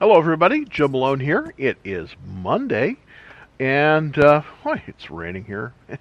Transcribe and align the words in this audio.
Hello, 0.00 0.16
everybody. 0.16 0.64
Joe 0.64 0.86
Malone 0.86 1.18
here. 1.18 1.52
It 1.58 1.76
is 1.84 2.10
Monday, 2.24 2.98
and 3.58 4.16
uh, 4.16 4.42
why 4.62 4.80
it's 4.86 5.10
raining 5.10 5.44
here. 5.44 5.72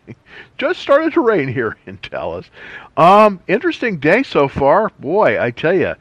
Just 0.59 0.81
started 0.81 1.13
to 1.13 1.21
rain 1.21 1.47
here 1.47 1.77
in 1.87 1.97
Dallas. 2.03 2.47
Um, 2.95 3.39
interesting 3.47 3.97
day 3.97 4.21
so 4.21 4.47
far. 4.47 4.91
Boy, 4.99 5.41
I 5.41 5.49
tell 5.49 5.73
you, 5.73 5.95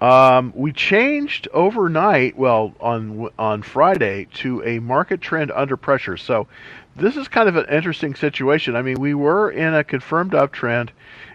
um, 0.00 0.54
we 0.56 0.72
changed 0.72 1.46
overnight. 1.52 2.38
Well, 2.38 2.72
on 2.80 3.28
on 3.38 3.60
Friday 3.60 4.28
to 4.36 4.62
a 4.64 4.78
market 4.78 5.20
trend 5.20 5.50
under 5.50 5.76
pressure. 5.76 6.16
So 6.16 6.48
this 6.96 7.18
is 7.18 7.28
kind 7.28 7.50
of 7.50 7.56
an 7.56 7.66
interesting 7.70 8.14
situation. 8.14 8.76
I 8.76 8.80
mean, 8.80 8.98
we 8.98 9.12
were 9.12 9.50
in 9.50 9.74
a 9.74 9.84
confirmed 9.84 10.32
uptrend 10.32 10.88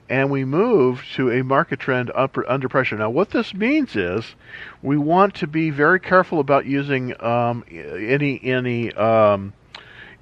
and 0.09 0.31
we 0.31 0.45
move 0.45 1.03
to 1.15 1.31
a 1.31 1.43
market 1.43 1.79
trend 1.79 2.11
up, 2.15 2.37
under 2.47 2.69
pressure. 2.69 2.97
Now, 2.97 3.09
what 3.09 3.31
this 3.31 3.53
means 3.53 3.95
is 3.95 4.35
we 4.81 4.97
want 4.97 5.35
to 5.35 5.47
be 5.47 5.69
very 5.69 5.99
careful 5.99 6.39
about 6.39 6.65
using 6.65 7.13
um, 7.21 7.65
any 7.69 8.39
any 8.43 8.93
um, 8.93 9.54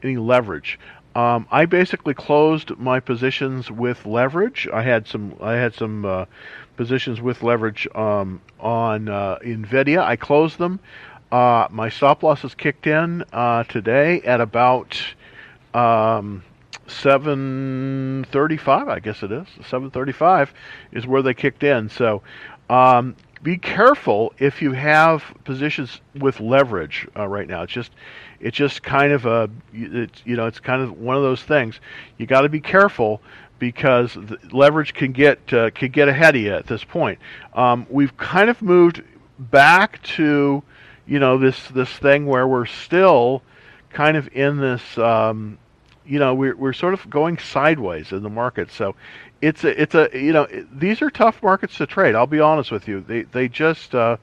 any 0.01 0.17
leverage. 0.17 0.79
Um, 1.15 1.47
I 1.49 1.65
basically 1.65 2.13
closed 2.13 2.77
my 2.77 2.99
positions 2.99 3.71
with 3.71 4.05
leverage. 4.05 4.67
I 4.73 4.81
had 4.81 5.07
some 5.07 5.35
I 5.39 5.53
had 5.53 5.73
some 5.73 6.03
uh, 6.03 6.25
positions 6.75 7.21
with 7.21 7.41
leverage 7.41 7.87
um, 7.95 8.41
on 8.59 9.07
uh, 9.07 9.37
Nvidia. 9.39 9.99
I 10.03 10.15
closed 10.15 10.57
them. 10.57 10.79
Uh, 11.31 11.67
my 11.71 11.89
stop 11.89 12.23
losses 12.23 12.53
kicked 12.53 12.87
in 12.87 13.23
uh, 13.33 13.63
today 13.63 14.21
at 14.21 14.41
about 14.41 14.97
um, 15.73 16.43
735 16.87 18.87
i 18.87 18.99
guess 18.99 19.23
it 19.23 19.31
is. 19.31 19.47
735 19.69 20.53
is 20.91 21.07
where 21.07 21.21
they 21.21 21.33
kicked 21.33 21.63
in. 21.63 21.89
So 21.89 22.21
um, 22.69 23.15
be 23.45 23.57
careful 23.57 24.33
if 24.39 24.61
you 24.61 24.71
have 24.71 25.23
positions 25.43 26.01
with 26.15 26.39
leverage 26.39 27.07
uh, 27.15 27.27
right 27.27 27.47
now. 27.47 27.61
It's 27.61 27.73
just 27.73 27.91
it's 28.39 28.57
just 28.57 28.81
kind 28.81 29.11
of 29.11 29.25
a 29.25 29.49
it's 29.71 30.21
you 30.25 30.35
know 30.35 30.47
it's 30.47 30.59
kind 30.59 30.81
of 30.81 30.99
one 30.99 31.15
of 31.15 31.21
those 31.21 31.43
things. 31.43 31.79
You 32.17 32.25
got 32.25 32.41
to 32.41 32.49
be 32.49 32.59
careful 32.59 33.21
because 33.59 34.17
leverage 34.51 34.93
can 34.93 35.11
get 35.11 35.53
uh, 35.53 35.69
can 35.71 35.91
get 35.91 36.07
ahead 36.07 36.35
of 36.35 36.41
you 36.41 36.55
at 36.55 36.65
this 36.65 36.83
point. 36.83 37.19
Um, 37.53 37.85
we've 37.89 38.17
kind 38.17 38.49
of 38.49 38.61
moved 38.63 39.03
back 39.37 40.01
to 40.03 40.63
you 41.05 41.19
know 41.19 41.37
this 41.37 41.67
this 41.67 41.89
thing 41.89 42.25
where 42.25 42.47
we're 42.47 42.65
still 42.65 43.43
kind 43.91 44.17
of 44.17 44.27
in 44.33 44.57
this 44.57 44.97
um, 44.97 45.59
you 46.05 46.19
know 46.19 46.33
we're 46.33 46.55
we're 46.55 46.73
sort 46.73 46.93
of 46.93 47.09
going 47.09 47.37
sideways 47.37 48.11
in 48.11 48.23
the 48.23 48.29
market. 48.29 48.71
So 48.71 48.95
it's 49.41 49.63
a 49.63 49.81
it's 49.81 49.95
a 49.95 50.09
you 50.13 50.33
know 50.33 50.47
these 50.71 51.01
are 51.01 51.09
tough 51.09 51.41
markets 51.43 51.77
to 51.77 51.85
trade. 51.85 52.15
I'll 52.15 52.27
be 52.27 52.39
honest 52.39 52.71
with 52.71 52.87
you. 52.87 53.01
They 53.01 53.23
they 53.23 53.47
just 53.47 53.93
uh, 53.95 54.17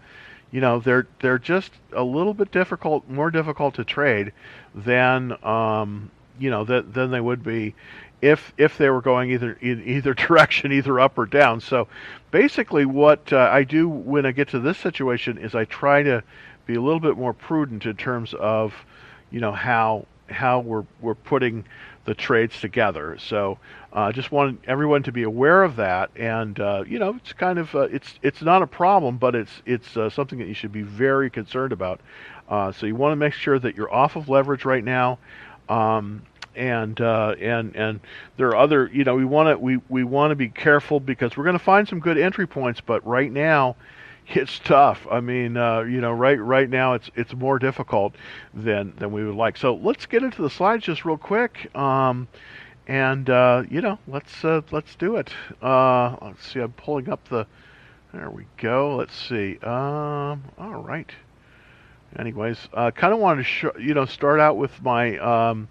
you 0.50 0.60
know 0.60 0.80
they're 0.80 1.06
they're 1.20 1.38
just 1.38 1.72
a 1.92 2.02
little 2.02 2.34
bit 2.34 2.50
difficult, 2.52 3.08
more 3.08 3.30
difficult 3.30 3.74
to 3.74 3.84
trade 3.84 4.32
than 4.74 5.36
um, 5.44 6.10
you 6.38 6.50
know 6.50 6.64
that 6.64 6.94
than 6.94 7.10
they 7.10 7.20
would 7.20 7.42
be 7.42 7.74
if 8.20 8.54
if 8.56 8.78
they 8.78 8.88
were 8.88 9.02
going 9.02 9.32
either 9.32 9.58
in 9.60 9.82
either 9.84 10.14
direction, 10.28 10.72
either 10.72 10.98
up 11.00 11.18
or 11.18 11.26
down. 11.26 11.60
So 11.60 11.88
basically, 12.30 12.86
what 12.86 13.32
uh, 13.32 13.50
I 13.52 13.64
do 13.64 13.88
when 13.88 14.24
I 14.24 14.32
get 14.32 14.48
to 14.50 14.60
this 14.60 14.78
situation 14.78 15.38
is 15.38 15.54
I 15.54 15.64
try 15.66 16.02
to 16.04 16.22
be 16.64 16.74
a 16.74 16.80
little 16.80 17.00
bit 17.00 17.16
more 17.16 17.32
prudent 17.32 17.84
in 17.84 17.96
terms 17.96 18.34
of 18.34 18.72
you 19.30 19.40
know 19.40 19.52
how 19.52 20.06
how 20.28 20.60
we're 20.60 20.84
we're 21.00 21.14
putting 21.14 21.64
the 22.04 22.14
trades 22.14 22.60
together. 22.60 23.16
So 23.18 23.58
I 23.92 24.08
uh, 24.08 24.12
just 24.12 24.32
want 24.32 24.60
everyone 24.66 25.02
to 25.04 25.12
be 25.12 25.22
aware 25.22 25.62
of 25.62 25.76
that, 25.76 26.10
and 26.16 26.58
uh, 26.58 26.84
you 26.86 26.98
know, 26.98 27.14
it's 27.16 27.32
kind 27.32 27.58
of 27.58 27.74
uh, 27.74 27.82
it's 27.82 28.14
it's 28.22 28.42
not 28.42 28.62
a 28.62 28.66
problem, 28.66 29.18
but 29.18 29.34
it's 29.34 29.62
it's 29.66 29.96
uh, 29.96 30.10
something 30.10 30.38
that 30.38 30.48
you 30.48 30.54
should 30.54 30.72
be 30.72 30.82
very 30.82 31.30
concerned 31.30 31.72
about. 31.72 32.00
Uh, 32.48 32.72
so 32.72 32.86
you 32.86 32.94
want 32.94 33.12
to 33.12 33.16
make 33.16 33.32
sure 33.32 33.58
that 33.58 33.76
you're 33.76 33.92
off 33.92 34.16
of 34.16 34.28
leverage 34.28 34.64
right 34.64 34.84
now. 34.84 35.18
Um, 35.68 36.22
and 36.54 37.00
uh, 37.00 37.34
and 37.40 37.74
and 37.76 38.00
there 38.36 38.48
are 38.48 38.56
other 38.56 38.90
you 38.92 39.04
know 39.04 39.14
we 39.14 39.24
want 39.24 39.48
to 39.48 39.58
we, 39.58 39.80
we 39.88 40.04
want 40.04 40.32
to 40.32 40.36
be 40.36 40.48
careful 40.48 41.00
because 41.00 41.36
we're 41.36 41.44
going 41.44 41.58
to 41.58 41.64
find 41.64 41.88
some 41.88 41.98
good 42.00 42.18
entry 42.18 42.46
points 42.46 42.80
but 42.80 43.06
right 43.06 43.32
now 43.32 43.76
it's 44.28 44.58
tough. 44.60 45.06
I 45.10 45.20
mean, 45.20 45.56
uh, 45.56 45.80
you 45.80 46.00
know, 46.00 46.12
right 46.12 46.40
right 46.40 46.68
now 46.68 46.94
it's 46.94 47.10
it's 47.14 47.34
more 47.34 47.58
difficult 47.58 48.14
than 48.54 48.94
than 48.96 49.12
we 49.12 49.24
would 49.24 49.34
like. 49.34 49.56
So 49.56 49.74
let's 49.74 50.06
get 50.06 50.22
into 50.22 50.42
the 50.42 50.50
slides 50.50 50.84
just 50.84 51.04
real 51.04 51.18
quick, 51.18 51.74
um, 51.76 52.28
and 52.86 53.28
uh, 53.28 53.64
you 53.70 53.80
know, 53.80 53.98
let's 54.06 54.44
uh, 54.44 54.62
let's 54.70 54.94
do 54.96 55.16
it. 55.16 55.30
Uh, 55.60 56.16
let's 56.22 56.46
see. 56.52 56.60
I'm 56.60 56.72
pulling 56.72 57.08
up 57.08 57.28
the. 57.28 57.46
There 58.12 58.30
we 58.30 58.44
go. 58.58 58.96
Let's 58.96 59.16
see. 59.16 59.58
Um, 59.62 60.42
all 60.58 60.82
right. 60.82 61.10
Anyways, 62.18 62.68
uh, 62.74 62.90
kind 62.90 63.14
of 63.14 63.20
wanted 63.20 63.42
to 63.42 63.44
show, 63.44 63.72
you 63.78 63.94
know 63.94 64.04
start 64.04 64.38
out 64.38 64.58
with 64.58 64.82
my 64.82 65.16
um, 65.18 65.68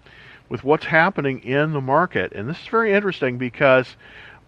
with 0.48 0.64
what's 0.64 0.84
happening 0.84 1.38
in 1.44 1.72
the 1.72 1.80
market, 1.80 2.32
and 2.32 2.48
this 2.48 2.60
is 2.60 2.66
very 2.66 2.92
interesting 2.92 3.38
because 3.38 3.96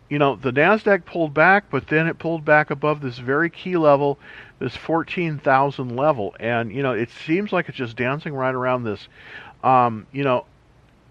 you 0.09 0.19
know, 0.19 0.37
the 0.37 0.53
Nasdaq 0.53 1.07
pulled 1.07 1.35
back, 1.35 1.65
but 1.71 1.89
then 1.89 2.07
it 2.07 2.19
pulled 2.19 2.45
back 2.45 2.71
above 2.71 3.01
this 3.01 3.19
very 3.19 3.51
key 3.51 3.77
level, 3.77 4.19
this 4.59 4.77
14,000 4.77 5.97
level, 5.97 6.37
and 6.39 6.73
you 6.73 6.83
know, 6.83 6.93
it 6.93 7.11
seems 7.11 7.53
like 7.53 7.69
it's 7.69 7.79
just 7.79 7.97
dancing 7.97 8.35
right 8.35 8.55
around 8.55 8.85
this. 8.85 9.09
Um, 9.63 10.07
you 10.13 10.25
know, 10.25 10.45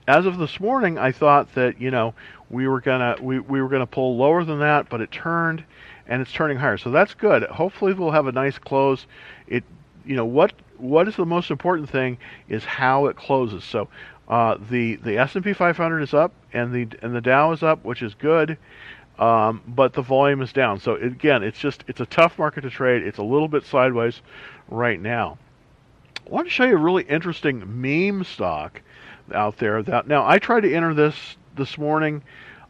as 0.08 0.26
of 0.26 0.38
this 0.38 0.59
morning, 0.59 0.98
I 0.98 1.12
thought 1.12 1.54
that 1.56 1.81
you 1.81 1.92
know 1.92 2.14
we 2.50 2.68
were 2.68 2.81
gonna 2.81 3.16
we, 3.22 3.40
we 3.40 3.62
were 3.62 3.70
gonna 3.70 3.88
pull 3.88 4.18
lower 4.18 4.44
than 4.44 4.59
that, 4.59 4.90
but 4.90 5.02
it 5.02 5.12
turned, 5.12 5.64
and 6.08 6.22
it's 6.22 6.31
turning 6.31 6.58
higher, 6.58 6.78
so 6.78 6.92
that's 6.92 7.14
good. 7.14 7.44
Hopefully, 7.44 7.94
we'll 7.94 8.12
have 8.12 8.28
a 8.28 8.31
nice 8.31 8.58
close. 8.58 9.08
It, 9.48 9.64
you 10.06 10.16
know, 10.16 10.25
what 10.25 10.54
what 10.78 11.08
is 11.08 11.16
the 11.16 11.25
most 11.25 11.50
important 11.50 11.90
thing 11.90 12.18
is 12.50 12.64
how 12.66 13.06
it 13.08 13.16
closes. 13.16 13.64
So 13.64 13.88
uh, 14.28 14.57
the 14.69 14.95
the 14.95 15.17
S&P 15.17 15.53
500 15.53 16.01
is 16.01 16.13
up 16.13 16.34
and 16.53 16.73
the 16.73 16.88
and 17.01 17.16
the 17.16 17.22
Dow 17.22 17.51
is 17.51 17.63
up, 17.63 17.84
which 17.84 18.01
is 18.01 18.13
good, 18.13 18.57
um, 19.19 19.61
but 19.67 19.94
the 19.94 20.01
volume 20.01 20.41
is 20.41 20.53
down. 20.53 20.79
So 20.79 20.95
again, 20.95 21.44
it's 21.44 21.59
just 21.59 21.84
it's 21.88 22.00
a 22.00 22.06
tough 22.06 22.39
market 22.39 22.62
to 22.62 22.69
trade. 22.69 23.03
It's 23.03 23.17
a 23.17 23.23
little 23.23 23.47
bit 23.47 23.66
sideways 23.66 24.22
right 24.69 25.00
now. 25.00 25.38
I 26.25 26.29
want 26.29 26.47
to 26.47 26.51
show 26.51 26.63
you 26.63 26.75
a 26.75 26.79
really 26.79 27.03
interesting 27.03 27.81
meme 27.81 28.23
stock 28.23 28.81
out 29.33 29.57
there. 29.57 29.83
That 29.83 30.07
now 30.07 30.25
I 30.25 30.39
tried 30.39 30.62
to 30.62 30.73
enter 30.73 30.94
this 30.94 31.16
this 31.56 31.78
morning. 31.78 32.23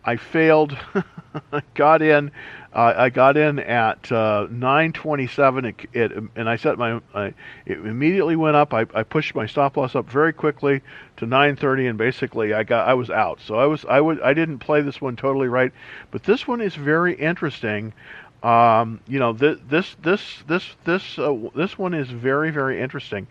I 0.06 0.18
failed. 0.18 0.78
Got 1.75 2.02
in. 2.02 2.31
Uh, 2.74 2.94
I 2.98 3.10
got 3.10 3.38
in 3.38 3.60
at 3.60 4.12
uh, 4.12 4.48
9:27, 4.50 5.66
it, 5.66 5.90
it, 5.94 6.24
and 6.36 6.50
I 6.50 6.56
set 6.56 6.78
my. 6.80 7.00
I, 7.14 7.34
it 7.68 7.78
immediately 7.78 8.36
went 8.36 8.56
up. 8.56 8.74
I, 8.74 8.88
I 8.96 9.04
pushed 9.04 9.36
my 9.36 9.46
stop 9.46 9.78
loss 9.78 9.96
up 9.96 10.10
very 10.10 10.34
quickly 10.34 10.82
to 11.18 11.28
9:30, 11.28 11.90
and 11.90 11.98
basically 11.98 12.54
I 12.54 12.64
got. 12.64 12.88
I 12.88 12.96
was 12.96 13.12
out. 13.12 13.40
So 13.42 13.56
I 13.56 13.68
was. 13.68 13.86
I 13.86 14.02
would. 14.02 14.22
I 14.22 14.34
didn't 14.34 14.58
play 14.58 14.82
this 14.82 15.00
one 15.00 15.16
totally 15.16 15.48
right, 15.48 15.72
but 16.10 16.24
this 16.24 16.48
one 16.48 16.62
is 16.62 16.74
very 16.74 17.14
interesting. 17.14 17.94
Um, 18.42 19.00
you 19.08 19.20
know, 19.20 19.34
th- 19.34 19.60
this 19.70 19.96
this 20.02 20.22
this 20.48 20.68
this 20.84 21.20
uh, 21.20 21.36
this 21.56 21.78
one 21.78 21.94
is 21.94 22.10
very 22.10 22.50
very 22.50 22.82
interesting 22.82 23.28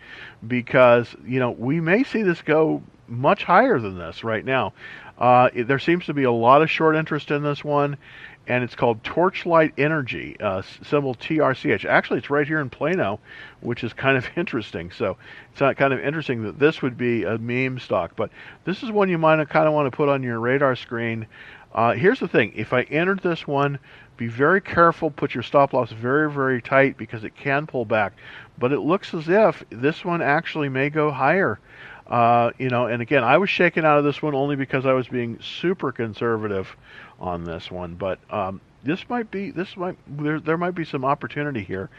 because 0.47 1.13
you 1.25 1.39
know 1.39 1.51
we 1.51 1.81
may 1.81 2.03
see 2.03 2.23
this 2.23 2.41
go 2.41 2.81
much 3.07 3.43
higher 3.43 3.77
than 3.77 3.97
this 3.97 4.23
right 4.23 4.45
now. 4.45 4.73
Uh, 5.17 5.49
there 5.55 5.79
seems 5.79 6.05
to 6.05 6.13
be 6.13 6.23
a 6.23 6.31
lot 6.31 6.61
of 6.61 6.71
short 6.71 6.95
interest 6.95 7.29
in 7.29 7.43
this 7.43 7.63
one, 7.63 7.97
and 8.47 8.63
it's 8.63 8.75
called 8.75 9.03
Torchlight 9.03 9.73
Energy, 9.77 10.35
uh, 10.39 10.61
symbol 10.83 11.15
TRCH. 11.15 11.85
Actually, 11.85 12.19
it's 12.19 12.29
right 12.29 12.45
here 12.45 12.59
in 12.59 12.69
Plano, 12.69 13.19
which 13.61 13.83
is 13.83 13.93
kind 13.93 14.17
of 14.17 14.25
interesting. 14.35 14.91
So 14.91 15.17
it's 15.51 15.61
not 15.61 15.77
kind 15.77 15.93
of 15.93 15.99
interesting 15.99 16.43
that 16.43 16.59
this 16.59 16.81
would 16.81 16.97
be 16.97 17.23
a 17.23 17.37
meme 17.37 17.79
stock, 17.79 18.15
but 18.15 18.31
this 18.65 18.83
is 18.83 18.91
one 18.91 19.09
you 19.09 19.17
might 19.17 19.47
kind 19.49 19.67
of 19.67 19.73
want 19.73 19.91
to 19.91 19.95
put 19.95 20.09
on 20.09 20.23
your 20.23 20.39
radar 20.39 20.75
screen. 20.75 21.27
Uh, 21.73 21.93
here's 21.93 22.19
the 22.19 22.27
thing: 22.27 22.51
if 22.55 22.73
I 22.73 22.81
entered 22.83 23.21
this 23.21 23.47
one, 23.47 23.79
be 24.17 24.27
very 24.27 24.61
careful. 24.61 25.09
Put 25.09 25.33
your 25.33 25.43
stop 25.43 25.73
loss 25.73 25.91
very, 25.91 26.31
very 26.31 26.61
tight 26.61 26.97
because 26.97 27.23
it 27.23 27.35
can 27.35 27.65
pull 27.65 27.85
back. 27.85 28.13
But 28.59 28.71
it 28.71 28.79
looks 28.79 29.13
as 29.13 29.27
if 29.27 29.63
this 29.69 30.05
one 30.05 30.21
actually 30.21 30.69
may 30.69 30.89
go 30.89 31.11
higher. 31.11 31.59
Uh, 32.05 32.51
you 32.59 32.69
know, 32.69 32.85
and 32.85 33.01
again, 33.01 33.23
I 33.23 33.37
was 33.37 33.49
shaken 33.49 33.85
out 33.85 33.97
of 33.97 34.03
this 34.03 34.21
one 34.21 34.35
only 34.35 34.55
because 34.55 34.85
I 34.85 34.93
was 34.93 35.07
being 35.07 35.39
super 35.41 35.91
conservative 35.91 36.75
on 37.23 37.45
this 37.45 37.71
one. 37.71 37.95
But 37.95 38.19
um, 38.29 38.61
this 38.83 39.09
might 39.09 39.31
be 39.31 39.49
this 39.49 39.75
might 39.75 39.97
there 40.07 40.39
there 40.39 40.57
might 40.57 40.75
be 40.75 40.85
some 40.85 41.05
opportunity 41.05 41.63
here. 41.63 41.89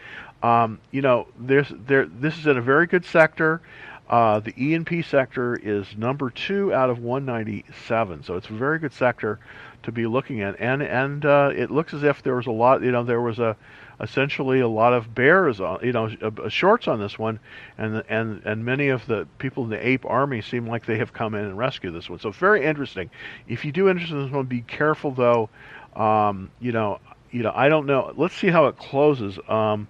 Um, 0.43 0.79
you 0.93 1.03
know, 1.03 1.27
there's 1.39 1.73
there 1.87 2.07
this 2.07 2.39
is 2.39 2.47
in 2.47 2.59
a 2.59 2.63
very 2.63 2.87
good 2.87 3.05
sector. 3.05 3.61
Uh, 4.09 4.39
the 4.39 4.53
E&P 4.63 5.01
sector 5.01 5.57
is 5.57 5.97
number 5.97 6.29
two 6.29 6.75
out 6.75 6.91
of 6.91 6.99
197, 6.99 8.23
so 8.23 8.37
it's 8.37 8.51
a 8.51 8.53
very 8.53 8.79
good 8.79 8.93
sector 8.93 9.39
to 9.83 9.91
be 9.91 10.07
looking 10.07 10.43
at. 10.43 10.61
And 10.61 10.83
and 10.83 11.25
uh, 11.25 11.51
it 11.57 11.71
looks 11.71 11.95
as 11.95 12.03
if 12.03 12.23
there 12.23 12.37
was 12.37 12.47
a 12.47 12.51
lot. 12.51 12.83
You 12.83 12.93
know, 12.93 13.03
there 13.03 13.23
was 13.23 13.39
a 13.39 13.57
essentially 14.01 14.61
a 14.61 14.69
lot 14.69 14.93
of 14.93 15.15
bears 15.15 15.61
on, 15.61 15.81
you 15.83 15.93
know, 15.93 16.11
uh, 16.23 16.49
shorts 16.49 16.89
on 16.89 17.01
this 17.01 17.19
one, 17.19 17.41
and 17.79 18.03
and 18.09 18.43
and 18.45 18.65
many 18.65 18.89
of 18.89 19.07
the 19.07 19.27
people 19.39 19.65
in 19.65 19.71
the 19.71 19.87
ape 19.87 20.05
army 20.05 20.43
seem 20.43 20.67
like 20.67 20.87
they 20.87 20.99
have 20.99 21.13
come 21.13 21.35
in 21.35 21.45
and 21.45 21.59
rescued 21.59 21.95
this 21.95 22.11
one. 22.11 22.19
So 22.19 22.31
very 22.31 22.65
interesting. 22.65 23.11
If 23.49 23.65
you 23.65 23.73
do 23.73 23.89
interest 23.89 24.13
in 24.13 24.23
this 24.23 24.33
one, 24.33 24.47
be 24.47 24.63
careful 24.63 25.13
though. 25.13 25.49
Um, 25.95 26.51
you 26.61 26.73
know, 26.73 27.01
you 27.31 27.43
know, 27.43 27.53
I 27.55 27.69
don't 27.69 27.87
know. 27.87 28.13
Let's 28.17 28.35
see 28.35 28.49
how 28.49 28.67
it 28.67 28.77
closes. 28.79 29.39
Um, 29.49 29.89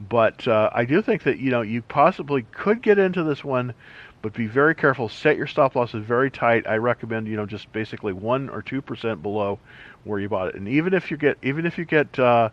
But 0.00 0.46
uh, 0.48 0.70
I 0.74 0.84
do 0.84 1.02
think 1.02 1.22
that 1.22 1.38
you 1.38 1.50
know 1.50 1.62
you 1.62 1.80
possibly 1.82 2.42
could 2.52 2.82
get 2.82 2.98
into 2.98 3.22
this 3.22 3.44
one, 3.44 3.74
but 4.22 4.34
be 4.34 4.48
very 4.48 4.74
careful. 4.74 5.08
Set 5.08 5.36
your 5.36 5.46
stop 5.46 5.76
losses 5.76 6.04
very 6.04 6.30
tight. 6.30 6.66
I 6.66 6.76
recommend 6.78 7.28
you 7.28 7.36
know 7.36 7.46
just 7.46 7.70
basically 7.72 8.12
one 8.12 8.50
or 8.50 8.60
two 8.60 8.82
percent 8.82 9.22
below 9.22 9.60
where 10.02 10.18
you 10.18 10.28
bought 10.28 10.48
it. 10.48 10.56
And 10.56 10.68
even 10.68 10.94
if 10.94 11.10
you 11.10 11.16
get 11.16 11.38
even 11.42 11.64
if 11.64 11.78
you 11.78 11.84
get 11.84 12.18
uh, 12.18 12.50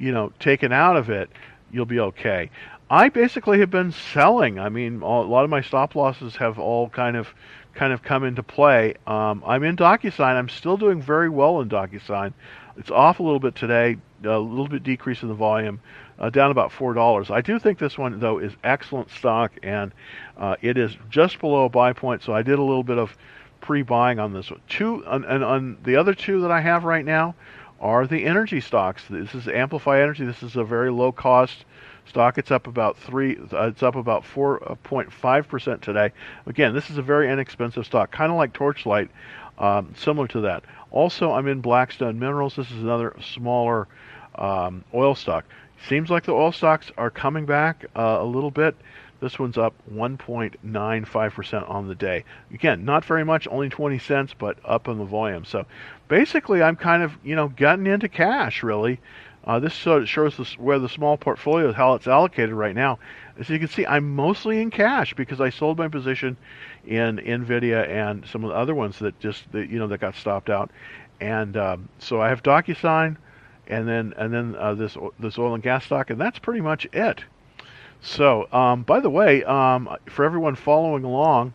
you 0.00 0.10
know 0.10 0.32
taken 0.40 0.72
out 0.72 0.96
of 0.96 1.10
it, 1.10 1.30
you'll 1.70 1.86
be 1.86 2.00
okay. 2.00 2.50
I 2.90 3.08
basically 3.08 3.60
have 3.60 3.70
been 3.70 3.92
selling. 3.92 4.58
I 4.58 4.68
mean, 4.68 5.02
all, 5.02 5.24
a 5.24 5.26
lot 5.26 5.44
of 5.44 5.50
my 5.50 5.60
stop 5.60 5.94
losses 5.94 6.34
have 6.36 6.58
all 6.58 6.88
kind 6.88 7.16
of 7.16 7.28
kind 7.74 7.92
of 7.92 8.02
come 8.02 8.24
into 8.24 8.42
play. 8.42 8.94
Um, 9.06 9.44
I'm 9.46 9.62
in 9.62 9.76
DocuSign. 9.76 10.34
I'm 10.34 10.48
still 10.48 10.76
doing 10.76 11.00
very 11.00 11.28
well 11.28 11.60
in 11.60 11.68
DocuSign. 11.68 12.32
It's 12.76 12.90
off 12.90 13.20
a 13.20 13.22
little 13.22 13.38
bit 13.38 13.54
today, 13.54 13.98
a 14.24 14.38
little 14.38 14.66
bit 14.66 14.82
decrease 14.82 15.22
in 15.22 15.28
the 15.28 15.34
volume, 15.34 15.80
uh, 16.18 16.30
down 16.30 16.50
about 16.50 16.72
four 16.72 16.94
dollars. 16.94 17.30
I 17.30 17.42
do 17.42 17.58
think 17.60 17.78
this 17.78 17.96
one 17.96 18.18
though 18.18 18.38
is 18.38 18.52
excellent 18.64 19.10
stock, 19.10 19.52
and 19.62 19.92
uh, 20.36 20.56
it 20.60 20.76
is 20.76 20.96
just 21.10 21.38
below 21.38 21.66
a 21.66 21.68
buy 21.68 21.92
point. 21.92 22.24
So 22.24 22.32
I 22.32 22.42
did 22.42 22.58
a 22.58 22.62
little 22.62 22.84
bit 22.84 22.98
of 22.98 23.16
pre-buying 23.60 24.18
on 24.18 24.32
this 24.32 24.50
one. 24.50 24.60
Two 24.68 25.04
and, 25.06 25.24
and 25.24 25.44
on 25.44 25.78
the 25.84 25.96
other 25.96 26.14
two 26.14 26.40
that 26.40 26.50
I 26.50 26.60
have 26.60 26.84
right 26.84 27.04
now 27.04 27.34
are 27.80 28.06
the 28.06 28.24
energy 28.26 28.60
stocks. 28.60 29.04
This 29.08 29.34
is 29.34 29.48
Amplify 29.48 30.00
Energy. 30.00 30.24
This 30.24 30.42
is 30.42 30.56
a 30.56 30.64
very 30.64 30.90
low 30.90 31.12
cost 31.12 31.64
stock. 32.06 32.36
It's 32.36 32.50
up 32.50 32.66
about 32.66 32.98
three. 32.98 33.38
Uh, 33.52 33.68
it's 33.68 33.82
up 33.82 33.96
about 33.96 34.22
4.5 34.22 35.48
percent 35.48 35.82
today. 35.82 36.12
Again, 36.46 36.74
this 36.74 36.90
is 36.90 36.98
a 36.98 37.02
very 37.02 37.30
inexpensive 37.30 37.86
stock, 37.86 38.10
kind 38.10 38.30
of 38.30 38.36
like 38.36 38.52
Torchlight, 38.52 39.08
um, 39.58 39.94
similar 39.96 40.28
to 40.28 40.42
that. 40.42 40.64
Also, 40.90 41.32
I'm 41.32 41.46
in 41.46 41.60
Blackstone 41.60 42.18
Minerals. 42.18 42.56
This 42.56 42.70
is 42.70 42.82
another 42.82 43.16
smaller 43.20 43.88
um, 44.34 44.84
oil 44.92 45.14
stock. 45.14 45.44
Seems 45.88 46.10
like 46.10 46.24
the 46.24 46.32
oil 46.32 46.52
stocks 46.52 46.90
are 46.98 47.10
coming 47.10 47.46
back 47.46 47.86
uh, 47.96 48.18
a 48.20 48.24
little 48.24 48.50
bit. 48.50 48.76
This 49.20 49.38
one's 49.38 49.58
up 49.58 49.74
1.95% 49.92 51.70
on 51.70 51.88
the 51.88 51.94
day. 51.94 52.24
Again, 52.52 52.84
not 52.84 53.04
very 53.04 53.24
much, 53.24 53.46
only 53.48 53.68
20 53.68 53.98
cents, 53.98 54.34
but 54.36 54.58
up 54.64 54.88
in 54.88 54.98
the 54.98 55.04
volume. 55.04 55.44
So 55.44 55.66
basically, 56.08 56.62
I'm 56.62 56.76
kind 56.76 57.02
of, 57.02 57.12
you 57.22 57.36
know, 57.36 57.48
getting 57.48 57.86
into 57.86 58.08
cash, 58.08 58.62
really. 58.62 59.00
Uh, 59.44 59.58
this 59.58 59.72
shows 59.72 60.36
this, 60.36 60.58
where 60.58 60.78
the 60.78 60.88
small 60.88 61.16
portfolio, 61.16 61.72
how 61.72 61.94
it's 61.94 62.06
allocated 62.06 62.54
right 62.54 62.74
now. 62.74 62.98
As 63.38 63.48
you 63.48 63.58
can 63.58 63.68
see, 63.68 63.86
I'm 63.86 64.14
mostly 64.14 64.60
in 64.60 64.70
cash 64.70 65.14
because 65.14 65.40
I 65.40 65.50
sold 65.50 65.78
my 65.78 65.88
position 65.88 66.36
in 66.86 67.16
Nvidia 67.16 67.88
and 67.88 68.26
some 68.26 68.44
of 68.44 68.50
the 68.50 68.56
other 68.56 68.74
ones 68.74 68.98
that 68.98 69.18
just, 69.18 69.50
that, 69.52 69.70
you 69.70 69.78
know, 69.78 69.86
that 69.86 70.00
got 70.00 70.14
stopped 70.14 70.50
out. 70.50 70.70
And 71.20 71.56
um, 71.56 71.88
so 71.98 72.20
I 72.20 72.28
have 72.28 72.42
DocuSign, 72.42 73.16
and 73.66 73.86
then 73.86 74.14
and 74.16 74.32
then 74.32 74.56
uh, 74.56 74.74
this 74.74 74.96
this 75.18 75.38
oil 75.38 75.54
and 75.54 75.62
gas 75.62 75.84
stock, 75.84 76.10
and 76.10 76.20
that's 76.20 76.38
pretty 76.38 76.60
much 76.60 76.86
it. 76.92 77.24
So, 78.02 78.48
um, 78.52 78.82
by 78.82 79.00
the 79.00 79.10
way, 79.10 79.44
um, 79.44 79.88
for 80.06 80.24
everyone 80.24 80.54
following 80.54 81.04
along, 81.04 81.52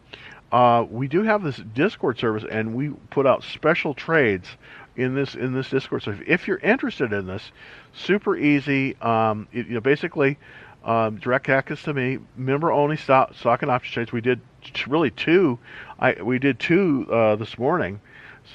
uh, 0.51 0.85
we 0.89 1.07
do 1.07 1.23
have 1.23 1.43
this 1.43 1.57
Discord 1.57 2.19
service, 2.19 2.43
and 2.49 2.75
we 2.75 2.89
put 3.09 3.25
out 3.25 3.43
special 3.43 3.93
trades 3.93 4.47
in 4.95 5.15
this 5.15 5.35
in 5.35 5.53
this 5.53 5.69
Discord. 5.69 6.03
So, 6.03 6.11
if, 6.11 6.21
if 6.27 6.47
you're 6.47 6.59
interested 6.59 7.13
in 7.13 7.25
this, 7.25 7.51
super 7.93 8.37
easy. 8.37 8.95
Um, 9.01 9.47
it, 9.51 9.67
you 9.67 9.73
know, 9.73 9.81
basically, 9.81 10.37
um, 10.83 11.17
direct 11.17 11.49
access 11.49 11.81
to 11.83 11.93
me, 11.93 12.19
member 12.37 12.71
only 12.71 12.97
stock, 12.97 13.33
stock 13.33 13.63
and 13.63 13.71
option 13.71 13.93
trades. 13.93 14.11
We 14.11 14.21
did 14.21 14.39
t- 14.63 14.83
really 14.87 15.11
two. 15.11 15.57
I 15.99 16.21
we 16.21 16.37
did 16.37 16.59
two 16.59 17.07
uh, 17.11 17.35
this 17.37 17.57
morning, 17.57 17.99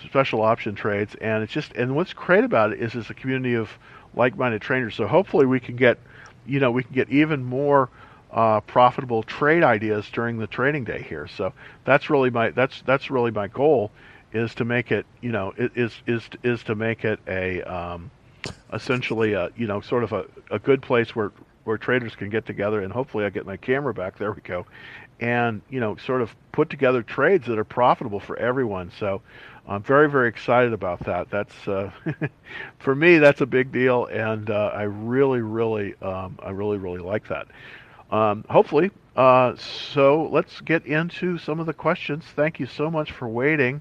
special 0.07 0.43
option 0.43 0.77
trades, 0.77 1.17
and 1.21 1.43
it's 1.43 1.53
just 1.53 1.73
and 1.73 1.97
what's 1.97 2.13
great 2.13 2.45
about 2.45 2.73
it 2.73 2.81
is 2.81 2.95
it's 2.95 3.11
a 3.11 3.15
community 3.15 3.55
of 3.55 3.69
like-minded 4.15 4.63
traders. 4.63 4.95
So 4.95 5.09
hopefully 5.09 5.47
we 5.47 5.59
can 5.59 5.77
get 5.77 5.99
you 6.47 6.61
know, 6.61 6.71
we 6.71 6.83
can 6.83 6.95
get 6.95 7.11
even 7.11 7.45
more 7.45 7.89
uh, 8.33 8.61
profitable 8.61 9.23
trade 9.23 9.63
ideas 9.63 10.09
during 10.13 10.39
the 10.39 10.47
trading 10.47 10.85
day 10.85 11.03
here. 11.03 11.27
So 11.27 11.53
that's 11.85 12.11
really 12.11 12.31
my 12.31 12.51
that's 12.51 12.83
that's 12.83 13.11
really 13.11 13.31
my 13.31 13.49
goal 13.49 13.91
is 14.33 14.55
to 14.55 14.65
make 14.65 14.93
it 14.93 15.07
you 15.21 15.33
know 15.33 15.53
is 15.57 15.93
is 16.07 16.29
is 16.43 16.63
to 16.65 16.75
make 16.75 17.05
it 17.05 17.19
a 17.27 17.63
um, 17.63 18.11
essentially 18.73 19.33
a 19.33 19.51
you 19.57 19.67
know 19.67 19.81
sort 19.81 20.05
of 20.05 20.13
a, 20.13 20.25
a 20.51 20.59
good 20.59 20.83
place 20.83 21.15
where 21.15 21.33
where 21.65 21.77
traders 21.77 22.15
can 22.15 22.31
get 22.31 22.47
together 22.47 22.81
and 22.81 22.93
hopefully 22.93 23.25
I 23.25 23.31
get 23.31 23.47
my 23.47 23.57
camera 23.57 23.93
back. 23.93 24.19
There 24.19 24.33
we 24.33 24.43
go. 24.43 24.67
And 25.19 25.61
you 25.69 25.81
know 25.81 25.97
sort 25.97 26.23
of 26.23 26.35
put 26.53 26.71
together 26.71 27.03
trades 27.03 27.47
that 27.47 27.59
are 27.59 27.65
profitable 27.65 28.21
for 28.21 28.37
everyone. 28.37 28.93
So 28.99 29.23
I'm 29.69 29.83
very, 29.83 30.09
very 30.09 30.29
excited 30.29 30.73
about 30.73 31.01
that. 31.05 31.31
That's 31.31 31.69
uh, 31.69 31.91
for 32.79 32.95
me, 32.95 33.19
that's 33.19 33.41
a 33.41 33.47
big 33.47 33.71
deal, 33.73 34.07
and 34.07 34.51
uh, 34.51 34.73
I 34.75 34.83
really, 34.83 35.41
really, 35.41 35.95
um, 36.03 36.39
I 36.43 36.51
really, 36.51 36.79
really 36.79 36.99
like 36.99 37.29
that. 37.29 37.47
Um, 38.11 38.45
hopefully, 38.49 38.91
uh, 39.17 39.55
so 39.57 40.29
let's 40.33 40.61
get 40.63 40.87
into 40.87 41.39
some 41.39 41.61
of 41.61 41.67
the 41.67 41.73
questions. 41.73 42.25
Thank 42.35 42.59
you 42.59 42.67
so 42.67 42.91
much 42.91 43.13
for 43.13 43.29
waiting 43.29 43.81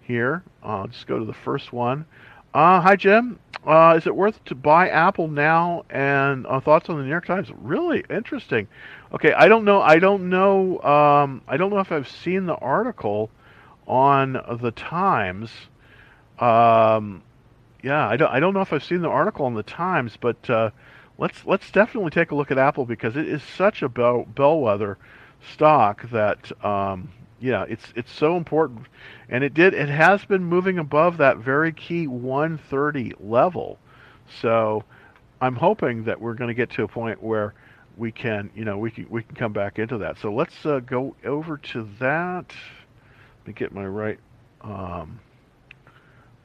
here. 0.00 0.42
I'll 0.62 0.88
just 0.88 1.06
go 1.06 1.18
to 1.18 1.24
the 1.24 1.32
first 1.32 1.72
one. 1.72 2.04
Uh, 2.54 2.80
hi, 2.80 2.96
Jim. 2.96 3.38
Uh, 3.64 3.94
is 3.96 4.06
it 4.06 4.16
worth 4.16 4.42
to 4.46 4.54
buy 4.54 4.88
Apple 4.88 5.28
now? 5.28 5.84
And 5.90 6.46
uh, 6.46 6.60
thoughts 6.60 6.88
on 6.88 6.96
the 6.96 7.02
New 7.02 7.10
York 7.10 7.26
Times? 7.26 7.48
Really 7.60 8.02
interesting. 8.08 8.66
Okay, 9.12 9.32
I 9.32 9.48
don't 9.48 9.64
know. 9.64 9.82
I 9.82 9.98
don't 9.98 10.30
know. 10.30 10.80
Um, 10.80 11.42
I 11.46 11.56
don't 11.56 11.70
know 11.70 11.78
if 11.78 11.92
I've 11.92 12.08
seen 12.08 12.46
the 12.46 12.56
article 12.56 13.30
on 13.88 14.34
the 14.60 14.70
Times. 14.70 15.50
Um, 16.38 17.22
yeah, 17.82 18.08
I 18.08 18.16
don't 18.16 18.30
I 18.30 18.38
don't 18.38 18.54
know 18.54 18.60
if 18.60 18.72
I've 18.72 18.84
seen 18.84 19.00
the 19.00 19.08
article 19.08 19.46
on 19.46 19.54
the 19.54 19.62
Times, 19.62 20.16
but 20.20 20.48
uh, 20.48 20.70
let's 21.16 21.44
let's 21.46 21.70
definitely 21.70 22.10
take 22.10 22.30
a 22.30 22.34
look 22.34 22.50
at 22.50 22.58
Apple 22.58 22.84
because 22.84 23.16
it 23.16 23.26
is 23.26 23.42
such 23.42 23.82
a 23.82 23.88
bell, 23.88 24.26
bellwether 24.34 24.98
stock 25.54 26.08
that 26.10 26.52
um, 26.64 27.10
yeah, 27.40 27.64
it's 27.68 27.92
it's 27.96 28.12
so 28.12 28.36
important, 28.36 28.86
and 29.28 29.42
it 29.42 29.54
did 29.54 29.74
it 29.74 29.88
has 29.88 30.24
been 30.24 30.44
moving 30.44 30.78
above 30.78 31.16
that 31.18 31.38
very 31.38 31.72
key 31.72 32.06
130 32.06 33.14
level. 33.20 33.78
So 34.42 34.84
I'm 35.40 35.56
hoping 35.56 36.04
that 36.04 36.20
we're 36.20 36.34
going 36.34 36.48
to 36.48 36.54
get 36.54 36.70
to 36.70 36.82
a 36.82 36.88
point 36.88 37.22
where 37.22 37.54
we 37.96 38.12
can 38.12 38.50
you 38.54 38.64
know 38.64 38.78
we 38.78 38.90
can 38.90 39.06
we 39.08 39.22
can 39.22 39.34
come 39.34 39.52
back 39.52 39.78
into 39.78 39.98
that. 39.98 40.18
So 40.18 40.32
let's 40.32 40.66
uh, 40.66 40.80
go 40.80 41.14
over 41.24 41.56
to 41.58 41.88
that 42.00 42.52
me 43.48 43.54
get 43.54 43.72
my 43.72 43.86
right. 43.86 44.18
Um, 44.60 45.18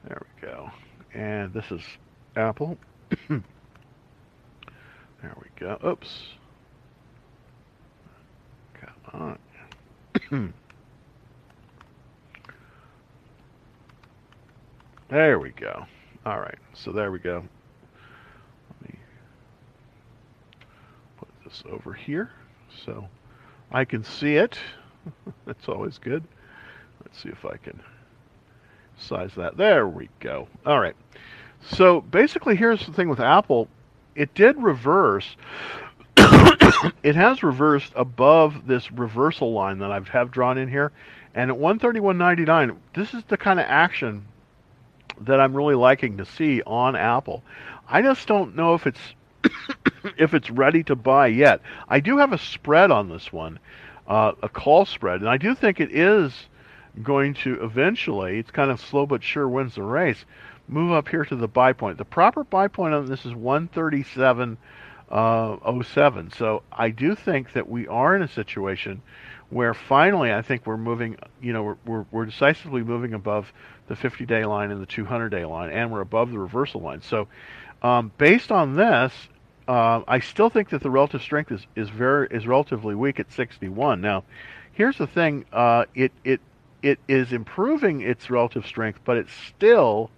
there 0.08 0.22
we 0.22 0.48
go. 0.48 0.70
And 1.12 1.52
this 1.52 1.70
is 1.70 1.82
Apple. 2.34 2.78
there 3.28 3.42
we 5.20 5.48
go. 5.56 5.78
Oops. 5.86 6.22
Come 8.80 9.38
on. 10.32 10.54
there 15.10 15.38
we 15.38 15.50
go. 15.50 15.84
All 16.24 16.40
right. 16.40 16.58
So 16.72 16.90
there 16.90 17.12
we 17.12 17.18
go. 17.18 17.44
Let 18.80 18.90
me 18.90 18.98
put 21.18 21.28
this 21.44 21.62
over 21.70 21.92
here 21.92 22.30
so 22.86 23.06
I 23.70 23.84
can 23.84 24.04
see 24.04 24.36
it. 24.36 24.58
That's 25.46 25.68
always 25.68 25.98
good. 25.98 26.24
Let's 27.14 27.22
see 27.22 27.28
if 27.28 27.44
I 27.44 27.58
can 27.58 27.80
size 28.98 29.30
that. 29.36 29.56
There 29.56 29.86
we 29.86 30.08
go. 30.18 30.48
All 30.66 30.80
right. 30.80 30.96
So 31.70 32.00
basically, 32.00 32.56
here's 32.56 32.84
the 32.84 32.92
thing 32.92 33.08
with 33.08 33.20
Apple. 33.20 33.68
It 34.16 34.34
did 34.34 34.60
reverse. 34.60 35.36
it 37.04 37.14
has 37.14 37.44
reversed 37.44 37.92
above 37.94 38.66
this 38.66 38.90
reversal 38.90 39.52
line 39.52 39.78
that 39.78 39.92
I've 39.92 40.08
have 40.08 40.32
drawn 40.32 40.58
in 40.58 40.68
here. 40.68 40.90
And 41.36 41.52
at 41.52 41.56
131.99, 41.56 42.76
this 42.94 43.14
is 43.14 43.22
the 43.28 43.36
kind 43.36 43.60
of 43.60 43.66
action 43.68 44.26
that 45.20 45.40
I'm 45.40 45.54
really 45.54 45.76
liking 45.76 46.16
to 46.16 46.24
see 46.24 46.62
on 46.66 46.96
Apple. 46.96 47.44
I 47.88 48.02
just 48.02 48.26
don't 48.26 48.56
know 48.56 48.74
if 48.74 48.88
it's 48.88 49.14
if 50.18 50.34
it's 50.34 50.50
ready 50.50 50.82
to 50.82 50.96
buy 50.96 51.28
yet. 51.28 51.60
I 51.88 52.00
do 52.00 52.18
have 52.18 52.32
a 52.32 52.38
spread 52.38 52.90
on 52.90 53.08
this 53.08 53.32
one, 53.32 53.60
uh, 54.08 54.32
a 54.42 54.48
call 54.48 54.84
spread, 54.84 55.20
and 55.20 55.30
I 55.30 55.36
do 55.36 55.54
think 55.54 55.78
it 55.78 55.94
is 55.94 56.32
going 57.02 57.34
to 57.34 57.62
eventually, 57.62 58.38
it's 58.38 58.50
kind 58.50 58.70
of 58.70 58.80
slow 58.80 59.06
but 59.06 59.22
sure 59.22 59.48
wins 59.48 59.74
the 59.74 59.82
race, 59.82 60.24
move 60.68 60.92
up 60.92 61.08
here 61.08 61.24
to 61.24 61.36
the 61.36 61.48
buy 61.48 61.72
point. 61.72 61.98
The 61.98 62.04
proper 62.04 62.44
buy 62.44 62.68
point 62.68 62.94
on 62.94 63.06
this 63.06 63.26
is 63.26 63.32
137.07. 63.32 64.56
Uh, 65.10 66.30
so 66.36 66.62
I 66.72 66.90
do 66.90 67.14
think 67.14 67.52
that 67.54 67.68
we 67.68 67.86
are 67.88 68.16
in 68.16 68.22
a 68.22 68.28
situation 68.28 69.02
where 69.50 69.74
finally 69.74 70.32
I 70.32 70.42
think 70.42 70.66
we're 70.66 70.76
moving, 70.76 71.16
you 71.40 71.52
know, 71.52 71.62
we're, 71.62 71.76
we're, 71.84 72.06
we're 72.10 72.26
decisively 72.26 72.82
moving 72.82 73.14
above 73.14 73.52
the 73.86 73.94
50-day 73.94 74.44
line 74.44 74.70
and 74.70 74.80
the 74.80 74.86
200-day 74.86 75.44
line, 75.44 75.70
and 75.70 75.92
we're 75.92 76.00
above 76.00 76.30
the 76.30 76.38
reversal 76.38 76.80
line. 76.80 77.02
So 77.02 77.28
um, 77.82 78.10
based 78.16 78.50
on 78.50 78.76
this, 78.76 79.12
uh, 79.68 80.02
I 80.08 80.20
still 80.20 80.50
think 80.50 80.70
that 80.70 80.82
the 80.82 80.90
relative 80.90 81.22
strength 81.22 81.52
is, 81.52 81.66
is 81.76 81.88
very 81.88 82.28
is 82.30 82.46
relatively 82.46 82.94
weak 82.94 83.20
at 83.20 83.32
61. 83.32 84.00
Now, 84.00 84.24
here's 84.72 84.98
the 84.98 85.06
thing: 85.06 85.44
uh, 85.52 85.84
it 85.94 86.12
it 86.22 86.40
it 86.84 87.00
is 87.08 87.32
improving 87.32 88.02
its 88.02 88.28
relative 88.28 88.66
strength, 88.66 89.00
but 89.04 89.16
it's 89.16 89.32
still 89.48 90.10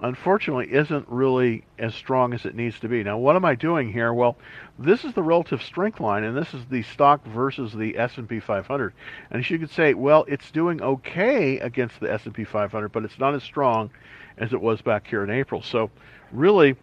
unfortunately 0.00 0.70
isn't 0.70 1.08
really 1.08 1.64
as 1.78 1.94
strong 1.94 2.34
as 2.34 2.44
it 2.44 2.54
needs 2.56 2.78
to 2.80 2.88
be. 2.88 3.02
Now, 3.04 3.18
what 3.18 3.36
am 3.36 3.44
I 3.44 3.54
doing 3.54 3.92
here? 3.92 4.12
Well, 4.12 4.36
this 4.78 5.04
is 5.04 5.14
the 5.14 5.22
relative 5.22 5.62
strength 5.62 6.00
line, 6.00 6.24
and 6.24 6.36
this 6.36 6.52
is 6.52 6.66
the 6.66 6.82
stock 6.82 7.24
versus 7.24 7.72
the 7.72 7.96
S&P 7.96 8.40
500. 8.40 8.92
And 9.30 9.48
you 9.48 9.58
could 9.60 9.70
say, 9.70 9.94
well, 9.94 10.24
it's 10.28 10.50
doing 10.50 10.82
okay 10.82 11.60
against 11.60 12.00
the 12.00 12.12
S&P 12.12 12.44
500, 12.44 12.90
but 12.90 13.04
it's 13.04 13.18
not 13.18 13.34
as 13.34 13.44
strong 13.44 13.90
as 14.36 14.52
it 14.52 14.60
was 14.60 14.82
back 14.82 15.06
here 15.06 15.22
in 15.22 15.30
April. 15.30 15.62
So, 15.62 15.90
really, 16.32 16.76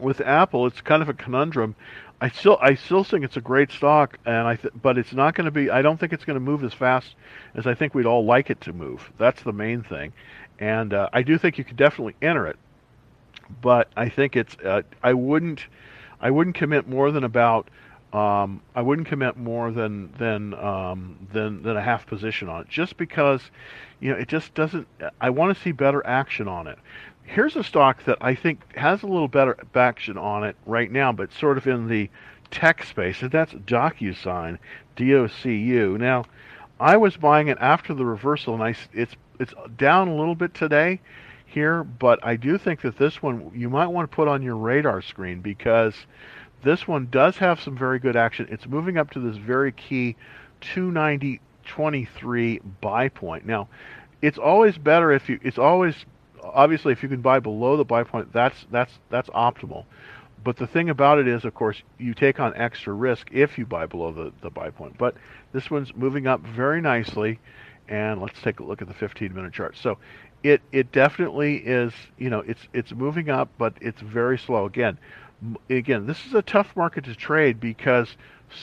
with 0.00 0.20
Apple, 0.20 0.66
it's 0.66 0.80
kind 0.80 1.02
of 1.02 1.08
a 1.10 1.14
conundrum. 1.14 1.76
I 2.20 2.30
still, 2.30 2.58
I 2.62 2.74
still 2.76 3.04
think 3.04 3.24
it's 3.24 3.36
a 3.36 3.42
great 3.42 3.70
stock, 3.72 4.18
and 4.24 4.46
I, 4.48 4.56
th- 4.56 4.74
but 4.80 4.98
it's 4.98 5.12
not 5.12 5.34
going 5.34 5.44
to 5.44 5.50
be. 5.50 5.70
I 5.70 5.82
don't 5.82 6.00
think 6.00 6.12
it's 6.12 6.24
going 6.24 6.36
to 6.36 6.40
move 6.40 6.64
as 6.64 6.72
fast 6.72 7.14
as 7.54 7.66
I 7.66 7.74
think 7.74 7.94
we'd 7.94 8.06
all 8.06 8.24
like 8.24 8.50
it 8.50 8.60
to 8.62 8.72
move. 8.72 9.10
That's 9.18 9.42
the 9.42 9.52
main 9.52 9.82
thing 9.82 10.12
and 10.58 10.94
uh, 10.94 11.08
I 11.12 11.22
do 11.22 11.38
think 11.38 11.58
you 11.58 11.64
could 11.64 11.76
definitely 11.76 12.16
enter 12.22 12.46
it, 12.46 12.56
but 13.60 13.88
I 13.96 14.08
think 14.08 14.36
it's 14.36 14.56
uh, 14.64 14.82
I 15.02 15.12
wouldn't 15.12 15.66
I 16.20 16.30
wouldn't 16.30 16.56
commit 16.56 16.88
more 16.88 17.10
than 17.10 17.24
about 17.24 17.68
um, 18.12 18.62
I 18.74 18.82
wouldn't 18.82 19.08
commit 19.08 19.36
more 19.36 19.70
than 19.70 20.12
than 20.18 20.54
um, 20.54 21.28
than 21.32 21.62
than 21.62 21.76
a 21.76 21.82
half 21.82 22.06
position 22.06 22.48
on 22.48 22.62
it, 22.62 22.68
just 22.68 22.96
because 22.96 23.42
you 24.00 24.10
know 24.12 24.18
it 24.18 24.28
just 24.28 24.54
doesn't. 24.54 24.86
I 25.20 25.30
want 25.30 25.56
to 25.56 25.62
see 25.62 25.72
better 25.72 26.04
action 26.06 26.48
on 26.48 26.66
it. 26.66 26.78
Here's 27.26 27.56
a 27.56 27.64
stock 27.64 28.04
that 28.04 28.18
I 28.20 28.34
think 28.34 28.76
has 28.76 29.02
a 29.02 29.06
little 29.06 29.28
better 29.28 29.56
action 29.74 30.16
on 30.16 30.44
it 30.44 30.56
right 30.64 30.90
now, 30.90 31.12
but 31.12 31.32
sort 31.32 31.58
of 31.58 31.66
in 31.66 31.88
the 31.88 32.08
tech 32.50 32.84
space, 32.84 33.20
and 33.20 33.30
that's 33.30 33.52
DocuSign, 33.52 34.58
D-O-C-U. 34.94 35.98
Now, 35.98 36.24
I 36.78 36.96
was 36.96 37.16
buying 37.16 37.48
it 37.48 37.58
after 37.60 37.94
the 37.94 38.04
reversal, 38.06 38.54
and 38.54 38.62
I 38.62 38.74
it's 38.92 39.16
it's 39.38 39.52
down 39.76 40.08
a 40.08 40.16
little 40.16 40.34
bit 40.34 40.54
today 40.54 41.00
here, 41.46 41.84
but 41.84 42.18
I 42.24 42.36
do 42.36 42.58
think 42.58 42.80
that 42.82 42.96
this 42.98 43.22
one 43.22 43.50
you 43.54 43.68
might 43.68 43.88
want 43.88 44.10
to 44.10 44.14
put 44.14 44.28
on 44.28 44.42
your 44.42 44.56
radar 44.56 45.02
screen 45.02 45.40
because 45.40 45.94
this 46.62 46.86
one 46.86 47.08
does 47.10 47.36
have 47.38 47.60
some 47.60 47.76
very 47.76 47.98
good 47.98 48.16
action. 48.16 48.46
It's 48.50 48.66
moving 48.66 48.98
up 48.98 49.10
to 49.12 49.20
this 49.20 49.36
very 49.36 49.72
key 49.72 50.16
290.23 50.62 52.60
buy 52.80 53.08
point. 53.08 53.46
Now, 53.46 53.68
it's 54.22 54.38
always 54.38 54.78
better 54.78 55.12
if 55.12 55.28
you 55.28 55.38
it's 55.42 55.58
always 55.58 55.94
obviously 56.42 56.92
if 56.92 57.02
you 57.02 57.08
can 57.08 57.20
buy 57.20 57.40
below 57.40 57.76
the 57.76 57.84
buy 57.84 58.04
point, 58.04 58.32
that's 58.32 58.66
that's 58.70 58.92
that's 59.10 59.28
optimal. 59.30 59.84
But 60.44 60.56
the 60.56 60.66
thing 60.66 60.90
about 60.90 61.18
it 61.18 61.26
is, 61.26 61.44
of 61.44 61.54
course, 61.54 61.82
you 61.98 62.14
take 62.14 62.38
on 62.38 62.54
extra 62.54 62.92
risk 62.92 63.28
if 63.32 63.58
you 63.58 63.66
buy 63.66 63.86
below 63.86 64.12
the, 64.12 64.32
the 64.42 64.50
buy 64.50 64.70
point. 64.70 64.96
But 64.96 65.16
this 65.52 65.70
one's 65.70 65.94
moving 65.96 66.28
up 66.28 66.40
very 66.40 66.80
nicely 66.80 67.40
and 67.88 68.20
let's 68.20 68.40
take 68.42 68.60
a 68.60 68.64
look 68.64 68.82
at 68.82 68.88
the 68.88 68.94
15 68.94 69.34
minute 69.34 69.52
chart. 69.52 69.76
So 69.76 69.98
it 70.42 70.62
it 70.72 70.92
definitely 70.92 71.56
is, 71.56 71.92
you 72.18 72.30
know, 72.30 72.40
it's 72.40 72.68
it's 72.72 72.92
moving 72.92 73.30
up, 73.30 73.48
but 73.58 73.74
it's 73.80 74.00
very 74.00 74.38
slow. 74.38 74.66
Again, 74.66 74.98
again, 75.70 76.06
this 76.06 76.24
is 76.26 76.34
a 76.34 76.42
tough 76.42 76.74
market 76.76 77.04
to 77.04 77.14
trade 77.14 77.60
because 77.60 78.16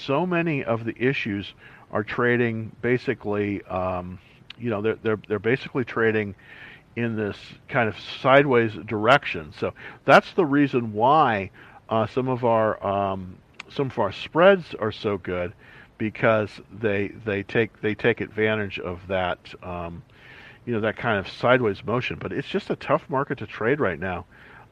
so 0.05 0.25
many 0.25 0.63
of 0.63 0.85
the 0.85 0.95
issues 0.97 1.53
are 1.91 2.03
trading 2.03 2.75
basically, 2.81 3.61
um, 3.63 4.19
you 4.57 4.69
know, 4.69 4.81
they're 4.81 4.97
they're 5.03 5.19
they're 5.27 5.39
basically 5.39 5.83
trading 5.83 6.35
in 6.95 7.15
this 7.15 7.37
kind 7.67 7.89
of 7.89 7.95
sideways 7.99 8.73
direction. 8.85 9.53
So 9.57 9.73
that's 10.05 10.31
the 10.33 10.45
reason 10.45 10.93
why 10.93 11.51
uh, 11.89 12.07
some 12.07 12.27
of 12.27 12.45
our 12.45 12.83
um, 12.85 13.37
some 13.69 13.87
of 13.87 13.99
our 13.99 14.11
spreads 14.11 14.75
are 14.79 14.91
so 14.91 15.17
good 15.17 15.53
because 15.97 16.49
they 16.71 17.09
they 17.25 17.43
take 17.43 17.81
they 17.81 17.95
take 17.95 18.21
advantage 18.21 18.79
of 18.79 19.07
that 19.07 19.39
um, 19.63 20.03
you 20.65 20.73
know 20.73 20.81
that 20.81 20.97
kind 20.97 21.19
of 21.19 21.27
sideways 21.27 21.83
motion. 21.83 22.17
But 22.19 22.31
it's 22.33 22.47
just 22.47 22.69
a 22.69 22.75
tough 22.75 23.09
market 23.09 23.39
to 23.39 23.47
trade 23.47 23.79
right 23.79 23.99
now. 23.99 24.25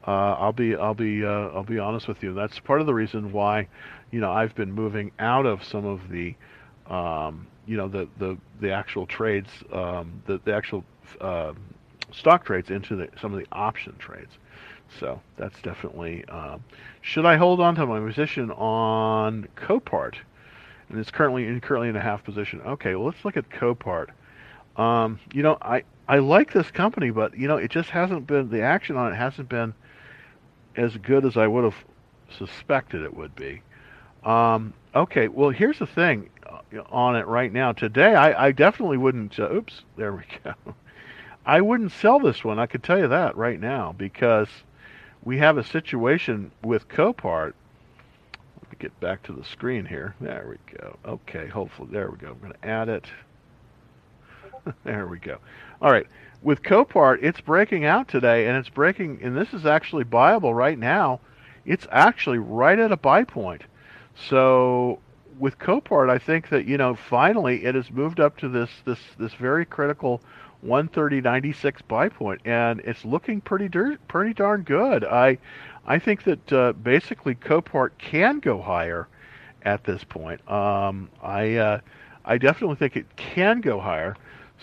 Uh, 0.06 0.34
I'll 0.38 0.52
be 0.52 0.74
I'll 0.74 0.94
be 0.94 1.24
uh, 1.24 1.48
I'll 1.48 1.62
be 1.64 1.78
honest 1.78 2.08
with 2.08 2.22
you. 2.22 2.34
That's 2.34 2.58
part 2.58 2.80
of 2.80 2.86
the 2.86 2.94
reason 2.94 3.32
why 3.32 3.68
you 4.10 4.20
know 4.20 4.32
I've 4.32 4.54
been 4.54 4.72
moving 4.72 5.12
out 5.18 5.46
of 5.46 5.64
some 5.64 5.86
of 5.86 6.08
the 6.08 6.34
um, 6.88 7.46
you 7.66 7.76
know 7.76 7.88
the 7.88 8.08
the 8.18 8.36
the 8.60 8.70
actual 8.72 9.06
trades 9.06 9.50
um, 9.72 10.22
the 10.26 10.40
the 10.44 10.54
actual 10.54 10.84
uh, 11.20 11.52
stock 12.12 12.44
trades 12.44 12.70
into 12.70 12.96
the, 12.96 13.08
some 13.20 13.32
of 13.32 13.40
the 13.40 13.46
option 13.52 13.94
trades. 13.98 14.32
So 15.00 15.20
that's 15.36 15.60
definitely. 15.62 16.24
Um, 16.26 16.62
should 17.00 17.24
I 17.24 17.36
hold 17.36 17.60
on 17.60 17.74
to 17.76 17.86
my 17.86 18.00
position 18.00 18.50
on 18.50 19.48
Copart? 19.56 20.16
and 20.92 21.00
it's 21.00 21.10
currently 21.10 21.46
in 21.46 21.60
currently 21.60 21.88
in 21.88 21.96
a 21.96 22.00
half 22.00 22.22
position. 22.22 22.60
Okay, 22.60 22.94
well 22.94 23.06
let's 23.06 23.24
look 23.24 23.36
at 23.36 23.48
Copart. 23.48 24.08
Um, 24.76 25.18
you 25.32 25.42
know, 25.42 25.58
I 25.60 25.82
I 26.06 26.18
like 26.18 26.52
this 26.52 26.70
company, 26.70 27.10
but 27.10 27.36
you 27.36 27.48
know, 27.48 27.56
it 27.56 27.70
just 27.70 27.90
hasn't 27.90 28.26
been 28.26 28.50
the 28.50 28.62
action 28.62 28.96
on 28.96 29.12
it 29.12 29.16
hasn't 29.16 29.48
been 29.48 29.74
as 30.76 30.96
good 30.98 31.24
as 31.24 31.36
I 31.36 31.46
would 31.46 31.64
have 31.64 31.76
suspected 32.38 33.02
it 33.02 33.14
would 33.14 33.34
be. 33.34 33.62
Um, 34.22 34.74
okay, 34.94 35.28
well 35.28 35.50
here's 35.50 35.78
the 35.78 35.86
thing 35.86 36.30
uh, 36.46 36.60
on 36.90 37.16
it 37.16 37.26
right 37.26 37.52
now. 37.52 37.72
Today, 37.72 38.14
I, 38.14 38.48
I 38.48 38.52
definitely 38.52 38.98
wouldn't. 38.98 39.38
Uh, 39.38 39.50
oops, 39.52 39.82
there 39.96 40.12
we 40.12 40.22
go. 40.44 40.54
I 41.44 41.60
wouldn't 41.60 41.92
sell 41.92 42.20
this 42.20 42.44
one. 42.44 42.58
I 42.58 42.66
could 42.66 42.82
tell 42.82 42.98
you 42.98 43.08
that 43.08 43.36
right 43.36 43.60
now 43.60 43.94
because 43.96 44.48
we 45.24 45.38
have 45.38 45.58
a 45.58 45.64
situation 45.64 46.52
with 46.62 46.88
Copart 46.88 47.54
Let 48.60 48.70
me 48.70 48.76
get 48.78 48.98
back 49.00 49.22
to 49.24 49.32
the 49.32 49.44
screen 49.44 49.84
here. 49.84 50.14
There 50.20 50.46
we 50.48 50.76
go. 50.78 50.96
Okay, 51.04 51.48
hopefully, 51.48 51.88
there 51.90 52.10
we 52.10 52.18
go. 52.18 52.28
I'm 52.28 52.38
going 52.38 52.52
to 52.52 52.68
add 52.68 52.88
it. 52.88 53.06
there 54.84 55.06
we 55.06 55.18
go. 55.18 55.38
All 55.80 55.90
right, 55.90 56.06
with 56.42 56.62
Copart, 56.62 57.18
it's 57.22 57.40
breaking 57.40 57.84
out 57.84 58.08
today, 58.08 58.46
and 58.46 58.56
it's 58.56 58.68
breaking, 58.68 59.18
and 59.22 59.36
this 59.36 59.52
is 59.52 59.66
actually 59.66 60.04
buyable 60.04 60.54
right 60.54 60.78
now. 60.78 61.20
It's 61.64 61.86
actually 61.90 62.38
right 62.38 62.78
at 62.78 62.92
a 62.92 62.96
buy 62.96 63.24
point. 63.24 63.62
So 64.28 65.00
with 65.38 65.58
Copart, 65.58 66.10
I 66.10 66.18
think 66.18 66.48
that 66.50 66.66
you 66.66 66.76
know 66.76 66.94
finally 66.94 67.64
it 67.64 67.74
has 67.74 67.90
moved 67.90 68.20
up 68.20 68.36
to 68.38 68.48
this 68.48 68.70
this 68.84 68.98
this 69.18 69.34
very 69.34 69.64
critical 69.64 70.20
130.96 70.64 71.80
buy 71.88 72.08
point, 72.08 72.40
and 72.44 72.80
it's 72.80 73.04
looking 73.04 73.40
pretty 73.40 73.68
dir- 73.68 73.98
pretty 74.08 74.32
darn 74.34 74.62
good. 74.62 75.04
I 75.04 75.38
I 75.86 75.98
think 75.98 76.24
that 76.24 76.52
uh, 76.52 76.72
basically 76.72 77.34
Copart 77.34 77.90
can 77.98 78.38
go 78.38 78.60
higher 78.60 79.08
at 79.64 79.84
this 79.84 80.04
point. 80.04 80.48
Um, 80.50 81.10
I 81.22 81.56
uh, 81.56 81.80
I 82.24 82.38
definitely 82.38 82.76
think 82.76 82.96
it 82.96 83.16
can 83.16 83.60
go 83.60 83.80
higher. 83.80 84.16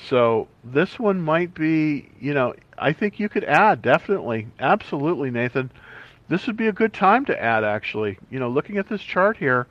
So 0.07 0.47
this 0.63 0.97
one 0.97 1.19
might 1.21 1.53
be, 1.53 2.09
you 2.21 2.33
know, 2.33 2.53
I 2.77 2.93
think 2.93 3.19
you 3.19 3.27
could 3.27 3.43
add 3.43 3.81
definitely, 3.81 4.47
absolutely, 4.59 5.29
Nathan. 5.29 5.69
This 6.29 6.47
would 6.47 6.55
be 6.55 6.67
a 6.67 6.73
good 6.73 6.93
time 6.93 7.25
to 7.25 7.41
add. 7.41 7.63
Actually, 7.65 8.17
you 8.29 8.39
know, 8.39 8.49
looking 8.49 8.77
at 8.77 8.87
this 8.87 9.01
chart 9.01 9.35
here, 9.35 9.67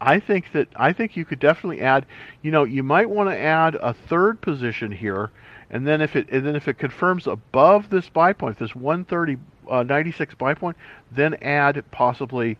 I 0.00 0.18
think 0.18 0.52
that 0.52 0.68
I 0.76 0.92
think 0.92 1.16
you 1.16 1.24
could 1.24 1.38
definitely 1.38 1.82
add. 1.82 2.06
You 2.42 2.50
know, 2.50 2.64
you 2.64 2.82
might 2.82 3.10
want 3.10 3.28
to 3.28 3.38
add 3.38 3.74
a 3.74 3.92
third 3.92 4.40
position 4.40 4.90
here, 4.90 5.30
and 5.70 5.86
then 5.86 6.00
if 6.00 6.16
it 6.16 6.30
and 6.30 6.46
then 6.46 6.56
if 6.56 6.68
it 6.68 6.78
confirms 6.78 7.26
above 7.26 7.90
this 7.90 8.08
buy 8.08 8.32
point, 8.32 8.58
this 8.58 8.74
130 8.74 9.36
uh, 9.70 9.82
96 9.82 10.34
buy 10.34 10.54
point, 10.54 10.76
then 11.12 11.34
add 11.42 11.84
possibly, 11.90 12.56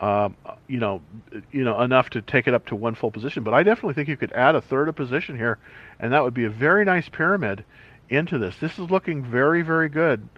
um, 0.00 0.36
you 0.68 0.78
know, 0.78 1.02
you 1.50 1.64
know 1.64 1.80
enough 1.82 2.10
to 2.10 2.22
take 2.22 2.46
it 2.46 2.54
up 2.54 2.66
to 2.66 2.76
one 2.76 2.94
full 2.94 3.10
position. 3.10 3.42
But 3.42 3.54
I 3.54 3.64
definitely 3.64 3.94
think 3.94 4.08
you 4.08 4.16
could 4.16 4.32
add 4.32 4.54
a 4.54 4.60
third 4.60 4.88
of 4.88 4.94
position 4.94 5.36
here, 5.36 5.58
and 5.98 6.12
that 6.12 6.22
would 6.22 6.34
be 6.34 6.44
a 6.44 6.50
very 6.50 6.84
nice 6.84 7.08
pyramid 7.08 7.64
into 8.08 8.38
this. 8.38 8.56
This 8.58 8.78
is 8.78 8.90
looking 8.90 9.24
very, 9.24 9.62
very 9.62 9.88
good, 9.88 10.28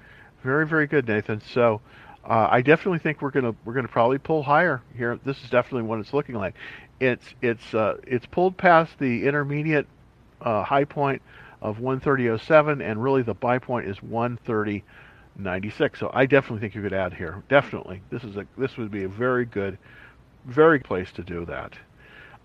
very, 0.43 0.67
very 0.67 0.87
good, 0.87 1.07
Nathan. 1.07 1.43
So. 1.53 1.83
Uh, 2.29 2.49
I 2.51 2.61
definitely 2.61 2.99
think 2.99 3.23
we're 3.23 3.31
gonna 3.31 3.55
we're 3.65 3.75
gonna 3.75 3.87
probably 3.87 4.19
pull 4.19 4.43
higher 4.43 4.83
here. 4.97 5.19
This 5.25 5.43
is 5.45 5.51
definitely 5.51 5.83
what 5.83 6.01
it's 6.01 6.13
looking 6.13 6.35
like. 6.35 6.57
It's 6.99 7.25
it's 7.41 7.73
uh, 7.73 7.99
it's 8.05 8.27
pulled 8.27 8.57
past 8.57 8.99
the 8.99 9.27
intermediate 9.27 9.87
uh, 10.41 10.65
high 10.65 10.85
point 10.85 11.23
of 11.63 11.79
130.07, 11.79 12.85
and 12.85 13.03
really 13.03 13.23
the 13.23 13.35
buy 13.35 13.59
point 13.59 13.87
is 13.87 13.99
130.96. 13.99 15.99
So 15.99 16.11
I 16.13 16.27
definitely 16.27 16.61
think 16.61 16.75
you 16.75 16.83
could 16.83 16.93
add 16.93 17.15
here. 17.15 17.45
Definitely, 17.49 18.03
this 18.11 18.25
is 18.25 18.37
a 18.37 18.47
this 18.59 18.77
would 18.77 18.91
be 18.91 19.05
a 19.05 19.09
very 19.09 19.45
good, 19.45 19.79
very 20.47 20.81
place 20.81 21.13
to 21.13 21.23
do 21.23 21.45
that. 21.45 21.75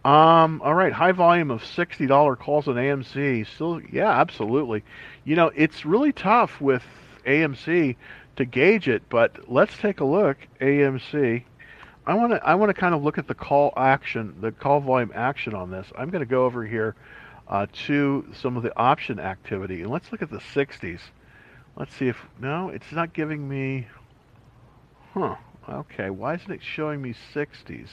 Um, 0.07 0.61
all 0.63 0.75
right, 0.75 0.93
high 0.93 1.11
volume 1.11 1.49
of 1.49 1.65
sixty 1.65 2.05
dollar 2.05 2.35
calls 2.35 2.67
on 2.67 2.75
AMC. 2.75 3.47
Still, 3.47 3.81
yeah, 3.91 4.11
absolutely. 4.11 4.83
You 5.23 5.35
know, 5.35 5.51
it's 5.55 5.85
really 5.85 6.11
tough 6.11 6.61
with 6.61 6.83
AMC 7.25 7.95
to 8.37 8.45
gauge 8.45 8.87
it, 8.87 9.03
but 9.09 9.51
let's 9.51 9.77
take 9.77 9.99
a 9.99 10.05
look. 10.05 10.37
AMC. 10.59 11.43
I 12.05 12.13
want 12.15 12.33
to 12.33 12.43
I 12.43 12.55
want 12.55 12.69
to 12.69 12.73
kind 12.73 12.95
of 12.95 13.03
look 13.03 13.17
at 13.17 13.27
the 13.27 13.35
call 13.35 13.73
action, 13.77 14.35
the 14.41 14.51
call 14.51 14.79
volume 14.79 15.11
action 15.13 15.53
on 15.53 15.69
this. 15.69 15.87
I'm 15.97 16.09
going 16.09 16.21
to 16.21 16.29
go 16.29 16.45
over 16.45 16.65
here 16.65 16.95
uh, 17.47 17.67
to 17.87 18.25
some 18.33 18.57
of 18.57 18.63
the 18.63 18.75
option 18.77 19.19
activity, 19.19 19.81
and 19.81 19.91
let's 19.91 20.11
look 20.11 20.21
at 20.21 20.31
the 20.31 20.39
60s. 20.39 20.99
Let's 21.75 21.95
see 21.95 22.07
if, 22.07 22.17
no, 22.39 22.69
it's 22.69 22.91
not 22.91 23.13
giving 23.13 23.47
me, 23.47 23.87
huh, 25.13 25.35
okay, 25.69 26.09
why 26.09 26.35
isn't 26.35 26.51
it 26.51 26.61
showing 26.63 27.01
me 27.01 27.13
60s? 27.33 27.89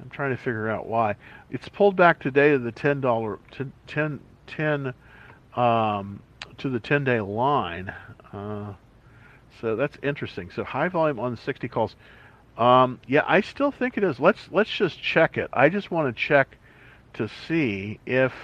I'm 0.00 0.10
trying 0.10 0.30
to 0.30 0.36
figure 0.36 0.68
out 0.68 0.86
why. 0.86 1.16
It's 1.50 1.68
pulled 1.68 1.94
back 1.94 2.20
today 2.20 2.50
to 2.50 2.58
the 2.58 2.72
$10, 2.72 3.38
10, 3.86 4.20
10 4.46 4.94
um, 5.54 6.22
to 6.58 6.68
the 6.68 6.80
10 6.80 7.04
day 7.04 7.20
line. 7.20 7.94
Uh, 8.32 8.72
so 9.62 9.76
that's 9.76 9.96
interesting. 10.02 10.50
So 10.50 10.64
high 10.64 10.88
volume 10.88 11.20
on 11.20 11.30
the 11.30 11.36
60 11.38 11.68
calls. 11.68 11.94
Um, 12.58 13.00
yeah, 13.06 13.22
I 13.26 13.40
still 13.40 13.70
think 13.70 13.96
it 13.96 14.04
is. 14.04 14.20
Let's 14.20 14.48
let's 14.50 14.70
just 14.70 15.00
check 15.00 15.38
it. 15.38 15.48
I 15.52 15.70
just 15.70 15.90
want 15.90 16.14
to 16.14 16.20
check 16.20 16.58
to 17.14 17.30
see 17.48 17.98
if 18.04 18.34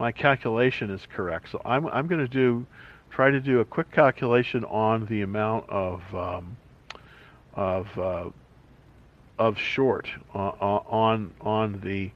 my 0.00 0.10
calculation 0.10 0.90
is 0.90 1.06
correct. 1.14 1.50
So 1.52 1.60
I'm 1.64 1.86
I'm 1.86 2.08
going 2.08 2.20
to 2.20 2.28
do 2.28 2.66
try 3.10 3.30
to 3.30 3.40
do 3.40 3.60
a 3.60 3.64
quick 3.64 3.92
calculation 3.92 4.64
on 4.64 5.06
the 5.06 5.22
amount 5.22 5.68
of 5.68 6.02
um, 6.14 6.56
of 7.54 7.86
uh, 7.98 8.30
of 9.38 9.58
short 9.58 10.08
uh, 10.34 10.48
uh, 10.48 10.82
on 10.88 11.32
on 11.42 11.80
the 11.84 12.10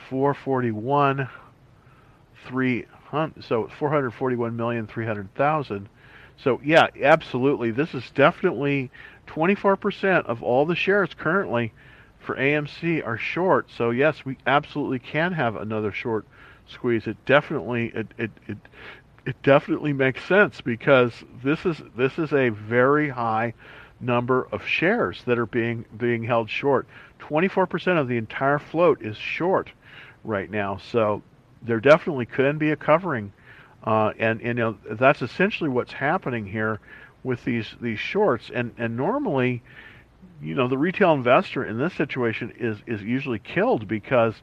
441 0.08 1.28
300 2.46 2.88
so 3.40 3.68
441,300,000. 3.78 5.86
So 6.36 6.60
yeah, 6.64 6.86
absolutely. 7.02 7.70
This 7.70 7.94
is 7.94 8.10
definitely 8.10 8.90
24% 9.26 10.24
of 10.26 10.42
all 10.42 10.64
the 10.64 10.74
shares 10.74 11.10
currently 11.14 11.72
for 12.18 12.34
AMC 12.36 13.06
are 13.06 13.18
short. 13.18 13.70
So 13.76 13.90
yes, 13.90 14.24
we 14.24 14.38
absolutely 14.46 15.00
can 15.00 15.32
have 15.32 15.56
another 15.56 15.92
short 15.92 16.24
squeeze. 16.68 17.06
It 17.06 17.22
definitely 17.26 17.92
it 17.94 18.06
it 18.16 18.30
it, 18.46 18.58
it 19.26 19.42
definitely 19.42 19.92
makes 19.92 20.24
sense 20.24 20.60
because 20.60 21.12
this 21.42 21.66
is 21.66 21.82
this 21.96 22.18
is 22.18 22.32
a 22.32 22.50
very 22.50 23.10
high 23.10 23.54
number 24.00 24.48
of 24.50 24.66
shares 24.66 25.22
that 25.26 25.38
are 25.38 25.46
being 25.46 25.84
being 25.96 26.22
held 26.22 26.48
short. 26.48 26.86
24% 27.20 28.00
of 28.00 28.08
the 28.08 28.16
entire 28.16 28.58
float 28.58 29.02
is 29.02 29.16
short 29.16 29.70
right 30.24 30.50
now. 30.50 30.78
So 30.90 31.22
there 31.62 31.80
definitely 31.80 32.26
can 32.26 32.58
be 32.58 32.70
a 32.70 32.76
covering 32.76 33.32
uh, 33.84 34.12
and, 34.18 34.40
and 34.42 34.58
you 34.58 34.64
know, 34.64 34.76
that's 34.90 35.22
essentially 35.22 35.70
what's 35.70 35.92
happening 35.92 36.46
here 36.46 36.80
with 37.22 37.44
these 37.44 37.66
these 37.80 37.98
shorts 37.98 38.50
and 38.54 38.72
and 38.78 38.96
normally 38.96 39.62
you 40.40 40.54
know 40.54 40.68
the 40.68 40.78
retail 40.78 41.12
investor 41.12 41.64
in 41.64 41.78
this 41.78 41.92
situation 41.92 42.52
is 42.58 42.78
is 42.86 43.02
usually 43.02 43.38
killed 43.38 43.86
because 43.86 44.34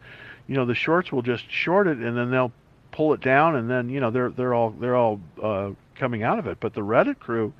you 0.47 0.55
know 0.55 0.65
the 0.65 0.75
shorts 0.75 1.11
will 1.11 1.23
just 1.23 1.49
short 1.49 1.87
it 1.87 1.97
and 1.97 2.15
then 2.15 2.29
they'll 2.29 2.51
pull 2.91 3.13
it 3.13 3.21
down 3.21 3.55
and 3.55 3.67
then 3.67 3.89
you 3.89 3.99
know 3.99 4.11
they're 4.11 4.29
they're 4.29 4.53
all 4.53 4.69
they're 4.79 4.95
all 4.95 5.19
uh, 5.41 5.71
coming 5.95 6.21
out 6.21 6.37
of 6.37 6.45
it 6.45 6.59
but 6.59 6.73
the 6.75 6.81
reddit 6.81 7.17
crew 7.17 7.51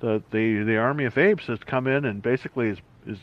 the 0.00 0.22
the 0.30 0.62
the 0.62 0.76
army 0.78 1.04
of 1.04 1.18
apes 1.18 1.44
has 1.44 1.58
come 1.58 1.86
in 1.86 2.06
and 2.06 2.22
basically 2.22 2.68
is 2.68 2.78
is 3.06 3.18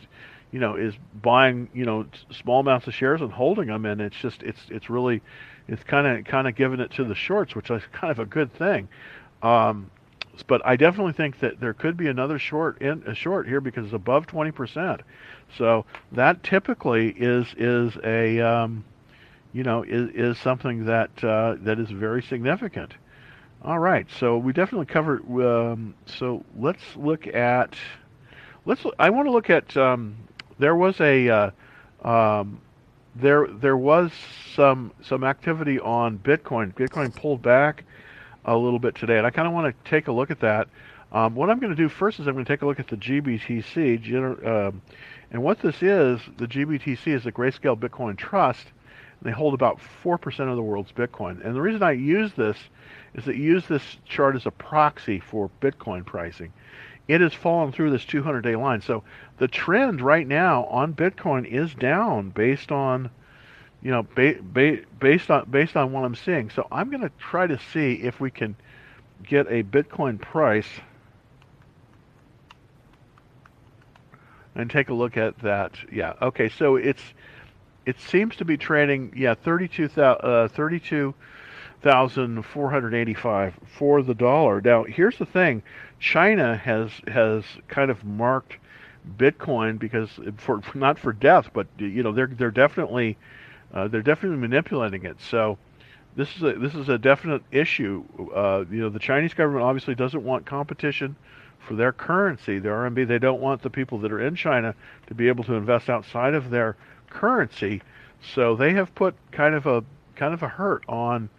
you 0.51 0.59
know 0.59 0.75
is 0.75 0.93
buying 1.21 1.69
you 1.73 1.85
know 1.85 2.05
small 2.31 2.59
amounts 2.59 2.87
of 2.87 2.93
shares 2.93 3.21
and 3.21 3.31
holding 3.31 3.67
them 3.67 3.85
and 3.85 4.01
it's 4.01 4.17
just 4.17 4.41
it's 4.43 4.61
it's 4.69 4.89
really 4.89 5.21
it's 5.67 5.83
kind 5.83 6.07
of 6.07 6.25
kind 6.25 6.47
of 6.47 6.55
giving 6.55 6.79
it 6.79 6.91
to 6.91 7.03
the 7.03 7.15
shorts 7.15 7.55
which 7.55 7.69
is 7.69 7.83
kind 7.91 8.11
of 8.11 8.19
a 8.19 8.25
good 8.25 8.53
thing 8.53 8.87
um, 9.41 9.89
but 10.47 10.61
I 10.65 10.75
definitely 10.75 11.13
think 11.13 11.39
that 11.39 11.59
there 11.59 11.73
could 11.73 11.97
be 11.97 12.07
another 12.07 12.39
short 12.39 12.81
in 12.81 13.03
a 13.05 13.13
short 13.13 13.47
here 13.47 13.61
because 13.61 13.85
it's 13.85 13.93
above 13.93 14.27
20%. 14.27 15.01
So 15.57 15.85
that 16.11 16.43
typically 16.43 17.09
is 17.09 17.47
is 17.57 17.97
a 18.03 18.39
um, 18.39 18.85
you 19.53 19.63
know 19.63 19.83
is, 19.83 20.09
is 20.13 20.37
something 20.37 20.85
that 20.85 21.23
uh, 21.23 21.55
that 21.61 21.79
is 21.79 21.89
very 21.89 22.21
significant. 22.21 22.93
All 23.63 23.79
right, 23.79 24.07
so 24.19 24.37
we 24.37 24.53
definitely 24.53 24.85
covered. 24.85 25.21
Um, 25.29 25.95
so 26.05 26.45
let's 26.57 26.83
look 26.95 27.27
at 27.27 27.75
let's. 28.65 28.85
I 28.97 29.09
want 29.09 29.27
to 29.27 29.31
look 29.31 29.49
at. 29.49 29.75
Um, 29.75 30.17
there 30.59 30.75
was 30.75 30.99
a 31.01 31.29
uh, 31.29 31.51
um, 32.07 32.61
there 33.15 33.47
there 33.47 33.77
was 33.77 34.11
some 34.55 34.91
some 35.01 35.23
activity 35.23 35.79
on 35.79 36.19
Bitcoin. 36.19 36.73
Bitcoin 36.73 37.15
pulled 37.15 37.41
back 37.41 37.83
a 38.45 38.55
little 38.55 38.79
bit 38.79 38.95
today, 38.95 39.17
and 39.17 39.25
I 39.25 39.31
kind 39.31 39.47
of 39.47 39.53
want 39.53 39.73
to 39.73 39.89
take 39.89 40.07
a 40.07 40.11
look 40.11 40.31
at 40.31 40.39
that. 40.41 40.67
Um, 41.11 41.33
what 41.33 41.49
I'm 41.49 41.59
going 41.59 41.75
to 41.75 41.81
do 41.81 41.89
first 41.89 42.19
is 42.19 42.27
I'm 42.27 42.33
going 42.33 42.45
to 42.45 42.53
take 42.53 42.61
a 42.61 42.67
look 42.67 42.79
at 42.79 42.87
the 42.87 42.95
GBTC, 42.95 44.45
um, 44.45 44.81
and 45.31 45.41
what 45.41 45.59
this 45.59 45.81
is, 45.81 46.21
the 46.37 46.45
GBTC 46.45 47.07
is 47.07 47.23
the 47.23 47.31
Grayscale 47.31 47.77
Bitcoin 47.77 48.15
Trust. 48.15 48.67
They 49.21 49.31
hold 49.31 49.53
about 49.53 49.79
4% 50.03 50.49
of 50.49 50.55
the 50.55 50.61
world's 50.61 50.91
Bitcoin. 50.93 51.43
And 51.43 51.53
the 51.53 51.61
reason 51.61 51.83
I 51.83 51.91
use 51.91 52.31
this 52.33 52.57
is 53.15 53.25
that 53.25 53.35
use 53.35 53.67
this 53.67 53.97
chart 54.05 54.35
as 54.35 54.45
a 54.45 54.51
proxy 54.51 55.19
for 55.19 55.49
Bitcoin 55.61 56.05
pricing. 56.05 56.53
It 57.09 57.21
has 57.21 57.33
fallen 57.33 57.71
through 57.73 57.89
this 57.89 58.05
200-day 58.05 58.55
line. 58.55 58.81
So 58.81 59.03
the 59.39 59.47
trend 59.47 59.99
right 59.99 60.27
now 60.27 60.65
on 60.65 60.93
Bitcoin 60.93 61.45
is 61.45 61.73
down 61.73 62.29
based 62.29 62.71
on 62.71 63.09
you 63.81 63.91
know, 63.91 64.03
ba- 64.03 64.41
ba- 64.41 64.83
based 64.99 65.31
on 65.31 65.49
based 65.49 65.75
on 65.75 65.91
what 65.91 66.03
I'm 66.03 66.15
seeing. 66.15 66.49
So 66.49 66.67
I'm 66.71 66.89
going 66.89 67.01
to 67.01 67.11
try 67.17 67.47
to 67.47 67.57
see 67.73 67.93
if 67.93 68.19
we 68.19 68.29
can 68.29 68.55
get 69.23 69.47
a 69.47 69.63
Bitcoin 69.63 70.19
price 70.19 70.67
and 74.55 74.69
take 74.69 74.89
a 74.89 74.93
look 74.93 75.17
at 75.17 75.39
that. 75.39 75.73
Yeah. 75.91 76.13
Okay. 76.21 76.49
So 76.49 76.75
it's 76.75 77.01
it 77.85 77.99
seems 77.99 78.35
to 78.35 78.45
be 78.45 78.57
trading. 78.57 79.13
Yeah, 79.15 79.33
Thirty-two 79.33 79.87
thousand. 79.87 80.29
Uh, 80.29 80.47
32 80.49 81.15
uh, 81.83 82.07
32,485 82.07 83.59
for 83.77 84.01
the 84.01 84.13
dollar. 84.13 84.61
Now 84.61 84.83
here's 84.83 85.17
the 85.17 85.25
thing: 85.25 85.63
China 85.99 86.55
has 86.55 86.91
has 87.07 87.43
kind 87.67 87.91
of 87.91 88.03
marked 88.03 88.57
Bitcoin 89.17 89.79
because 89.79 90.09
for 90.37 90.61
not 90.75 90.99
for 90.99 91.13
death, 91.13 91.49
but 91.53 91.67
you 91.77 92.03
know 92.03 92.11
they're 92.11 92.27
they're 92.27 92.51
definitely 92.51 93.17
uh, 93.73 93.87
they're 93.87 94.01
definitely 94.01 94.37
manipulating 94.37 95.05
it. 95.05 95.17
So 95.21 95.57
this 96.15 96.35
is 96.35 96.43
a 96.43 96.53
this 96.53 96.75
is 96.75 96.89
a 96.89 96.97
definite 96.97 97.43
issue. 97.51 98.03
Uh, 98.35 98.65
you 98.69 98.81
know, 98.81 98.89
the 98.89 98.99
Chinese 98.99 99.33
government 99.33 99.63
obviously 99.63 99.95
doesn't 99.95 100.23
want 100.23 100.45
competition 100.45 101.15
for 101.59 101.75
their 101.75 101.91
currency, 101.91 102.59
their 102.59 102.73
RMB. 102.73 103.07
They 103.07 103.19
don't 103.19 103.41
want 103.41 103.61
the 103.61 103.69
people 103.69 103.99
that 103.99 104.11
are 104.11 104.21
in 104.21 104.35
China 104.35 104.75
to 105.07 105.13
be 105.13 105.27
able 105.27 105.43
to 105.45 105.53
invest 105.53 105.89
outside 105.89 106.33
of 106.33 106.49
their 106.49 106.75
currency. 107.09 107.81
So 108.33 108.55
they 108.55 108.73
have 108.73 108.93
put 108.95 109.15
kind 109.31 109.55
of 109.55 109.65
a 109.65 109.83
kind 110.15 110.33
of 110.33 110.43
a 110.43 110.47
hurt 110.47 110.83
on 110.89 111.29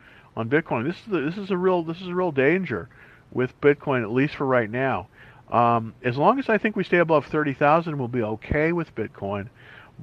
on 0.40 0.48
Bitcoin. 0.48 0.84
This 0.84 0.96
is 1.06 1.12
a, 1.12 1.20
this 1.20 1.38
is 1.38 1.50
a 1.50 1.56
real 1.56 1.82
this 1.82 2.00
is 2.00 2.08
a 2.08 2.14
real 2.14 2.32
danger 2.32 2.88
with 3.30 3.58
Bitcoin, 3.60 4.02
at 4.02 4.10
least 4.10 4.34
for 4.34 4.46
right 4.46 4.70
now. 4.70 5.06
Um, 5.50 5.94
as 6.02 6.16
long 6.16 6.38
as 6.38 6.48
I 6.48 6.58
think 6.58 6.76
we 6.76 6.84
stay 6.84 6.98
above 6.98 7.26
thirty 7.26 7.54
thousand, 7.54 7.98
we'll 7.98 8.08
be 8.08 8.22
okay 8.22 8.72
with 8.72 8.94
Bitcoin. 8.94 9.48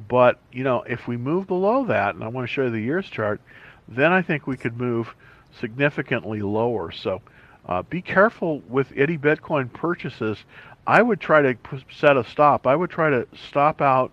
But, 0.08 0.40
you 0.52 0.64
know, 0.64 0.84
if 0.84 1.08
we 1.08 1.18
move 1.18 1.48
below 1.48 1.86
that, 1.86 2.14
and 2.14 2.24
I 2.24 2.28
want 2.28 2.48
to 2.48 2.54
show 2.54 2.66
you 2.66 2.70
the 2.70 2.80
years 2.80 3.08
chart, 3.08 3.42
then 3.88 4.12
I 4.12 4.22
think 4.22 4.46
we 4.46 4.58
could 4.58 4.78
move 4.80 5.16
significantly 5.60 6.42
lower. 6.42 6.92
So 6.92 7.22
uh, 7.66 7.82
be 7.82 8.02
careful 8.02 8.60
with 8.68 8.92
any 8.96 9.18
Bitcoin 9.18 9.72
purchases. 9.74 10.38
I 10.86 11.02
would 11.02 11.20
try 11.20 11.42
to 11.42 11.58
set 11.92 12.16
a 12.16 12.24
stop. 12.26 12.68
I 12.68 12.76
would 12.76 12.92
try 12.92 13.10
to 13.10 13.28
stop 13.50 13.82
out 13.82 14.12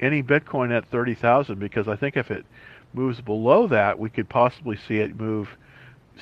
any 0.00 0.22
Bitcoin 0.22 0.74
at 0.74 0.86
30,000 0.86 1.58
because 1.58 1.88
I 1.88 1.96
think 1.96 2.16
if 2.16 2.30
it 2.30 2.46
moves 2.92 3.20
below 3.20 3.66
that, 3.68 3.98
we 3.98 4.10
could 4.10 4.28
possibly 4.28 4.78
see 4.88 4.98
it 4.98 5.18
move 5.18 5.56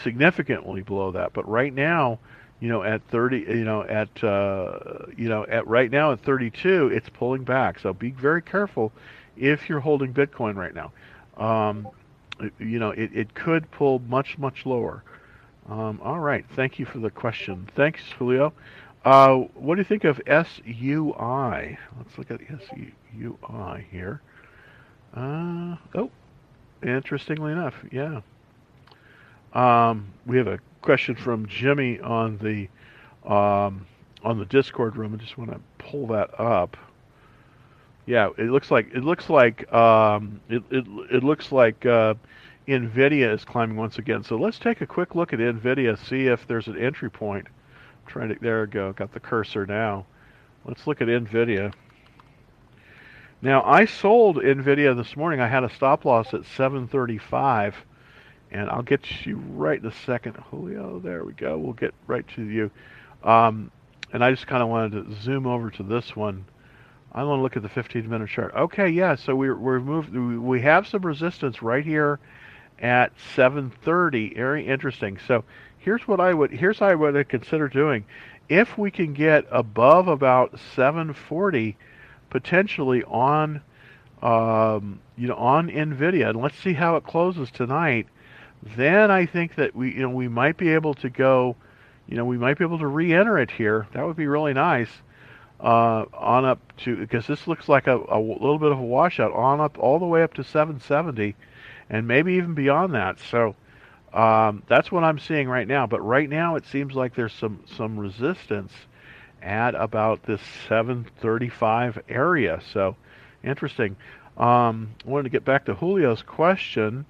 significantly 0.03 0.83
below 0.83 1.13
that. 1.13 1.33
But 1.33 1.49
right 1.49 1.73
now, 1.73 2.19
you 2.61 2.69
know, 2.69 2.83
at 2.83 3.07
30, 3.11 3.39
you 3.39 3.65
know, 3.65 3.83
at, 3.83 4.25
uh, 4.25 5.07
you 5.17 5.29
know, 5.29 5.45
at 5.47 5.67
right 5.67 5.91
now 5.91 6.13
at 6.13 6.21
32, 6.21 6.89
it's 6.89 7.09
pulling 7.11 7.45
back. 7.45 7.79
So 7.79 7.93
be 7.93 8.11
very 8.11 8.43
careful 8.43 8.93
if 9.37 9.69
you're 9.69 9.81
holding 9.81 10.13
Bitcoin 10.13 10.57
right 10.57 10.75
now. 10.75 10.93
Um, 11.37 11.89
you 12.59 12.79
know, 12.79 12.91
it, 12.91 13.11
it 13.15 13.35
could 13.35 13.71
pull 13.71 13.99
much, 14.01 14.39
much 14.39 14.67
lower. 14.67 15.03
Um, 15.69 16.01
all 16.03 16.21
right. 16.21 16.45
Thank 16.55 16.79
you 16.79 16.87
for 16.87 16.99
the 16.99 17.11
question. 17.11 17.69
Thanks, 17.75 18.01
Julio. 18.19 18.53
Uh, 19.05 19.37
what 19.55 19.77
do 19.77 19.81
you 19.81 19.85
think 19.85 20.05
of 20.05 20.21
SUI? 20.27 21.79
Let's 21.97 22.19
look 22.19 22.31
at 22.31 22.41
SUI 22.41 23.87
here. 23.91 24.21
Uh, 25.15 25.77
oh, 25.95 26.11
interestingly 26.83 27.53
enough, 27.53 27.75
yeah. 27.91 28.21
Um, 29.53 30.09
we 30.27 30.37
have 30.37 30.47
a 30.47 30.59
question 30.83 31.15
from 31.15 31.47
Jimmy 31.47 31.99
on 32.01 32.39
the 32.39 32.69
um, 33.31 33.87
on 34.23 34.39
the 34.39 34.45
Discord 34.45 34.97
room. 34.97 35.15
I 35.15 35.17
just 35.17 35.39
want 35.39 35.51
to 35.51 35.61
pull 35.79 36.07
that 36.09 36.39
up. 36.39 36.77
Yeah, 38.07 38.31
it 38.39 38.51
looks 38.51 38.71
like 38.71 38.91
it 38.95 39.03
looks 39.03 39.29
like 39.29 39.73
um, 39.73 40.41
it, 40.49 40.63
it 40.71 40.87
it 41.11 41.25
looks 41.25 41.51
like 41.51 41.85
uh, 41.87 42.15
Nvidia 42.69 43.33
is 43.35 43.45
climbing 43.45 43.77
once 43.77 43.99
again. 43.99 44.23
So 44.23 44.37
let's 44.37 44.59
take 44.59 44.81
a 44.81 44.87
quick 44.87 45.15
look 45.15 45.33
at 45.33 45.39
Nvidia, 45.39 45.99
see 46.07 46.27
if 46.27 46.47
there's 46.47 46.69
an 46.69 46.79
entry 46.79 47.11
point. 47.11 47.47
I'm 47.47 48.13
trying 48.13 48.29
to 48.29 48.37
there 48.41 48.63
we 48.63 48.67
go, 48.69 48.93
got 48.93 49.13
the 49.13 49.21
cursor 49.21 49.67
now. 49.67 50.07
Let's 50.65 50.87
look 50.87 51.01
at 51.01 51.09
Nvidia. 51.09 51.73
Now 53.47 53.63
I 53.63 53.85
sold 53.85 54.39
Nvidia 54.39 54.97
this 54.97 55.17
morning. 55.17 55.39
I 55.39 55.47
had 55.47 55.63
a 55.63 55.71
stop 55.71 56.05
loss 56.05 56.35
at 56.35 56.45
735, 56.57 57.77
and 58.51 58.69
I'll 58.69 58.83
get 58.83 59.25
you 59.25 59.37
right 59.37 59.79
in 59.79 59.87
a 59.87 59.95
second, 60.05 60.35
Julio. 60.51 60.99
There 60.99 61.23
we 61.23 61.33
go. 61.33 61.57
We'll 61.57 61.73
get 61.73 61.95
right 62.09 62.27
to 62.35 62.43
you. 62.43 62.73
Um, 63.23 63.71
and 64.13 64.25
I 64.25 64.33
just 64.33 64.49
kind 64.49 64.65
of 64.65 64.69
wanted 64.69 64.91
to 64.95 65.23
zoom 65.23 65.47
over 65.47 65.71
to 65.71 65.85
this 65.85 66.17
one. 66.17 66.45
I 67.13 67.23
want 67.23 67.39
to 67.39 67.43
look 67.45 67.57
at 67.57 67.63
the 67.63 67.69
15 67.69 68.11
minute 68.11 68.31
chart. 68.31 68.53
Okay, 68.53 68.89
yeah, 68.89 69.15
so 69.15 69.37
we're, 69.37 69.57
we're 69.57 69.79
moved, 69.79 70.13
we 70.13 70.61
have 70.63 70.89
some 70.89 71.03
resistance 71.03 71.63
right 71.63 71.85
here 71.85 72.19
at 72.81 73.13
730. 73.37 74.35
Very 74.35 74.67
interesting. 74.67 75.21
So 75.29 75.45
here's 75.79 76.03
what 76.09 76.19
I 76.19 76.35
would, 76.35 76.51
here's 76.51 76.81
what 76.81 76.91
I 76.91 76.95
would 76.97 77.29
consider 77.29 77.69
doing. 77.69 78.07
If 78.49 78.77
we 78.77 78.91
can 78.91 79.13
get 79.13 79.47
above 79.53 80.09
about 80.09 80.59
740, 80.75 81.77
potentially 82.31 83.03
on, 83.05 83.61
um, 84.23 85.01
you 85.17 85.29
know, 85.29 85.37
on 85.37 85.69
NVIDIA, 85.69 86.31
and 86.31 86.41
let's 86.41 86.59
see 86.59 86.73
how 86.73 86.97
it 86.97 87.05
closes 87.05 87.51
tonight, 87.51 88.07
then 88.77 89.11
I 89.11 89.27
think 89.27 89.57
that 89.57 89.75
we, 89.75 89.95
you 89.95 90.03
know, 90.03 90.11
we 90.11 90.29
might 90.29 90.57
be 90.57 90.71
able 90.71 90.95
to 90.95 91.11
go, 91.11 91.57
you 92.07 92.17
know, 92.17 92.25
we 92.25 92.39
might 92.39 92.59
be 92.59 92.65
able 92.65 92.79
to 92.79 92.87
re-enter 92.87 93.39
it 93.39 93.51
here. 93.51 93.87
That 93.93 94.07
would 94.07 94.17
be 94.17 94.27
really 94.27 94.55
nice 94.55 94.91
uh, 95.61 96.05
on 96.13 96.45
up 96.45 96.61
to 96.79 96.97
because 96.97 97.27
this 97.27 97.47
looks 97.47 97.69
like 97.69 97.87
a, 97.87 97.97
a 97.97 98.19
little 98.19 98.59
bit 98.59 98.73
of 98.73 98.79
a 98.79 98.83
washout 98.83 99.33
on 99.33 99.61
up 99.61 99.79
all 99.79 99.99
the 99.99 100.07
way 100.07 100.23
up 100.23 100.35
to 100.35 100.45
770 100.45 101.35
and 101.89 102.07
maybe 102.07 102.35
even 102.35 102.55
beyond 102.55 102.95
that. 102.95 103.19
So 103.31 103.55
um, 104.13 104.63
that's 104.69 104.91
what 104.93 105.05
I'm 105.05 105.19
seeing 105.19 105.49
right 105.49 105.67
now. 105.67 105.87
But 105.87 106.01
right 106.01 106.29
now 106.29 106.57
it 106.57 106.67
seems 106.67 106.95
like 106.95 107.15
there's 107.15 107.33
some 107.33 107.61
some 107.77 107.99
resistance 107.99 108.73
at 109.47 109.75
about 109.75 110.23
this 110.25 110.41
735 110.69 112.03
area 112.09 112.61
so 112.73 112.97
interesting 113.43 113.97
um, 114.37 114.95
I 115.07 115.09
wanted 115.09 115.25
to 115.25 115.31
get 115.31 115.45
back 115.45 115.65
to 115.67 115.75
Julio's 115.75 116.23
question 116.23 117.07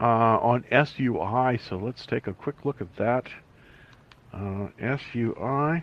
uh, 0.00 0.38
on 0.38 0.64
SUI 0.70 1.58
so 1.58 1.76
let's 1.76 2.06
take 2.06 2.26
a 2.26 2.32
quick 2.32 2.64
look 2.64 2.80
at 2.80 2.96
that 2.96 3.28
uh, 4.32 4.68
SUI 4.78 5.82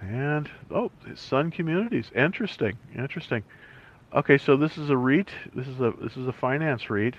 and 0.00 0.48
oh, 0.70 0.90
Sun 1.14 1.50
Communities. 1.50 2.10
Interesting. 2.14 2.76
Interesting. 2.96 3.42
Okay, 4.14 4.38
so 4.38 4.56
this 4.56 4.78
is 4.78 4.90
a 4.90 4.96
REIT. 4.96 5.28
This 5.54 5.66
is 5.66 5.80
a 5.80 5.92
this 6.00 6.16
is 6.16 6.26
a 6.26 6.32
finance 6.32 6.90
REIT. 6.90 7.14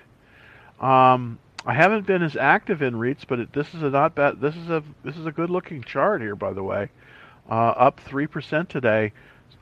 Um, 0.80 1.38
I 1.66 1.74
haven't 1.74 2.06
been 2.06 2.22
as 2.22 2.36
active 2.36 2.82
in 2.82 2.94
REITs, 2.94 3.24
but 3.26 3.40
it, 3.40 3.52
this 3.52 3.74
is 3.74 3.82
a 3.82 3.90
not 3.90 4.14
bad. 4.14 4.40
This 4.40 4.56
is 4.56 4.70
a 4.70 4.82
this 5.04 5.16
is 5.16 5.26
a 5.26 5.32
good 5.32 5.50
looking 5.50 5.82
chart 5.82 6.20
here, 6.20 6.36
by 6.36 6.52
the 6.52 6.62
way. 6.62 6.88
Uh, 7.48 7.70
up 7.70 8.00
three 8.00 8.26
percent 8.26 8.68
today, 8.68 9.12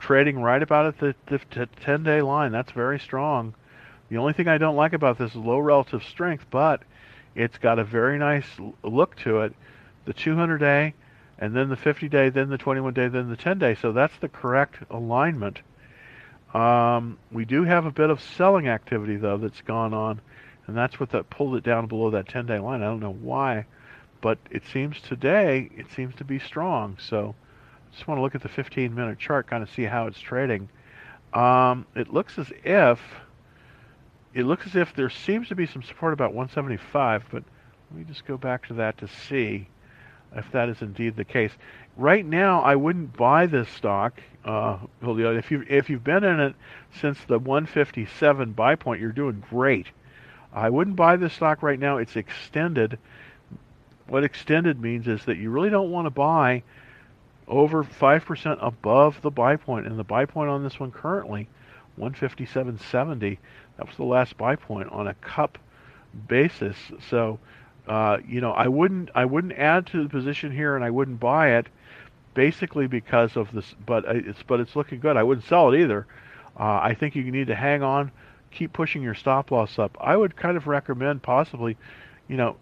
trading 0.00 0.40
right 0.40 0.62
about 0.62 0.86
at 0.86 0.98
the, 0.98 1.14
the 1.26 1.66
ten 1.80 2.02
day 2.02 2.20
line. 2.20 2.52
That's 2.52 2.72
very 2.72 2.98
strong. 2.98 3.54
The 4.08 4.18
only 4.18 4.32
thing 4.32 4.48
I 4.48 4.58
don't 4.58 4.76
like 4.76 4.92
about 4.92 5.18
this 5.18 5.30
is 5.30 5.36
low 5.36 5.58
relative 5.58 6.02
strength, 6.04 6.46
but 6.50 6.82
it's 7.34 7.58
got 7.58 7.78
a 7.78 7.84
very 7.84 8.18
nice 8.18 8.46
look 8.82 9.16
to 9.16 9.40
it. 9.42 9.54
The 10.04 10.12
200 10.12 10.58
day 10.58 10.94
and 11.38 11.54
then 11.54 11.68
the 11.68 11.76
50 11.76 12.08
day, 12.08 12.30
then 12.30 12.48
the 12.48 12.58
21 12.58 12.94
day, 12.94 13.08
then 13.08 13.28
the 13.28 13.36
10 13.36 13.58
day. 13.58 13.74
So 13.74 13.92
that's 13.92 14.16
the 14.18 14.28
correct 14.28 14.76
alignment. 14.90 15.60
Um, 16.54 17.18
we 17.30 17.44
do 17.44 17.64
have 17.64 17.84
a 17.84 17.90
bit 17.90 18.08
of 18.08 18.22
selling 18.22 18.68
activity 18.68 19.16
though 19.16 19.36
that's 19.36 19.60
gone 19.60 19.92
on, 19.92 20.20
and 20.66 20.76
that's 20.76 20.98
what 20.98 21.10
that 21.10 21.28
pulled 21.28 21.56
it 21.56 21.64
down 21.64 21.86
below 21.86 22.10
that 22.10 22.28
10 22.28 22.46
day 22.46 22.58
line. 22.58 22.82
I 22.82 22.86
don't 22.86 23.00
know 23.00 23.12
why, 23.12 23.66
but 24.22 24.38
it 24.50 24.62
seems 24.72 25.00
today 25.00 25.68
it 25.76 25.86
seems 25.94 26.14
to 26.16 26.24
be 26.24 26.38
strong. 26.38 26.96
So 26.98 27.34
just 27.96 28.06
want 28.06 28.18
to 28.18 28.22
look 28.22 28.34
at 28.34 28.42
the 28.42 28.48
15 28.48 28.94
minute 28.94 29.18
chart, 29.18 29.46
kind 29.46 29.62
of 29.62 29.70
see 29.70 29.84
how 29.84 30.06
it's 30.06 30.20
trading. 30.20 30.68
Um, 31.32 31.86
it 31.94 32.12
looks 32.12 32.38
as 32.38 32.52
if 32.62 33.00
it 34.34 34.44
looks 34.44 34.66
as 34.66 34.76
if 34.76 34.94
there 34.94 35.08
seems 35.08 35.48
to 35.48 35.54
be 35.54 35.66
some 35.66 35.82
support 35.82 36.12
about 36.12 36.34
175, 36.34 37.24
but 37.30 37.42
let 37.90 37.98
me 37.98 38.04
just 38.04 38.26
go 38.26 38.36
back 38.36 38.66
to 38.68 38.74
that 38.74 38.98
to 38.98 39.08
see 39.08 39.66
if 40.34 40.50
that 40.52 40.68
is 40.68 40.82
indeed 40.82 41.16
the 41.16 41.24
case. 41.24 41.52
Right 41.96 42.24
now, 42.24 42.60
I 42.60 42.76
wouldn't 42.76 43.16
buy 43.16 43.46
this 43.46 43.68
stock, 43.70 44.20
uh. 44.44 44.76
If 45.02 45.50
you 45.50 45.64
if 45.68 45.88
you've 45.88 46.04
been 46.04 46.22
in 46.22 46.38
it 46.38 46.54
since 47.00 47.18
the 47.26 47.38
157 47.38 48.52
buy 48.52 48.74
point, 48.74 49.00
you're 49.00 49.10
doing 49.10 49.42
great. 49.48 49.86
I 50.52 50.68
wouldn't 50.68 50.96
buy 50.96 51.16
this 51.16 51.32
stock 51.32 51.62
right 51.62 51.78
now. 51.78 51.96
It's 51.96 52.16
extended. 52.16 52.98
What 54.06 54.22
extended 54.22 54.80
means 54.80 55.08
is 55.08 55.24
that 55.24 55.38
you 55.38 55.50
really 55.50 55.70
don't 55.70 55.90
want 55.90 56.06
to 56.06 56.10
buy 56.10 56.62
over 57.48 57.84
5% 57.84 58.58
above 58.60 59.22
the 59.22 59.30
buy 59.30 59.56
point, 59.56 59.86
and 59.86 59.98
the 59.98 60.04
buy 60.04 60.24
point 60.24 60.50
on 60.50 60.62
this 60.62 60.80
one 60.80 60.90
currently 60.90 61.48
157.70. 61.98 63.38
That 63.76 63.86
was 63.86 63.96
the 63.96 64.04
last 64.04 64.36
buy 64.36 64.56
point 64.56 64.90
on 64.90 65.06
a 65.06 65.14
cup 65.14 65.58
basis. 66.28 66.76
So 67.08 67.38
uh, 67.86 68.18
you 68.26 68.40
know, 68.40 68.52
I 68.52 68.66
wouldn't 68.68 69.10
I 69.14 69.24
wouldn't 69.24 69.52
add 69.52 69.86
to 69.88 70.02
the 70.02 70.08
position 70.08 70.50
here, 70.50 70.74
and 70.74 70.84
I 70.84 70.90
wouldn't 70.90 71.20
buy 71.20 71.56
it, 71.56 71.68
basically 72.34 72.86
because 72.86 73.36
of 73.36 73.52
this. 73.52 73.74
But 73.84 74.04
it's 74.08 74.42
but 74.42 74.60
it's 74.60 74.74
looking 74.74 74.98
good. 74.98 75.16
I 75.16 75.22
wouldn't 75.22 75.46
sell 75.46 75.72
it 75.72 75.80
either. 75.80 76.06
Uh, 76.58 76.80
I 76.82 76.94
think 76.94 77.14
you 77.14 77.30
need 77.30 77.46
to 77.48 77.54
hang 77.54 77.82
on, 77.82 78.10
keep 78.50 78.72
pushing 78.72 79.02
your 79.02 79.14
stop 79.14 79.50
loss 79.50 79.78
up. 79.78 79.96
I 80.00 80.16
would 80.16 80.36
kind 80.36 80.56
of 80.56 80.66
recommend 80.66 81.22
possibly, 81.22 81.76
you 82.28 82.36
know, 82.36 82.56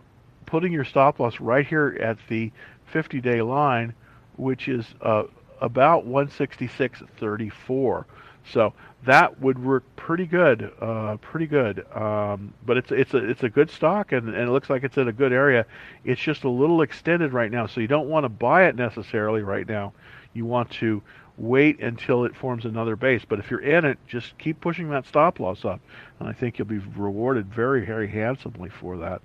putting 0.46 0.72
your 0.72 0.84
stop 0.84 1.20
loss 1.20 1.38
right 1.38 1.64
here 1.64 1.96
at 2.00 2.18
the 2.28 2.50
50-day 2.92 3.40
line, 3.42 3.94
which 4.36 4.68
is 4.68 4.86
uh, 5.00 5.24
about 5.60 6.06
166.34. 6.06 8.04
So 8.46 8.74
that 9.04 9.40
would 9.40 9.62
work 9.62 9.84
pretty 9.96 10.26
good, 10.26 10.70
uh, 10.80 11.16
pretty 11.18 11.46
good. 11.46 11.86
Um, 11.94 12.52
but 12.64 12.76
it's 12.76 12.90
it's 12.92 13.14
a 13.14 13.18
it's 13.18 13.42
a 13.42 13.48
good 13.48 13.70
stock, 13.70 14.12
and, 14.12 14.28
and 14.28 14.48
it 14.48 14.50
looks 14.50 14.68
like 14.68 14.82
it's 14.84 14.96
in 14.98 15.08
a 15.08 15.12
good 15.12 15.32
area. 15.32 15.66
It's 16.04 16.20
just 16.20 16.44
a 16.44 16.48
little 16.48 16.82
extended 16.82 17.32
right 17.32 17.50
now, 17.50 17.66
so 17.66 17.80
you 17.80 17.86
don't 17.86 18.08
want 18.08 18.24
to 18.24 18.28
buy 18.28 18.66
it 18.66 18.76
necessarily 18.76 19.42
right 19.42 19.66
now. 19.66 19.92
You 20.34 20.44
want 20.44 20.70
to 20.72 21.02
wait 21.36 21.80
until 21.80 22.24
it 22.24 22.36
forms 22.36 22.64
another 22.64 22.96
base. 22.96 23.22
But 23.26 23.38
if 23.38 23.50
you're 23.50 23.60
in 23.60 23.84
it, 23.84 23.98
just 24.06 24.36
keep 24.38 24.60
pushing 24.60 24.90
that 24.90 25.06
stop 25.06 25.40
loss 25.40 25.64
up, 25.64 25.80
and 26.20 26.28
I 26.28 26.32
think 26.32 26.58
you'll 26.58 26.68
be 26.68 26.78
rewarded 26.78 27.46
very 27.46 27.84
very 27.84 28.08
handsomely 28.08 28.68
for 28.68 28.98
that. 28.98 29.22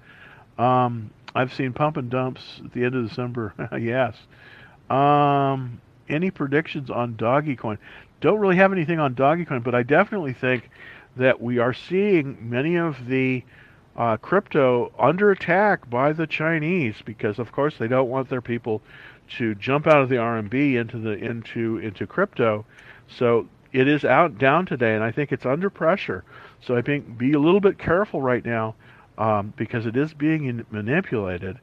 Um, 0.61 1.11
I've 1.35 1.53
seen 1.53 1.73
pump 1.73 1.97
and 1.97 2.09
dumps 2.09 2.61
at 2.63 2.73
the 2.73 2.83
end 2.83 2.95
of 2.95 3.07
December. 3.07 3.53
yes. 3.79 4.15
Um, 4.89 5.81
any 6.07 6.31
predictions 6.31 6.89
on 6.89 7.15
Doggy 7.15 7.55
Coin? 7.55 7.77
Don't 8.21 8.39
really 8.39 8.57
have 8.57 8.73
anything 8.73 8.99
on 8.99 9.15
Dogecoin, 9.15 9.63
but 9.63 9.73
I 9.75 9.83
definitely 9.83 10.33
think 10.33 10.69
that 11.15 11.41
we 11.41 11.59
are 11.59 11.73
seeing 11.73 12.49
many 12.49 12.75
of 12.75 13.07
the 13.07 13.43
uh, 13.95 14.17
crypto 14.17 14.91
under 14.97 15.31
attack 15.31 15.89
by 15.89 16.13
the 16.13 16.27
Chinese 16.27 16.95
because, 17.03 17.39
of 17.39 17.51
course, 17.51 17.77
they 17.77 17.87
don't 17.87 18.09
want 18.09 18.29
their 18.29 18.41
people 18.41 18.81
to 19.37 19.55
jump 19.55 19.87
out 19.87 20.01
of 20.01 20.09
the 20.09 20.15
RMB 20.15 20.75
into 20.75 20.97
the 20.97 21.11
into 21.11 21.77
into 21.77 22.07
crypto. 22.07 22.65
So 23.07 23.47
it 23.71 23.87
is 23.87 24.03
out 24.03 24.37
down 24.37 24.65
today, 24.65 24.95
and 24.95 25.03
I 25.03 25.11
think 25.11 25.31
it's 25.31 25.45
under 25.45 25.69
pressure. 25.69 26.23
So 26.61 26.75
I 26.75 26.81
think 26.81 27.17
be 27.17 27.33
a 27.33 27.39
little 27.39 27.59
bit 27.61 27.77
careful 27.77 28.21
right 28.21 28.43
now 28.43 28.75
um, 29.17 29.53
because 29.55 29.85
it 29.85 29.95
is 29.95 30.13
being 30.13 30.65
manipulated. 30.71 31.59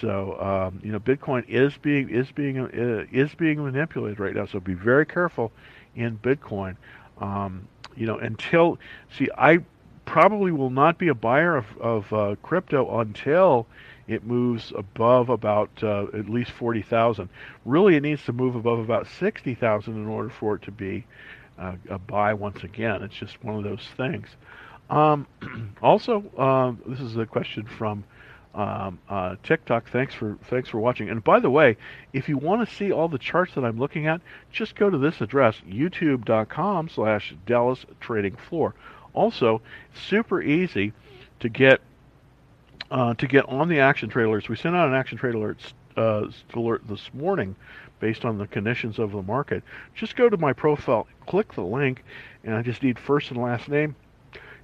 So 0.00 0.38
um, 0.40 0.80
you 0.82 0.92
know, 0.92 1.00
Bitcoin 1.00 1.48
is 1.48 1.76
being 1.78 2.08
is 2.10 2.30
being 2.32 2.58
uh, 2.58 3.06
is 3.12 3.34
being 3.34 3.62
manipulated 3.62 4.20
right 4.20 4.34
now. 4.34 4.46
So 4.46 4.60
be 4.60 4.74
very 4.74 5.06
careful 5.06 5.52
in 5.96 6.18
Bitcoin. 6.18 6.76
Um, 7.18 7.66
you 7.96 8.06
know, 8.06 8.18
until 8.18 8.78
see, 9.16 9.28
I 9.36 9.58
probably 10.04 10.52
will 10.52 10.70
not 10.70 10.98
be 10.98 11.08
a 11.08 11.14
buyer 11.14 11.56
of, 11.56 11.66
of 11.78 12.12
uh, 12.12 12.36
crypto 12.42 13.00
until 13.00 13.66
it 14.06 14.24
moves 14.24 14.72
above 14.74 15.28
about 15.28 15.70
uh, 15.82 16.06
at 16.14 16.30
least 16.30 16.50
40,000. 16.52 17.28
Really, 17.66 17.96
it 17.96 18.02
needs 18.02 18.24
to 18.24 18.32
move 18.32 18.54
above 18.54 18.78
about 18.78 19.06
60,000 19.06 19.94
in 19.94 20.06
order 20.06 20.30
for 20.30 20.54
it 20.54 20.62
to 20.62 20.70
be 20.70 21.04
uh, 21.58 21.74
a 21.90 21.98
buy 21.98 22.32
once 22.32 22.64
again. 22.64 23.02
It's 23.02 23.14
just 23.14 23.42
one 23.44 23.56
of 23.56 23.64
those 23.64 23.86
things. 23.98 24.28
Um, 24.88 25.26
also, 25.82 26.24
uh, 26.38 26.72
this 26.90 27.00
is 27.00 27.16
a 27.18 27.26
question 27.26 27.66
from 27.66 28.04
um, 28.54 28.98
uh, 29.08 29.36
TikTok. 29.42 29.90
Thanks 29.90 30.14
for 30.14 30.38
thanks 30.48 30.68
for 30.68 30.78
watching. 30.78 31.10
And 31.10 31.22
by 31.22 31.40
the 31.40 31.50
way, 31.50 31.76
if 32.12 32.28
you 32.28 32.38
want 32.38 32.66
to 32.66 32.74
see 32.74 32.92
all 32.92 33.08
the 33.08 33.18
charts 33.18 33.54
that 33.54 33.64
I'm 33.64 33.78
looking 33.78 34.06
at, 34.06 34.20
just 34.50 34.74
go 34.74 34.90
to 34.90 34.98
this 34.98 35.20
address, 35.20 35.60
youtube.com/slash 35.68 37.34
Dallas 37.46 37.84
Trading 38.00 38.36
Floor. 38.36 38.74
Also, 39.14 39.62
super 39.94 40.42
easy 40.42 40.92
to 41.40 41.48
get 41.48 41.80
uh, 42.90 43.14
to 43.14 43.26
get 43.26 43.48
on 43.48 43.68
the 43.68 43.80
action 43.80 44.08
trade 44.08 44.26
alerts. 44.26 44.48
We 44.48 44.56
sent 44.56 44.74
out 44.74 44.88
an 44.88 44.94
action 44.94 45.18
trade 45.18 45.34
alert 45.34 45.58
uh, 45.96 46.26
alert 46.54 46.82
this 46.88 47.10
morning 47.12 47.56
based 48.00 48.24
on 48.24 48.38
the 48.38 48.46
conditions 48.46 48.98
of 48.98 49.12
the 49.12 49.22
market. 49.22 49.62
Just 49.94 50.16
go 50.16 50.28
to 50.28 50.36
my 50.36 50.52
profile, 50.52 51.06
click 51.26 51.52
the 51.54 51.64
link, 51.64 52.04
and 52.44 52.54
I 52.54 52.62
just 52.62 52.82
need 52.82 52.98
first 52.98 53.30
and 53.30 53.40
last 53.40 53.68
name, 53.68 53.96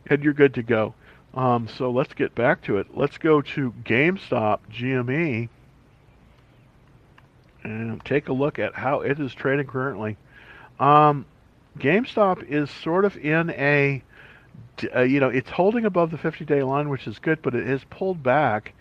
and 0.07 0.23
you're 0.23 0.33
good 0.33 0.55
to 0.55 0.62
go. 0.62 0.94
Um, 1.35 1.66
so 1.66 1.90
let's 1.90 2.14
get 2.14 2.35
back 2.35 2.62
to 2.64 2.79
it. 2.79 2.87
Let's 2.94 3.18
go 3.18 3.42
to 3.42 3.73
GameStop 3.85 4.61
GME 4.73 5.49
and 7.64 8.05
take 8.05 8.29
a 8.29 8.33
look 8.33 8.59
at 8.59 8.75
how 8.75 9.01
it 9.01 9.18
is 9.18 9.35
trading 9.35 9.66
currently. 9.66 10.16
Um, 10.79 11.27
GameStop 11.79 12.49
is 12.49 12.70
sort 12.70 13.05
of 13.05 13.16
in 13.16 13.51
a, 13.51 14.03
uh, 14.94 15.01
you 15.01 15.18
know, 15.18 15.29
it's 15.29 15.51
holding 15.51 15.85
above 15.87 16.12
the 16.12 16.18
50-day 16.18 16.62
line, 16.62 16.88
which 16.88 17.09
is 17.09 17.18
good, 17.18 17.42
but 17.42 17.55
it 17.55 17.66
has 17.66 17.83
pulled 17.90 18.23
back. 18.23 18.75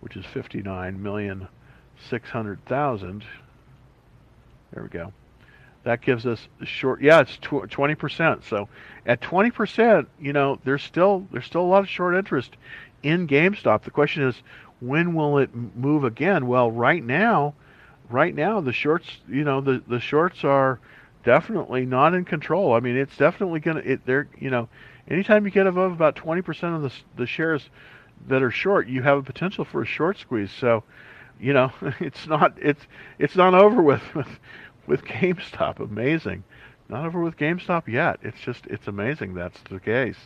which 0.00 0.16
is 0.16 0.24
59,600,000, 0.26 3.22
there 4.72 4.82
we 4.82 4.88
go. 4.88 5.12
That 5.84 6.00
gives 6.00 6.26
us 6.26 6.48
short. 6.64 7.02
Yeah, 7.02 7.20
it's 7.20 7.36
twenty 7.36 7.94
percent. 7.94 8.44
So 8.44 8.68
at 9.06 9.20
twenty 9.20 9.50
percent, 9.50 10.08
you 10.18 10.32
know, 10.32 10.58
there's 10.64 10.82
still 10.82 11.26
there's 11.30 11.46
still 11.46 11.62
a 11.62 11.70
lot 11.70 11.82
of 11.82 11.88
short 11.88 12.14
interest 12.14 12.56
in 13.02 13.26
GameStop. 13.28 13.82
The 13.82 13.90
question 13.90 14.22
is, 14.22 14.34
when 14.80 15.14
will 15.14 15.38
it 15.38 15.54
move 15.54 16.04
again? 16.04 16.46
Well, 16.46 16.70
right 16.70 17.04
now, 17.04 17.54
right 18.08 18.34
now 18.34 18.60
the 18.60 18.72
shorts, 18.72 19.06
you 19.28 19.44
know, 19.44 19.60
the 19.60 19.82
the 19.86 20.00
shorts 20.00 20.42
are 20.42 20.80
definitely 21.24 21.86
not 21.86 22.14
in 22.14 22.24
control. 22.24 22.74
I 22.74 22.80
mean, 22.80 22.96
it's 22.96 23.16
definitely 23.16 23.60
going 23.60 23.78
to, 23.78 23.92
it, 23.92 24.06
they're, 24.06 24.28
you 24.38 24.50
know, 24.50 24.68
anytime 25.08 25.44
you 25.44 25.50
get 25.50 25.66
above 25.66 25.92
about 25.92 26.16
20% 26.16 26.76
of 26.76 26.82
the, 26.82 26.92
the 27.16 27.26
shares 27.26 27.68
that 28.28 28.42
are 28.42 28.50
short, 28.50 28.86
you 28.86 29.02
have 29.02 29.18
a 29.18 29.22
potential 29.22 29.64
for 29.64 29.82
a 29.82 29.86
short 29.86 30.18
squeeze. 30.18 30.50
So, 30.52 30.84
you 31.40 31.52
know, 31.52 31.72
it's 32.00 32.26
not, 32.26 32.56
it's, 32.60 32.82
it's 33.18 33.34
not 33.34 33.54
over 33.54 33.82
with, 33.82 34.02
with, 34.14 34.28
with 34.86 35.04
GameStop. 35.04 35.80
Amazing. 35.80 36.44
Not 36.88 37.06
over 37.06 37.20
with 37.20 37.36
GameStop 37.36 37.88
yet. 37.88 38.20
It's 38.22 38.40
just, 38.40 38.66
it's 38.66 38.86
amazing 38.86 39.34
that's 39.34 39.60
the 39.70 39.80
case. 39.80 40.18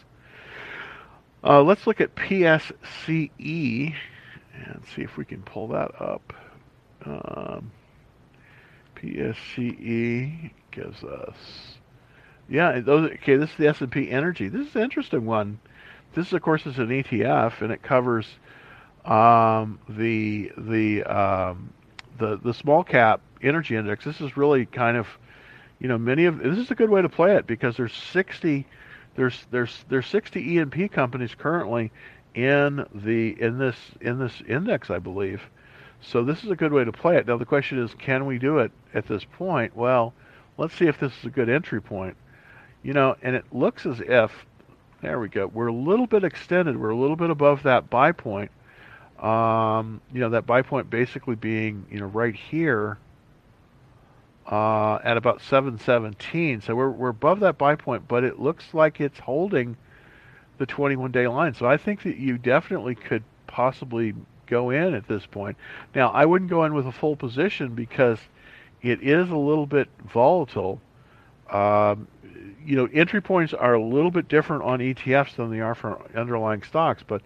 Uh, 1.44 1.62
let's 1.62 1.86
look 1.86 2.00
at 2.00 2.16
PSCE 2.16 3.94
and 4.54 4.82
see 4.94 5.02
if 5.02 5.16
we 5.16 5.24
can 5.24 5.42
pull 5.42 5.68
that 5.68 6.00
up. 6.00 6.32
Um, 7.04 7.70
PSCE 8.96 10.50
gives 10.72 11.04
us. 11.04 11.36
Yeah, 12.48 12.80
those. 12.80 13.10
Okay, 13.12 13.36
this 13.36 13.50
is 13.50 13.56
the 13.56 13.68
S 13.68 13.80
and 13.80 13.92
P 13.92 14.10
Energy. 14.10 14.48
This 14.48 14.68
is 14.68 14.74
an 14.74 14.82
interesting 14.82 15.26
one. 15.26 15.60
This, 16.14 16.32
of 16.32 16.42
course, 16.42 16.66
is 16.66 16.78
an 16.78 16.88
ETF, 16.88 17.60
and 17.60 17.70
it 17.70 17.82
covers 17.82 18.26
um, 19.04 19.78
the 19.88 20.50
the 20.56 21.04
um, 21.04 21.72
the 22.18 22.38
the 22.42 22.54
small 22.54 22.84
cap 22.84 23.20
energy 23.42 23.76
index. 23.76 24.04
This 24.04 24.20
is 24.20 24.36
really 24.36 24.66
kind 24.66 24.96
of, 24.96 25.06
you 25.78 25.88
know, 25.88 25.98
many 25.98 26.24
of 26.24 26.38
this 26.38 26.58
is 26.58 26.70
a 26.70 26.74
good 26.74 26.90
way 26.90 27.02
to 27.02 27.08
play 27.08 27.36
it 27.36 27.46
because 27.46 27.76
there's 27.76 27.94
60 27.94 28.66
there's 29.18 29.46
there's 29.50 29.84
there's 29.88 30.06
60 30.06 30.40
E&P 30.40 30.88
companies 30.88 31.34
currently 31.34 31.90
in 32.34 32.86
the 32.94 33.40
in 33.40 33.58
this 33.58 33.76
in 34.00 34.18
this 34.18 34.40
index, 34.46 34.90
I 34.90 34.98
believe. 34.98 35.42
So 36.00 36.22
this 36.22 36.44
is 36.44 36.50
a 36.50 36.56
good 36.56 36.72
way 36.72 36.84
to 36.84 36.92
play 36.92 37.16
it. 37.16 37.26
Now 37.26 37.36
the 37.36 37.44
question 37.44 37.82
is, 37.82 37.92
can 37.94 38.26
we 38.26 38.38
do 38.38 38.58
it 38.58 38.70
at 38.94 39.06
this 39.08 39.24
point? 39.24 39.76
Well, 39.76 40.14
let's 40.56 40.74
see 40.74 40.86
if 40.86 41.00
this 41.00 41.12
is 41.18 41.24
a 41.24 41.30
good 41.30 41.48
entry 41.48 41.82
point. 41.82 42.16
You 42.84 42.92
know, 42.92 43.16
and 43.22 43.34
it 43.34 43.44
looks 43.50 43.84
as 43.86 44.00
if, 44.00 44.30
there 45.02 45.18
we 45.18 45.28
go, 45.28 45.48
we're 45.48 45.66
a 45.66 45.72
little 45.72 46.06
bit 46.06 46.22
extended. 46.22 46.76
We're 46.76 46.90
a 46.90 46.96
little 46.96 47.16
bit 47.16 47.30
above 47.30 47.64
that 47.64 47.90
buy 47.90 48.12
point. 48.12 48.52
Um, 49.20 50.00
you 50.12 50.20
know, 50.20 50.30
that 50.30 50.46
buy 50.46 50.62
point 50.62 50.90
basically 50.90 51.34
being, 51.34 51.86
you 51.90 51.98
know, 51.98 52.06
right 52.06 52.34
here 52.34 52.98
uh, 54.46 54.98
at 55.04 55.16
about 55.16 55.42
717. 55.42 56.62
So 56.62 56.74
we're, 56.74 56.90
we're 56.90 57.08
above 57.08 57.40
that 57.40 57.58
buy 57.58 57.74
point, 57.74 58.06
but 58.08 58.24
it 58.24 58.38
looks 58.38 58.72
like 58.72 59.00
it's 59.00 59.18
holding 59.18 59.76
the 60.58 60.66
21 60.66 61.10
day 61.12 61.26
line. 61.26 61.54
So 61.54 61.66
I 61.66 61.76
think 61.76 62.02
that 62.04 62.16
you 62.16 62.38
definitely 62.38 62.94
could 62.94 63.24
possibly 63.46 64.14
go 64.46 64.70
in 64.70 64.94
at 64.94 65.06
this 65.06 65.26
point. 65.26 65.56
Now, 65.94 66.10
I 66.10 66.24
wouldn't 66.24 66.50
go 66.50 66.64
in 66.64 66.74
with 66.74 66.86
a 66.86 66.92
full 66.92 67.16
position 67.16 67.74
because 67.74 68.18
it 68.82 69.02
is 69.02 69.28
a 69.30 69.36
little 69.36 69.66
bit 69.66 69.88
volatile. 70.12 70.80
Um, 71.50 72.08
you 72.64 72.76
know, 72.76 72.88
entry 72.92 73.20
points 73.20 73.54
are 73.54 73.74
a 73.74 73.82
little 73.82 74.10
bit 74.10 74.28
different 74.28 74.62
on 74.62 74.80
ETFs 74.80 75.36
than 75.36 75.50
they 75.50 75.60
are 75.60 75.74
for 75.74 76.00
underlying 76.14 76.62
stocks, 76.62 77.02
but 77.06 77.22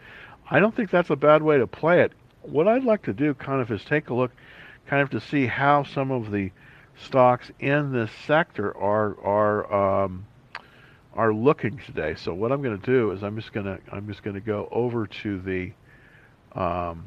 I 0.51 0.61
don't 0.61 0.75
think 0.75 0.91
that's 0.91 1.11
a 1.11 1.17
bad 1.17 1.43
way 1.43 1.59
to 1.59 1.67
play 1.67 2.03
it. 2.03 2.13
What 2.43 2.69
I'd 2.69 2.85
like 2.85 3.03
to 3.03 3.13
do 3.13 3.35
kind 3.35 3.61
of 3.61 3.71
is 3.71 3.85
take 3.85 4.11
a 4.11 4.15
look 4.15 4.33
kind 4.87 5.03
of 5.03 5.11
to 5.11 5.21
see 5.21 5.47
how 5.47 5.85
some 5.85 6.11
of 6.11 6.31
the 6.31 6.51
stocks 6.97 7.51
in 7.61 7.93
this 7.93 8.11
sector 8.27 8.77
are 8.77 9.17
are 9.25 10.05
um, 10.05 10.27
are 11.15 11.33
looking 11.33 11.79
today. 11.79 12.15
So 12.17 12.35
what 12.35 12.53
I'm 12.53 12.63
going 12.63 12.79
to 12.79 12.87
do 12.87 13.11
is 13.13 13.23
I'm 13.23 13.37
just 13.37 13.53
going 13.53 13.67
to 13.67 13.79
I'm 13.91 14.07
just 14.09 14.23
going 14.23 14.35
to 14.35 14.41
go 14.41 14.69
over 14.71 15.07
to 15.07 15.41
the 15.41 15.73
um, 16.59 17.05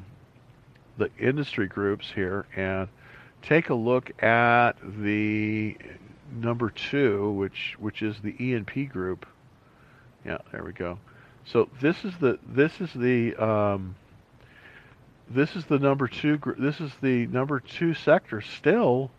the 0.97 1.09
industry 1.19 1.67
groups 1.67 2.09
here 2.13 2.45
and 2.55 2.87
take 3.41 3.69
a 3.69 3.75
look 3.75 4.23
at 4.23 4.73
the 4.83 5.77
number 6.33 6.69
two, 6.69 7.31
which 7.31 7.75
which 7.79 8.01
is 8.01 8.17
the 8.21 8.35
E 8.39 8.53
and 8.53 8.65
P 8.65 8.85
group. 8.85 9.25
Yeah, 10.25 10.37
there 10.51 10.63
we 10.63 10.71
go. 10.71 10.97
So 11.45 11.69
this 11.79 12.03
is 12.03 12.13
the 12.19 12.39
this 12.47 12.81
is 12.81 12.91
the 12.93 13.35
um, 13.35 13.95
this 15.29 15.55
is 15.55 15.65
the 15.65 15.79
number 15.79 16.07
two. 16.07 16.39
This 16.57 16.79
is 16.79 16.91
the 17.01 17.27
number 17.27 17.59
two 17.59 17.93
sector 17.93 18.41
still, 18.41 19.11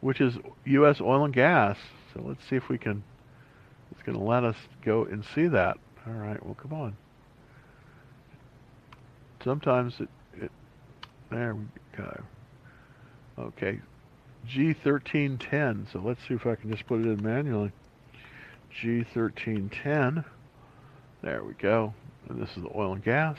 which 0.00 0.20
is 0.20 0.38
U.S. 0.64 1.00
oil 1.00 1.24
and 1.24 1.34
gas. 1.34 1.76
So 2.12 2.22
let's 2.24 2.44
see 2.48 2.56
if 2.56 2.68
we 2.68 2.78
can. 2.78 3.02
It's 3.92 4.02
going 4.02 4.18
to 4.18 4.24
let 4.24 4.44
us 4.44 4.56
go 4.82 5.04
and 5.04 5.24
see 5.34 5.46
that. 5.48 5.76
All 6.06 6.14
right. 6.14 6.44
Well, 6.44 6.54
come 6.54 6.72
on. 6.72 6.96
Sometimes 9.42 10.00
it, 10.00 10.08
it 10.40 10.50
there 11.30 11.54
we 11.54 11.64
go. 11.96 12.22
Okay, 13.38 13.80
G1310. 14.48 15.92
So 15.92 16.00
let's 16.00 16.20
see 16.26 16.34
if 16.34 16.46
I 16.46 16.54
can 16.54 16.70
just 16.70 16.86
put 16.86 17.00
it 17.00 17.06
in 17.06 17.22
manually. 17.22 17.72
G1310. 18.80 20.24
There 21.24 21.42
we 21.42 21.54
go. 21.54 21.94
And 22.28 22.38
this 22.38 22.50
is 22.54 22.62
the 22.62 22.68
oil 22.76 22.92
and 22.92 23.02
gas. 23.02 23.38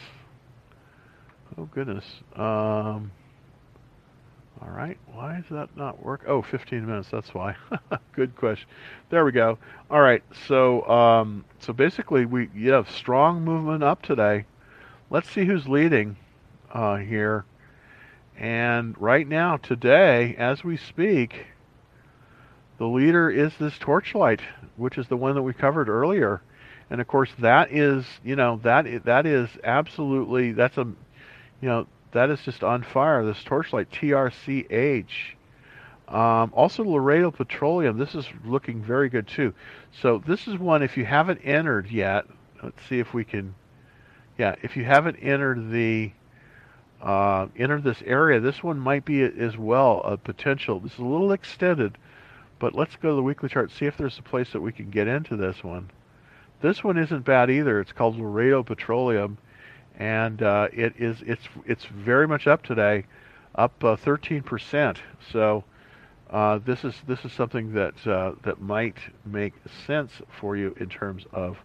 Oh 1.56 1.66
goodness. 1.66 2.04
Um, 2.36 3.12
all 4.60 4.72
right. 4.72 4.98
Why 5.14 5.36
does 5.36 5.50
that 5.52 5.78
not 5.78 6.04
work? 6.04 6.24
Oh, 6.26 6.42
15 6.42 6.84
minutes. 6.84 7.10
That's 7.12 7.32
why. 7.36 7.56
Good 8.14 8.36
question. 8.36 8.68
There 9.12 9.24
we 9.24 9.32
go. 9.32 9.60
All 9.92 10.02
right. 10.02 10.24
So, 10.48 10.82
um, 10.90 11.46
so 11.60 11.74
basically, 11.74 12.26
we 12.26 12.50
you 12.56 12.72
have 12.72 12.90
strong 12.90 13.46
movement 13.46 13.84
up 13.84 14.02
today. 14.02 14.46
Let's 15.12 15.30
see 15.30 15.46
who's 15.46 15.68
leading 15.68 16.18
uh, 16.74 16.96
here. 16.96 17.46
And 18.36 19.00
right 19.00 19.28
now, 19.28 19.58
today, 19.58 20.36
as 20.40 20.64
we 20.64 20.78
speak, 20.78 21.46
the 22.80 22.88
leader 22.88 23.30
is 23.30 23.54
this 23.60 23.78
torchlight, 23.78 24.42
which 24.76 24.98
is 24.98 25.08
the 25.08 25.18
one 25.18 25.36
that 25.36 25.44
we 25.44 25.54
covered 25.54 25.88
earlier. 25.88 26.42
And 26.90 27.02
of 27.02 27.08
course, 27.08 27.32
that 27.40 27.72
is, 27.72 28.06
you 28.24 28.36
know, 28.36 28.60
that 28.64 29.06
that 29.06 29.26
is 29.26 29.50
absolutely 29.64 30.52
that's 30.52 30.78
a, 30.78 30.84
you 30.84 31.70
know, 31.70 31.88
that 32.12 32.30
is 32.30 32.42
just 32.42 32.64
on 32.64 32.84
fire. 32.84 33.26
This 33.26 33.44
torchlight 33.44 33.92
TRCH. 33.92 35.34
Um, 36.08 36.54
also, 36.54 36.84
Laredo 36.84 37.32
Petroleum. 37.32 37.98
This 37.98 38.14
is 38.14 38.28
looking 38.44 38.84
very 38.84 39.10
good 39.10 39.28
too. 39.28 39.54
So 40.02 40.22
this 40.26 40.48
is 40.48 40.58
one. 40.58 40.84
If 40.84 40.98
you 40.98 41.06
haven't 41.06 41.40
entered 41.40 41.90
yet, 41.90 42.26
let's 42.62 42.86
see 42.88 43.00
if 43.00 43.14
we 43.14 43.24
can. 43.24 43.56
Yeah, 44.38 44.56
if 44.62 44.78
you 44.78 44.86
haven't 44.86 45.16
entered 45.18 45.72
the 45.72 46.12
uh, 47.02 47.48
enter 47.58 47.82
this 47.82 48.02
area, 48.06 48.40
this 48.40 48.64
one 48.64 48.80
might 48.80 49.06
be 49.06 49.24
as 49.24 49.58
well 49.58 50.02
a 50.04 50.18
potential. 50.18 50.80
This 50.80 50.94
is 50.94 51.00
a 51.00 51.06
little 51.06 51.32
extended, 51.32 51.98
but 52.60 52.74
let's 52.74 52.96
go 52.96 53.10
to 53.10 53.16
the 53.16 53.24
weekly 53.24 53.50
chart, 53.50 53.72
see 53.72 53.86
if 53.86 53.98
there's 53.98 54.18
a 54.18 54.24
place 54.24 54.52
that 54.54 54.62
we 54.62 54.72
can 54.72 54.90
get 54.90 55.08
into 55.08 55.36
this 55.36 55.64
one. 55.64 55.90
This 56.62 56.84
one 56.84 56.98
isn't 56.98 57.26
bad 57.26 57.50
either. 57.50 57.80
It's 57.80 57.92
called 57.92 58.18
Laredo 58.18 58.64
Petroleum, 58.64 59.38
and 59.98 60.42
uh, 60.42 60.70
it 60.72 60.94
is 60.98 61.22
it's 61.26 61.48
it's 61.66 61.86
very 61.86 62.28
much 62.28 62.48
up 62.48 62.64
today, 62.64 63.06
up 63.54 63.84
uh, 63.84 63.96
13%. 63.96 64.98
So 65.32 65.64
uh, 66.30 66.60
this 66.66 66.84
is 66.84 66.96
this 67.08 67.24
is 67.26 67.32
something 67.34 67.74
that 67.74 68.08
uh, 68.08 68.34
that 68.44 68.62
might 68.62 68.98
make 69.26 69.54
sense 69.86 70.12
for 70.40 70.56
you 70.56 70.76
in 70.80 70.90
terms 70.90 71.26
of 71.32 71.58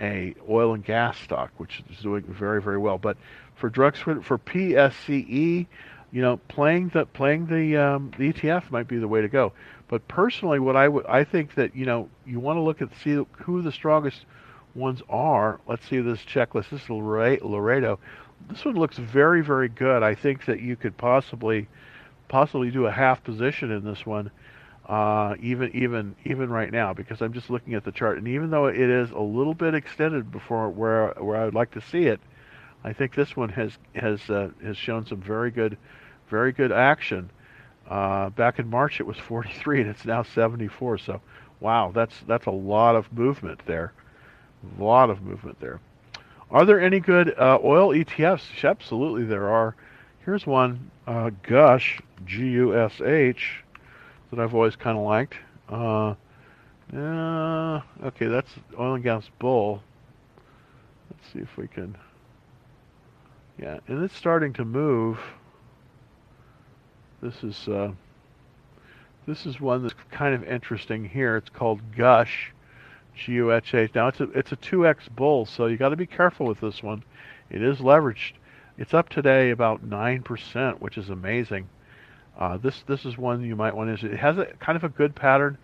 a 0.00 0.34
oil 0.48 0.74
and 0.74 0.84
gas 0.84 1.18
stock, 1.18 1.50
which 1.56 1.82
is 1.90 1.98
doing 1.98 2.22
very 2.22 2.60
very 2.60 2.78
well. 2.78 2.98
But 2.98 3.16
for 3.56 3.68
drugs 3.70 3.98
for, 3.98 4.20
for 4.20 4.38
PSCE, 4.38 5.66
you 6.12 6.22
know, 6.22 6.36
playing 6.48 6.88
the 6.88 7.06
playing 7.06 7.46
the 7.46 7.76
um, 7.76 8.10
the 8.18 8.32
ETF 8.32 8.70
might 8.70 8.88
be 8.88 8.98
the 8.98 9.08
way 9.08 9.20
to 9.22 9.28
go. 9.28 9.52
But 9.88 10.06
personally, 10.06 10.58
what 10.58 10.76
I 10.76 10.88
would 10.88 11.06
I 11.06 11.24
think 11.24 11.54
that 11.54 11.74
you 11.74 11.86
know 11.86 12.08
you 12.26 12.40
want 12.40 12.58
to 12.58 12.60
look 12.60 12.82
at 12.82 12.94
see 13.02 13.24
who 13.32 13.62
the 13.62 13.72
strongest 13.72 14.24
ones 14.74 15.02
are. 15.08 15.60
Let's 15.66 15.88
see 15.88 16.00
this 16.00 16.20
checklist. 16.20 16.70
This 16.70 16.82
is 16.82 16.90
Laredo. 16.90 17.98
This 18.48 18.64
one 18.64 18.76
looks 18.76 18.98
very 18.98 19.42
very 19.42 19.68
good. 19.68 20.02
I 20.02 20.14
think 20.14 20.44
that 20.44 20.60
you 20.60 20.76
could 20.76 20.96
possibly 20.96 21.68
possibly 22.28 22.70
do 22.70 22.86
a 22.86 22.92
half 22.92 23.24
position 23.24 23.70
in 23.70 23.84
this 23.84 24.04
one. 24.04 24.30
Uh, 24.86 25.34
even 25.40 25.74
even 25.74 26.16
even 26.24 26.48
right 26.48 26.72
now 26.72 26.94
because 26.94 27.20
I'm 27.20 27.34
just 27.34 27.50
looking 27.50 27.74
at 27.74 27.84
the 27.84 27.92
chart 27.92 28.16
and 28.16 28.26
even 28.26 28.48
though 28.48 28.68
it 28.68 28.78
is 28.78 29.10
a 29.10 29.20
little 29.20 29.52
bit 29.52 29.74
extended 29.74 30.32
before 30.32 30.70
where 30.70 31.08
where 31.18 31.36
I 31.36 31.44
would 31.44 31.54
like 31.54 31.72
to 31.72 31.82
see 31.82 32.06
it, 32.06 32.20
I 32.84 32.92
think 32.92 33.14
this 33.14 33.36
one 33.36 33.50
has 33.50 33.72
has 33.94 34.30
uh, 34.30 34.50
has 34.62 34.76
shown 34.76 35.04
some 35.06 35.20
very 35.20 35.50
good, 35.50 35.76
very 36.28 36.52
good 36.52 36.72
action. 36.72 37.30
Uh, 37.88 38.28
back 38.30 38.58
in 38.58 38.68
March, 38.68 39.00
it 39.00 39.06
was 39.06 39.16
43, 39.16 39.80
and 39.80 39.90
it's 39.90 40.04
now 40.04 40.22
74. 40.22 40.98
So, 40.98 41.20
wow, 41.60 41.90
that's 41.94 42.14
that's 42.26 42.46
a 42.46 42.50
lot 42.50 42.96
of 42.96 43.10
movement 43.12 43.60
there. 43.66 43.92
A 44.78 44.82
lot 44.82 45.08
of 45.08 45.22
movement 45.22 45.58
there. 45.60 45.80
Are 46.50 46.64
there 46.64 46.80
any 46.80 47.00
good 47.00 47.38
uh, 47.38 47.58
oil 47.62 47.94
ETFs? 47.94 48.64
Absolutely, 48.64 49.24
there 49.24 49.48
are. 49.48 49.74
Here's 50.24 50.46
one, 50.46 50.90
uh, 51.06 51.30
Gush, 51.42 52.00
G-U-S-H, 52.26 53.64
that 54.30 54.40
I've 54.40 54.54
always 54.54 54.76
kind 54.76 54.98
of 54.98 55.04
liked. 55.04 55.34
Uh, 55.70 56.14
okay, 56.94 58.26
that's 58.26 58.50
oil 58.78 58.94
and 58.94 59.02
gas 59.04 59.30
bull. 59.38 59.82
Let's 61.10 61.32
see 61.32 61.38
if 61.38 61.56
we 61.56 61.68
can. 61.68 61.96
Yeah, 63.58 63.80
and 63.88 64.02
it's 64.04 64.16
starting 64.16 64.52
to 64.54 64.64
move. 64.64 65.18
This 67.20 67.42
is 67.42 67.68
uh, 67.68 67.92
this 69.26 69.44
is 69.44 69.60
one 69.60 69.82
that's 69.82 69.94
kind 70.10 70.34
of 70.34 70.44
interesting 70.44 71.04
here. 71.04 71.36
It's 71.36 71.50
called 71.50 71.80
Gush, 71.96 72.52
G-U-H-A. 73.16 73.90
Now 73.94 74.08
it's 74.08 74.20
a 74.20 74.30
it's 74.30 74.52
a 74.52 74.56
2x 74.56 75.10
bull, 75.14 75.44
so 75.44 75.66
you 75.66 75.76
got 75.76 75.88
to 75.88 75.96
be 75.96 76.06
careful 76.06 76.46
with 76.46 76.60
this 76.60 76.82
one. 76.82 77.02
It 77.50 77.62
is 77.62 77.78
leveraged. 77.78 78.34
It's 78.76 78.94
up 78.94 79.08
today 79.08 79.50
about 79.50 79.82
nine 79.82 80.22
percent, 80.22 80.80
which 80.80 80.96
is 80.96 81.10
amazing. 81.10 81.68
Uh, 82.38 82.56
this 82.56 82.84
this 82.86 83.04
is 83.04 83.18
one 83.18 83.42
you 83.42 83.56
might 83.56 83.74
want 83.74 83.98
to. 83.98 84.12
It 84.12 84.18
has 84.18 84.38
a 84.38 84.46
kind 84.60 84.76
of 84.76 84.84
a 84.84 84.88
good 84.88 85.16
pattern. 85.16 85.58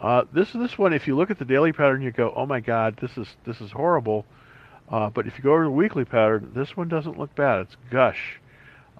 Uh, 0.00 0.24
this 0.32 0.52
this 0.52 0.76
one, 0.76 0.92
if 0.92 1.06
you 1.06 1.16
look 1.16 1.30
at 1.30 1.38
the 1.38 1.44
daily 1.44 1.72
pattern, 1.72 2.02
you 2.02 2.10
go, 2.10 2.32
"Oh 2.34 2.46
my 2.46 2.58
God, 2.58 2.98
this 3.00 3.16
is 3.16 3.28
this 3.46 3.60
is 3.60 3.70
horrible." 3.70 4.26
Uh, 4.88 5.10
but 5.10 5.26
if 5.26 5.38
you 5.38 5.44
go 5.44 5.52
over 5.52 5.64
the 5.64 5.70
weekly 5.70 6.04
pattern, 6.04 6.50
this 6.54 6.76
one 6.76 6.88
doesn't 6.88 7.18
look 7.18 7.34
bad. 7.34 7.60
It's 7.60 7.76
Gush, 7.90 8.40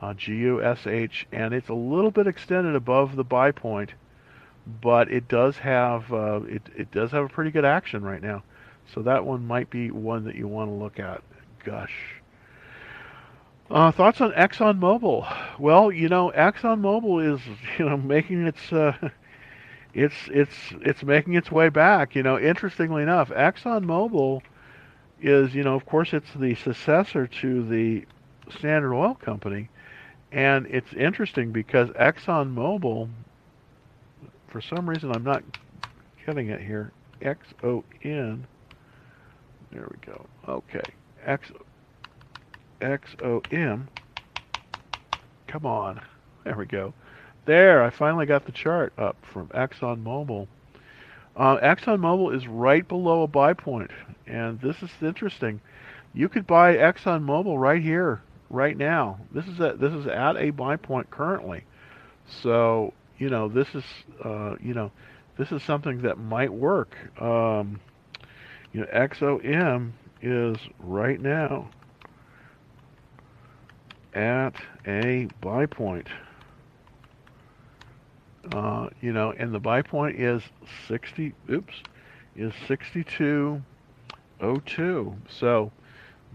uh, 0.01 0.15
G-U-S-H, 0.15 1.27
and 1.33 1.55
it's 1.55 1.69
a 1.69 1.75
little 1.75 2.11
bit 2.11 2.27
extended 2.27 2.75
above 2.75 3.17
the 3.17 3.25
buy 3.25 3.51
point, 3.51 3.93
but 4.81 5.11
it 5.11 5.29
does 5.29 5.59
have 5.59 6.13
uh, 6.13 6.41
it 6.49 6.63
it 6.77 6.91
does 6.91 7.13
have 7.13 7.25
a 7.25 7.29
pretty 7.29 7.51
good 7.51 7.65
action 7.65 8.03
right 8.03 8.23
now. 8.23 8.43
So 8.95 9.03
that 9.03 9.25
one 9.25 9.47
might 9.47 9.71
be 9.71 9.91
one 9.91 10.25
that 10.25 10.35
you 10.35 10.49
want 10.49 10.71
to 10.71 10.75
look 10.75 10.99
at. 10.99 11.23
Gush. 11.65 11.95
Uh, 13.69 13.91
thoughts 13.91 14.21
on 14.21 14.31
ExxonMobil? 14.33 15.59
Well, 15.59 15.91
you 15.91 16.09
know, 16.09 16.31
ExxonMobil 16.37 17.35
is 17.35 17.41
you 17.79 17.89
know 17.89 17.97
making 17.97 18.47
its 18.47 18.73
uh, 18.73 18.93
it's 19.95 20.15
it's 20.29 20.55
it's 20.83 21.03
making 21.03 21.35
its 21.35 21.51
way 21.51 21.69
back. 21.69 22.15
You 22.15 22.23
know, 22.23 22.39
interestingly 22.39 23.03
enough, 23.03 23.31
ExxonMobil 23.31 24.43
is, 25.21 25.55
you 25.55 25.63
know, 25.63 25.75
of 25.75 25.87
course, 25.87 26.13
it's 26.13 26.33
the 26.35 26.55
successor 26.55 27.27
to 27.27 27.67
the 27.67 28.05
Standard 28.51 28.95
Oil 28.95 29.15
Company, 29.15 29.69
and 30.33 30.67
it's 30.67 30.93
interesting 30.93 31.53
because 31.53 31.89
ExxonMobil, 31.91 33.09
for 34.49 34.61
some 34.61 34.89
reason, 34.89 35.13
I'm 35.13 35.25
not 35.25 35.43
getting 36.25 36.49
it 36.49 36.61
here. 36.61 36.93
X 37.23 37.47
O 37.63 37.85
N. 38.03 38.47
There 39.73 39.89
we 39.91 40.07
go. 40.07 40.27
Okay. 40.49 40.83
X 41.25 41.51
X 42.81 43.11
O 43.23 43.41
M. 43.51 43.89
Come 45.47 45.67
on. 45.67 46.01
There 46.45 46.55
we 46.57 46.67
go. 46.67 46.95
There, 47.45 47.83
I 47.83 47.91
finally 47.91 48.25
got 48.25 48.47
the 48.47 48.53
chart 48.53 48.93
up 48.97 49.17
from 49.33 49.49
ExxonMobil. 49.49 50.47
Uh, 51.37 51.57
ExxonMobil 51.57 52.37
is 52.37 52.47
right 52.47 52.87
below 52.87 53.25
a 53.25 53.27
buy 53.27 53.53
point, 53.53 53.91
and 54.29 54.61
this 54.61 54.81
is 54.81 54.91
interesting. 55.03 55.61
You 56.15 56.29
could 56.29 56.47
buy 56.47 56.77
ExxonMobil 56.77 57.59
right 57.61 57.83
here, 57.83 58.23
right 58.51 58.77
now. 58.77 59.19
This 59.33 59.47
is 59.47 59.61
at 59.61 59.81
this 59.81 59.93
is 59.93 60.07
at 60.07 60.37
a 60.37 60.51
buy 60.51 60.77
point 60.77 61.11
currently. 61.11 61.65
So 62.43 62.93
you 63.19 63.31
know 63.31 63.49
this 63.49 63.69
is 63.75 63.85
uh, 64.25 64.57
you 64.61 64.75
know 64.75 64.91
this 65.39 65.53
is 65.53 65.63
something 65.63 66.03
that 66.03 66.19
might 66.19 66.53
work. 66.53 66.97
Um, 67.21 67.81
you 68.73 68.81
know 68.81 68.87
XOM 68.87 69.93
is 70.23 70.57
right 70.81 71.21
now 71.21 71.69
at 74.15 74.55
a 74.87 75.29
buy 75.41 75.67
point. 75.67 76.09
Uh, 78.53 78.89
you 79.01 79.13
know, 79.13 79.33
and 79.37 79.53
the 79.53 79.59
buy 79.59 79.83
point 79.83 80.21
is 80.21 80.41
60. 80.89 81.35
Oops, 81.51 81.75
is 82.37 82.53
62.02. 82.69 85.17
So 85.29 85.73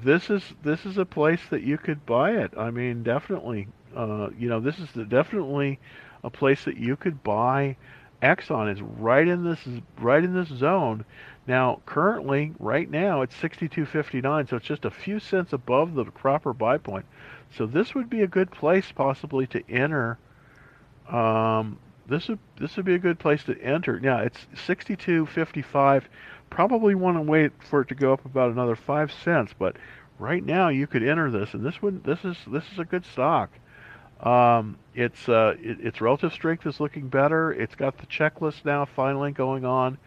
this 0.03 0.29
is 0.29 0.43
this 0.63 0.85
is 0.85 0.97
a 0.97 1.05
place 1.05 1.41
that 1.49 1.63
you 1.63 1.77
could 1.77 2.05
buy 2.05 2.31
it. 2.31 2.53
I 2.57 2.71
mean, 2.71 3.03
definitely. 3.03 3.67
Uh, 3.95 4.29
you 4.37 4.47
know, 4.47 4.59
this 4.59 4.79
is 4.79 4.89
the, 4.93 5.03
definitely 5.03 5.79
a 6.23 6.29
place 6.29 6.63
that 6.65 6.77
you 6.77 6.95
could 6.95 7.23
buy 7.23 7.75
Exxon. 8.21 8.71
It's 8.71 8.81
right 8.81 9.27
in 9.27 9.43
this 9.43 9.59
right 9.99 10.23
in 10.23 10.33
this 10.33 10.47
zone. 10.49 11.05
Now, 11.47 11.81
currently, 11.85 12.53
right 12.59 12.89
now, 12.89 13.23
it's 13.23 13.35
62.59, 13.35 14.49
so 14.49 14.57
it's 14.57 14.65
just 14.65 14.85
a 14.85 14.91
few 14.91 15.19
cents 15.19 15.53
above 15.53 15.95
the 15.95 16.05
proper 16.05 16.53
buy 16.53 16.77
point. 16.77 17.05
So 17.57 17.65
this 17.65 17.95
would 17.95 18.09
be 18.09 18.21
a 18.21 18.27
good 18.27 18.51
place 18.51 18.91
possibly 18.91 19.47
to 19.47 19.63
enter 19.69 20.19
um, 21.11 21.77
this 22.07 22.27
would 22.29 22.39
this 22.59 22.75
would 22.77 22.85
be 22.85 22.95
a 22.95 22.99
good 22.99 23.19
place 23.19 23.43
to 23.43 23.59
enter. 23.61 23.99
Now 23.99 24.19
it's 24.19 24.39
62.55. 24.67 26.03
Probably 26.51 26.93
want 26.93 27.17
to 27.17 27.21
wait 27.23 27.51
for 27.67 27.81
it 27.81 27.87
to 27.87 27.95
go 27.95 28.13
up 28.13 28.25
about 28.25 28.51
another 28.51 28.75
five 28.75 29.11
cents, 29.11 29.53
but 29.57 29.77
right 30.19 30.45
now 30.45 30.69
you 30.69 30.85
could 30.85 31.01
enter 31.01 31.31
this, 31.31 31.55
and 31.55 31.65
this 31.65 31.81
would 31.81 32.03
this 32.03 32.23
is 32.23 32.37
this 32.45 32.65
is 32.71 32.77
a 32.77 32.85
good 32.85 33.05
stock. 33.05 33.49
Um, 34.21 34.77
it's 34.93 35.27
uh, 35.27 35.55
it, 35.59 35.79
its 35.79 36.01
relative 36.01 36.31
strength 36.33 36.67
is 36.67 36.79
looking 36.79 37.07
better. 37.07 37.51
It's 37.51 37.73
got 37.73 37.97
the 37.97 38.05
checklist 38.05 38.65
now 38.65 38.85
finally 38.85 39.31
going 39.31 39.65
on, 39.65 39.97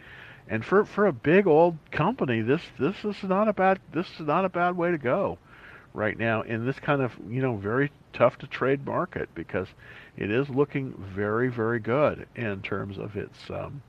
and 0.48 0.64
for 0.64 0.84
for 0.84 1.06
a 1.06 1.12
big 1.12 1.46
old 1.48 1.78
company, 1.90 2.42
this 2.42 2.62
this 2.78 3.04
is 3.04 3.22
not 3.24 3.48
a 3.48 3.52
bad 3.52 3.80
this 3.92 4.06
is 4.20 4.26
not 4.26 4.44
a 4.44 4.48
bad 4.50 4.76
way 4.76 4.92
to 4.92 4.98
go. 4.98 5.38
right 5.94 6.18
now 6.18 6.42
in 6.42 6.66
this 6.66 6.78
kind 6.80 7.00
of 7.00 7.12
you 7.28 7.40
know 7.40 7.56
very 7.56 7.90
tough 8.12 8.36
to 8.38 8.46
trade 8.46 8.84
market 8.84 9.28
because 9.34 9.68
it 10.16 10.30
is 10.30 10.48
looking 10.50 10.92
very 11.14 11.48
very 11.48 11.78
good 11.80 12.26
in 12.34 12.60
terms 12.62 12.98
of 12.98 13.16
its 13.16 13.38
um, 13.50 13.82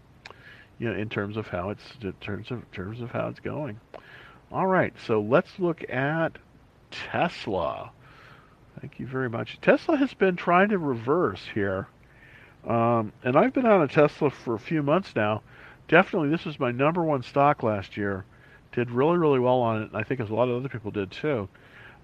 you 0.79 0.89
know 0.89 0.99
in 0.99 1.09
terms 1.09 1.37
of 1.37 1.47
how 1.47 1.69
it's 1.69 1.83
in 2.01 2.13
terms 2.13 2.51
of 2.51 2.57
in 2.59 2.65
terms 2.73 3.01
of 3.01 3.11
how 3.11 3.27
it's 3.27 3.39
going. 3.39 3.79
All 4.51 4.67
right, 4.67 4.93
so 5.07 5.21
let's 5.21 5.49
look 5.57 5.89
at 5.89 6.37
Tesla. 6.91 7.91
Thank 8.79 8.99
you 8.99 9.07
very 9.07 9.29
much. 9.29 9.59
Tesla 9.61 9.97
has 9.97 10.13
been 10.13 10.35
trying 10.35 10.69
to 10.69 10.77
reverse 10.77 11.41
here. 11.53 11.87
Um, 12.67 13.13
and 13.23 13.37
I've 13.37 13.53
been 13.53 13.65
on 13.65 13.81
a 13.81 13.87
Tesla 13.87 14.29
for 14.29 14.55
a 14.55 14.59
few 14.59 14.81
months 14.81 15.15
now. 15.15 15.41
Definitely, 15.87 16.29
this 16.29 16.45
was 16.45 16.59
my 16.59 16.71
number 16.71 17.03
one 17.03 17.23
stock 17.23 17.63
last 17.63 17.95
year. 17.95 18.25
Did 18.71 18.91
really, 18.91 19.17
really 19.17 19.39
well 19.39 19.61
on 19.61 19.83
it. 19.83 19.85
And 19.89 19.97
I 19.97 20.03
think 20.03 20.19
as 20.19 20.29
a 20.29 20.33
lot 20.33 20.49
of 20.49 20.57
other 20.57 20.69
people 20.69 20.91
did 20.91 21.11
too. 21.11 21.47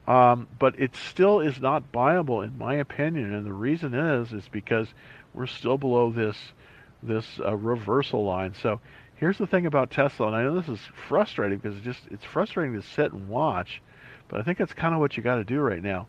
Um, 0.07 0.47
but 0.59 0.79
it 0.79 0.95
still 0.95 1.41
is 1.41 1.59
not 1.59 1.91
buyable, 1.91 2.43
in 2.43 2.57
my 2.57 2.75
opinion. 2.75 3.33
And 3.33 3.45
the 3.45 3.53
reason 3.53 3.93
is, 3.93 4.31
is 4.33 4.47
because 4.49 4.87
we're 5.33 5.47
still 5.47 5.77
below 5.77 6.11
this 6.11 6.37
this 7.03 7.25
uh, 7.39 7.55
reversal 7.55 8.23
line. 8.23 8.53
So 8.61 8.79
here's 9.15 9.37
the 9.37 9.47
thing 9.47 9.65
about 9.65 9.91
Tesla, 9.91 10.27
and 10.27 10.35
I 10.35 10.43
know 10.43 10.59
this 10.59 10.69
is 10.69 10.79
frustrating 11.07 11.59
because 11.59 11.77
it's 11.77 11.85
just 11.85 12.01
it's 12.11 12.25
frustrating 12.25 12.79
to 12.79 12.87
sit 12.87 13.11
and 13.11 13.29
watch, 13.29 13.81
but 14.27 14.39
I 14.39 14.43
think 14.43 14.57
that's 14.57 14.73
kind 14.73 14.93
of 14.93 14.99
what 14.99 15.17
you 15.17 15.23
got 15.23 15.35
to 15.35 15.43
do 15.43 15.59
right 15.59 15.81
now. 15.81 16.07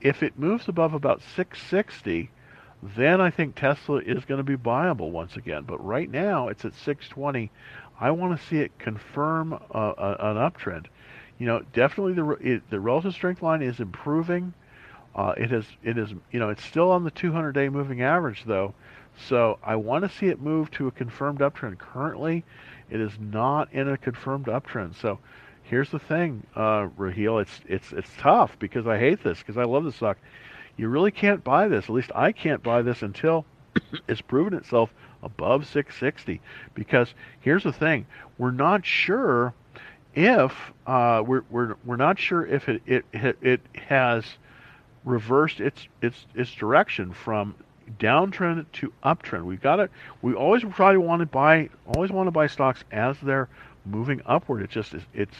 If 0.00 0.22
it 0.22 0.38
moves 0.38 0.68
above 0.68 0.94
about 0.94 1.22
660, 1.36 2.30
then 2.82 3.20
I 3.20 3.30
think 3.30 3.54
Tesla 3.54 3.98
is 3.98 4.24
going 4.24 4.38
to 4.38 4.44
be 4.44 4.56
buyable 4.56 5.10
once 5.10 5.36
again. 5.36 5.64
But 5.66 5.84
right 5.84 6.10
now 6.10 6.48
it's 6.48 6.64
at 6.64 6.74
620. 6.74 7.50
I 8.00 8.10
want 8.12 8.38
to 8.38 8.46
see 8.46 8.58
it 8.58 8.78
confirm 8.78 9.52
uh, 9.52 9.58
a, 9.98 10.16
an 10.20 10.36
uptrend. 10.36 10.86
You 11.38 11.46
know, 11.46 11.62
definitely 11.72 12.14
the 12.14 12.28
it, 12.40 12.70
the 12.70 12.80
relative 12.80 13.14
strength 13.14 13.42
line 13.42 13.62
is 13.62 13.80
improving. 13.80 14.54
Uh, 15.14 15.34
it 15.36 15.52
is 15.52 15.64
it 15.82 15.98
is 15.98 16.10
you 16.30 16.38
know 16.38 16.50
it's 16.50 16.64
still 16.64 16.90
on 16.90 17.04
the 17.04 17.10
200-day 17.10 17.68
moving 17.68 18.02
average 18.02 18.44
though, 18.44 18.74
so 19.26 19.58
I 19.62 19.76
want 19.76 20.04
to 20.04 20.16
see 20.16 20.26
it 20.26 20.40
move 20.40 20.70
to 20.72 20.86
a 20.86 20.90
confirmed 20.90 21.40
uptrend. 21.40 21.78
Currently, 21.78 22.44
it 22.90 23.00
is 23.00 23.12
not 23.18 23.72
in 23.72 23.88
a 23.88 23.96
confirmed 23.96 24.46
uptrend. 24.46 24.94
So 24.94 25.18
here's 25.64 25.90
the 25.90 25.98
thing, 25.98 26.44
uh, 26.56 26.88
Raheel. 26.96 27.38
It's 27.38 27.60
it's 27.66 27.92
it's 27.92 28.10
tough 28.18 28.58
because 28.58 28.86
I 28.86 28.98
hate 28.98 29.22
this 29.22 29.38
because 29.38 29.56
I 29.56 29.64
love 29.64 29.84
the 29.84 29.92
stock. 29.92 30.18
You 30.76 30.88
really 30.88 31.10
can't 31.10 31.42
buy 31.42 31.68
this. 31.68 31.84
At 31.84 31.90
least 31.90 32.12
I 32.14 32.32
can't 32.32 32.62
buy 32.62 32.82
this 32.82 33.02
until 33.02 33.44
it's 34.08 34.20
proven 34.20 34.54
itself 34.54 34.92
above 35.22 35.66
660. 35.66 36.40
Because 36.74 37.12
here's 37.40 37.64
the 37.64 37.72
thing: 37.72 38.06
we're 38.38 38.50
not 38.52 38.86
sure 38.86 39.52
if 40.14 40.52
uh, 40.86 41.22
we're 41.26 41.44
we're 41.50 41.74
we're 41.84 41.96
not 41.96 42.18
sure 42.18 42.46
if 42.46 42.68
it 42.68 42.82
it 42.86 43.04
it 43.42 43.60
has 43.74 44.24
reversed 45.04 45.60
its 45.60 45.88
its 46.02 46.26
its 46.34 46.52
direction 46.54 47.12
from 47.12 47.54
downtrend 47.98 48.66
to 48.74 48.92
uptrend. 49.04 49.44
We've 49.44 49.60
got 49.60 49.80
it. 49.80 49.90
We 50.22 50.34
always 50.34 50.62
try 50.74 50.92
to 50.92 51.00
want 51.00 51.20
to 51.20 51.26
buy. 51.26 51.70
Always 51.94 52.10
want 52.10 52.26
to 52.26 52.32
buy 52.32 52.46
stocks 52.46 52.84
as 52.92 53.16
they're 53.22 53.48
moving 53.84 54.20
upward. 54.26 54.62
It's 54.62 54.74
just 54.74 54.94
it's 55.14 55.36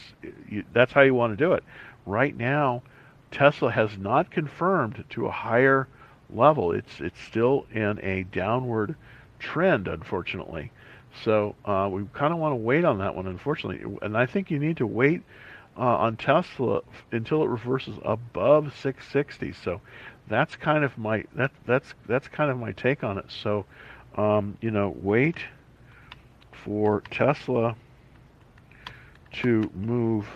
you, 0.49 0.65
that's 0.73 0.93
how 0.93 1.03
you 1.03 1.15
want 1.15 1.37
to 1.37 1.45
do 1.45 1.53
it. 1.53 1.65
Right 2.07 2.37
now, 2.37 2.83
Tesla 3.31 3.71
has 3.71 3.97
not 3.99 4.31
confirmed 4.31 5.05
to 5.11 5.27
a 5.27 5.31
higher 5.31 5.89
level. 6.31 6.73
It's 6.73 7.01
it's 7.01 7.21
still 7.21 7.67
in 7.73 8.01
a 8.03 8.25
downward 8.25 8.97
trend, 9.39 9.89
unfortunately. 9.89 10.73
So 11.25 11.55
uh, 11.65 11.89
we 11.91 12.05
kind 12.13 12.33
of 12.33 12.39
want 12.39 12.53
to 12.53 12.57
wait 12.57 12.85
on 12.85 12.99
that 12.99 13.15
one, 13.15 13.27
unfortunately. 13.27 13.99
And 14.03 14.17
I 14.17 14.27
think 14.27 14.51
you 14.51 14.59
need 14.59 14.77
to 14.79 14.87
wait 14.87 15.23
uh, 15.77 15.97
on 15.97 16.17
Tesla 16.17 16.83
until 17.13 17.43
it 17.43 17.49
reverses 17.49 17.97
above 18.05 18.75
660. 18.81 19.53
So 19.65 19.81
that's 20.29 20.57
kind 20.57 20.85
of 20.85 20.97
my 20.99 21.24
that 21.35 21.51
that's 21.66 21.95
that's 22.07 22.29
kind 22.29 22.51
of 22.51 22.59
my 22.59 22.72
take 22.72 23.03
on 23.03 23.18
it. 23.18 23.26
So 23.29 23.64
um, 24.16 24.57
you 24.61 24.70
know, 24.70 24.97
wait 25.03 25.37
for 26.64 27.03
Tesla 27.11 27.76
to 29.43 29.70
move 29.74 30.26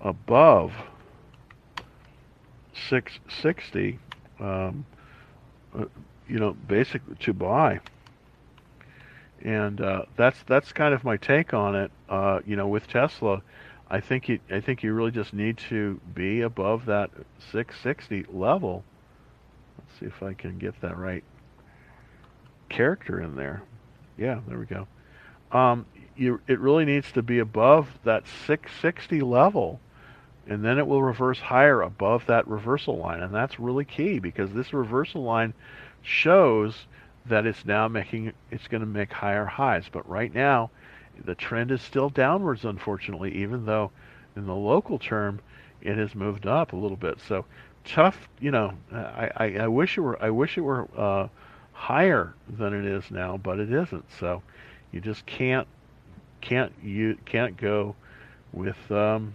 above 0.00 0.72
660, 2.88 3.98
um, 4.40 4.84
uh, 5.76 5.84
you 6.28 6.38
know, 6.38 6.52
basically 6.68 7.14
to 7.20 7.32
buy. 7.32 7.80
And 9.42 9.80
uh, 9.80 10.02
that's 10.16 10.38
that's 10.46 10.72
kind 10.72 10.94
of 10.94 11.04
my 11.04 11.16
take 11.16 11.52
on 11.52 11.74
it. 11.74 11.90
Uh, 12.08 12.40
you 12.46 12.56
know, 12.56 12.68
with 12.68 12.86
Tesla, 12.86 13.42
I 13.94 14.00
think 14.00 14.28
you 14.28 14.40
I 14.50 14.58
think 14.58 14.82
you 14.82 14.92
really 14.92 15.12
just 15.12 15.32
need 15.32 15.56
to 15.68 16.00
be 16.16 16.40
above 16.40 16.86
that 16.86 17.10
660 17.52 18.26
level. 18.28 18.82
Let's 19.78 20.00
see 20.00 20.06
if 20.06 20.20
I 20.20 20.34
can 20.34 20.58
get 20.58 20.80
that 20.80 20.98
right 20.98 21.22
character 22.68 23.20
in 23.20 23.36
there. 23.36 23.62
Yeah, 24.18 24.40
there 24.48 24.58
we 24.58 24.66
go. 24.66 24.88
Um, 25.52 25.86
you, 26.16 26.40
it 26.48 26.58
really 26.58 26.84
needs 26.84 27.12
to 27.12 27.22
be 27.22 27.38
above 27.38 27.86
that 28.02 28.24
660 28.26 29.20
level 29.20 29.78
and 30.48 30.64
then 30.64 30.78
it 30.78 30.88
will 30.88 31.02
reverse 31.02 31.38
higher 31.38 31.80
above 31.80 32.26
that 32.26 32.48
reversal 32.48 32.98
line 32.98 33.22
and 33.22 33.32
that's 33.32 33.60
really 33.60 33.84
key 33.84 34.18
because 34.18 34.50
this 34.50 34.72
reversal 34.72 35.22
line 35.22 35.54
shows 36.02 36.86
that 37.26 37.46
it's 37.46 37.64
now 37.64 37.86
making 37.86 38.32
it's 38.50 38.66
going 38.66 38.80
to 38.80 38.88
make 38.88 39.12
higher 39.12 39.46
highs 39.46 39.84
but 39.92 40.08
right 40.08 40.34
now 40.34 40.68
the 41.24 41.34
trend 41.34 41.70
is 41.70 41.82
still 41.82 42.08
downwards 42.10 42.64
unfortunately 42.64 43.34
even 43.34 43.66
though 43.66 43.90
in 44.36 44.46
the 44.46 44.54
local 44.54 44.98
term 44.98 45.40
it 45.80 45.96
has 45.96 46.14
moved 46.14 46.46
up 46.46 46.72
a 46.72 46.76
little 46.76 46.96
bit. 46.96 47.18
So 47.26 47.44
tough 47.84 48.28
you 48.40 48.50
know 48.50 48.72
i 48.92 49.30
i, 49.36 49.44
I 49.60 49.68
wish 49.68 49.98
it 49.98 50.00
were 50.00 50.22
i 50.22 50.30
wish 50.30 50.56
it 50.56 50.62
were 50.62 50.88
uh, 50.96 51.28
higher 51.72 52.32
than 52.48 52.72
it 52.72 52.86
is 52.86 53.10
now 53.10 53.36
but 53.36 53.58
it 53.60 53.72
isn't. 53.72 54.04
So 54.18 54.42
you 54.92 55.00
just 55.00 55.26
can't 55.26 55.68
can't 56.40 56.72
you 56.82 57.16
can't 57.24 57.56
go 57.56 57.96
with 58.52 58.90
um, 58.90 59.34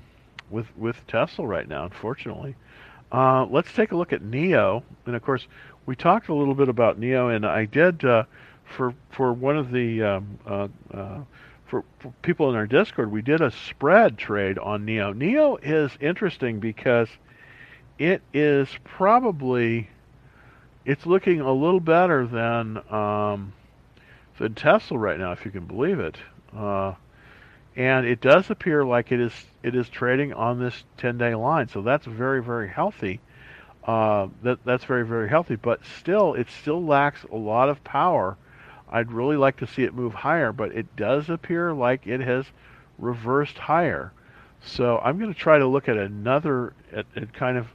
with 0.49 0.65
with 0.77 1.05
Tesla 1.07 1.45
right 1.45 1.67
now, 1.67 1.86
unfortunately. 1.86 2.55
Uh, 3.11 3.45
let's 3.45 3.73
take 3.73 3.91
a 3.91 3.97
look 3.97 4.13
at 4.13 4.21
NIO, 4.21 4.84
and 5.05 5.15
of 5.15 5.23
course, 5.23 5.47
we 5.86 5.95
talked 5.95 6.30
a 6.30 6.34
little 6.34 6.53
bit 6.53 6.69
about 6.69 6.99
NIO, 6.99 7.36
and 7.36 7.45
I 7.45 7.65
did 7.65 8.05
uh, 8.05 8.23
for 8.63 8.93
for 9.09 9.34
one 9.34 9.57
of 9.57 9.71
the 9.71 10.03
um, 10.03 10.39
uh, 10.45 10.67
uh, 10.93 11.19
for, 11.70 11.84
for, 11.99 12.11
people 12.22 12.49
in 12.49 12.55
our 12.55 12.67
Discord, 12.67 13.11
we 13.11 13.22
did 13.22 13.41
a 13.41 13.51
spread 13.51 14.17
trade 14.17 14.57
on 14.57 14.86
NIO. 14.86 15.13
NIO 15.13 15.59
is 15.61 15.91
interesting 16.01 16.59
because 16.59 17.07
it 17.97 18.22
is 18.34 18.67
probably 18.84 19.89
it's 20.86 21.05
looking 21.05 21.41
a 21.41 21.51
little 21.51 21.80
better 21.80 22.26
than 22.26 22.78
um, 22.91 23.53
than 24.39 24.55
Tesla 24.55 24.97
right 24.97 25.20
now, 25.20 25.32
if 25.34 25.45
you 25.45 25.51
can 25.51 25.65
believe 25.65 25.99
it. 25.99 26.17
Uh, 26.55 26.95
and 27.76 28.05
it 28.05 28.22
does 28.22 28.49
appear 28.49 28.84
like 28.84 29.11
it 29.11 29.20
is 29.20 29.34
it 29.61 29.76
is 29.76 29.88
trading 29.89 30.34
on 30.34 30.59
this 30.59 30.84
10-day 30.97 31.36
line, 31.36 31.67
so 31.67 31.82
that's 31.82 32.05
very 32.05 32.41
very 32.41 32.67
healthy. 32.67 33.20
Uh, 33.86 34.28
that 34.43 34.59
that's 34.65 34.86
very 34.86 35.05
very 35.05 35.30
healthy, 35.30 35.55
but 35.55 35.82
still 35.99 36.34
it 36.34 36.47
still 36.61 36.84
lacks 36.84 37.24
a 37.32 37.36
lot 37.36 37.70
of 37.70 37.84
power. 37.84 38.38
I'd 38.92 39.12
really 39.12 39.38
like 39.38 39.58
to 39.58 39.68
see 39.68 39.84
it 39.84 39.94
move 39.94 40.14
higher, 40.14 40.52
but 40.52 40.72
it 40.72 40.96
does 40.96 41.30
appear 41.30 41.74
like 41.74 42.08
it 42.08 42.22
has 42.22 42.46
reversed 42.98 43.58
higher. 43.58 44.12
So 44.62 44.98
I'm 45.00 45.20
going 45.20 45.34
to 45.34 45.40
try 45.40 45.58
to 45.60 45.68
look 45.68 45.88
at 45.88 45.98
another 45.98 46.74
at, 46.92 47.06
at 47.16 47.34
kind 47.34 47.58
of 47.58 47.68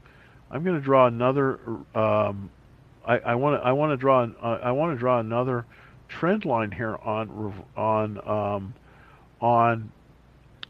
I'm 0.51 0.65
going 0.65 0.77
to 0.77 0.85
draw 0.85 1.07
another 1.07 1.59
um, 1.95 2.51
I 3.07 3.35
want 3.35 3.61
to 3.61 3.67
I 3.67 3.73
want 3.73 3.93
to 3.93 3.97
draw 3.97 4.23
an, 4.23 4.35
uh, 4.43 4.59
I 4.63 4.73
want 4.73 4.95
to 4.95 4.99
draw 4.99 5.21
another 5.21 5.67
trend 6.09 6.45
line 6.45 6.71
here 6.71 6.97
on 6.97 7.65
on 7.77 8.29
um, 8.29 8.75
on 9.41 9.93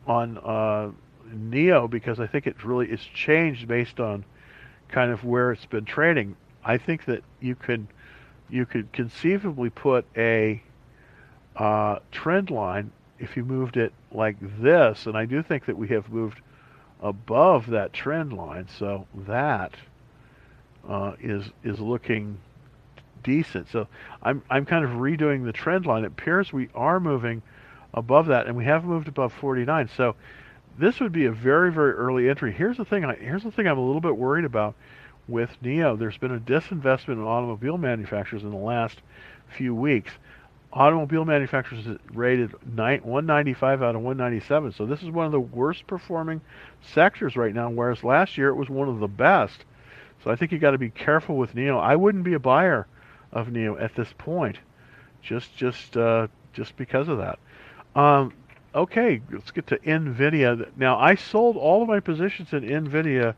on 0.06 0.38
uh, 0.38 0.90
NIO 1.32 1.88
because 1.88 2.20
I 2.20 2.26
think 2.26 2.46
it's 2.46 2.64
really 2.64 2.90
it's 2.90 3.04
changed 3.04 3.68
based 3.68 4.00
on 4.00 4.24
kind 4.88 5.12
of 5.12 5.24
where 5.24 5.52
it's 5.52 5.66
been 5.66 5.84
trading. 5.84 6.36
I 6.64 6.78
think 6.78 7.04
that 7.04 7.22
you 7.40 7.54
could 7.54 7.86
you 8.48 8.66
could 8.66 8.92
conceivably 8.92 9.70
put 9.70 10.04
a 10.16 10.62
uh, 11.56 11.98
trend 12.10 12.50
line 12.50 12.90
if 13.18 13.36
you 13.36 13.44
moved 13.44 13.76
it 13.76 13.92
like 14.12 14.36
this, 14.60 15.06
and 15.06 15.16
I 15.16 15.24
do 15.24 15.42
think 15.42 15.66
that 15.66 15.76
we 15.76 15.88
have 15.88 16.10
moved 16.10 16.40
above 17.00 17.68
that 17.68 17.92
trend 17.92 18.32
line, 18.32 18.66
so 18.78 19.06
that 19.26 19.72
uh, 20.88 21.12
is 21.20 21.44
is 21.62 21.78
looking 21.80 22.38
decent. 23.22 23.68
So 23.70 23.86
I'm 24.22 24.42
I'm 24.50 24.66
kind 24.66 24.84
of 24.84 24.92
redoing 24.92 25.44
the 25.44 25.52
trend 25.52 25.86
line. 25.86 26.04
It 26.04 26.08
appears 26.08 26.52
we 26.52 26.68
are 26.74 27.00
moving 27.00 27.42
above 27.92 28.26
that, 28.26 28.46
and 28.46 28.56
we 28.56 28.64
have 28.64 28.84
moved 28.84 29.08
above 29.08 29.32
49. 29.32 29.88
So 29.96 30.16
this 30.78 31.00
would 31.00 31.12
be 31.12 31.26
a 31.26 31.32
very 31.32 31.72
very 31.72 31.92
early 31.92 32.28
entry. 32.28 32.52
Here's 32.52 32.76
the 32.76 32.84
thing. 32.84 33.04
I, 33.04 33.14
here's 33.14 33.44
the 33.44 33.52
thing 33.52 33.66
I'm 33.66 33.78
a 33.78 33.86
little 33.86 34.00
bit 34.00 34.16
worried 34.16 34.44
about 34.44 34.74
with 35.28 35.50
NIO. 35.62 35.98
There's 35.98 36.18
been 36.18 36.34
a 36.34 36.40
disinvestment 36.40 37.14
in 37.14 37.22
automobile 37.22 37.78
manufacturers 37.78 38.42
in 38.42 38.50
the 38.50 38.56
last 38.56 39.00
few 39.56 39.74
weeks. 39.74 40.12
automobile 40.72 41.24
manufacturers 41.24 41.86
rated 42.12 42.52
195 42.52 43.82
out 43.82 43.94
of 43.94 44.02
197. 44.02 44.72
So 44.72 44.86
this 44.86 45.02
is 45.02 45.10
one 45.10 45.26
of 45.26 45.32
the 45.32 45.40
worst 45.40 45.86
performing 45.86 46.40
sectors 46.82 47.36
right 47.36 47.54
now, 47.54 47.70
whereas 47.70 48.02
last 48.02 48.36
year 48.36 48.48
it 48.48 48.56
was 48.56 48.68
one 48.68 48.88
of 48.88 48.98
the 48.98 49.08
best. 49.08 49.64
So 50.22 50.30
I 50.30 50.36
think 50.36 50.52
you 50.52 50.58
got 50.58 50.72
to 50.72 50.78
be 50.78 50.90
careful 50.90 51.36
with 51.36 51.54
NIO. 51.54 51.80
I 51.80 51.96
wouldn't 51.96 52.24
be 52.24 52.34
a 52.34 52.38
buyer 52.40 52.86
of 53.32 53.48
NIO 53.48 53.80
at 53.80 53.94
this 53.94 54.12
point, 54.18 54.58
just 55.22 55.54
just 55.56 55.96
uh, 55.96 56.28
just 56.52 56.76
because 56.76 57.08
of 57.08 57.18
that. 57.18 57.38
Um, 57.94 58.32
okay, 58.74 59.20
let's 59.30 59.50
get 59.50 59.66
to 59.68 59.78
Nvidia. 59.78 60.68
Now 60.76 60.98
I 60.98 61.14
sold 61.14 61.56
all 61.56 61.82
of 61.82 61.88
my 61.88 62.00
positions 62.00 62.52
in 62.52 62.62
Nvidia 62.62 63.34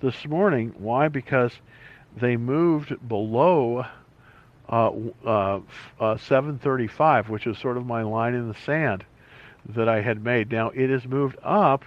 this 0.00 0.26
morning. 0.26 0.74
Why? 0.78 1.08
Because 1.08 1.52
they 2.16 2.36
moved 2.36 3.08
below 3.08 3.86
uh, 4.68 4.90
uh, 5.24 5.60
uh, 6.00 6.16
735, 6.16 7.28
which 7.28 7.46
is 7.46 7.58
sort 7.58 7.76
of 7.76 7.86
my 7.86 8.02
line 8.02 8.34
in 8.34 8.48
the 8.48 8.58
sand 8.64 9.04
that 9.68 9.88
I 9.88 10.00
had 10.00 10.22
made. 10.22 10.50
Now 10.50 10.70
it 10.70 10.90
has 10.90 11.06
moved 11.06 11.36
up 11.42 11.84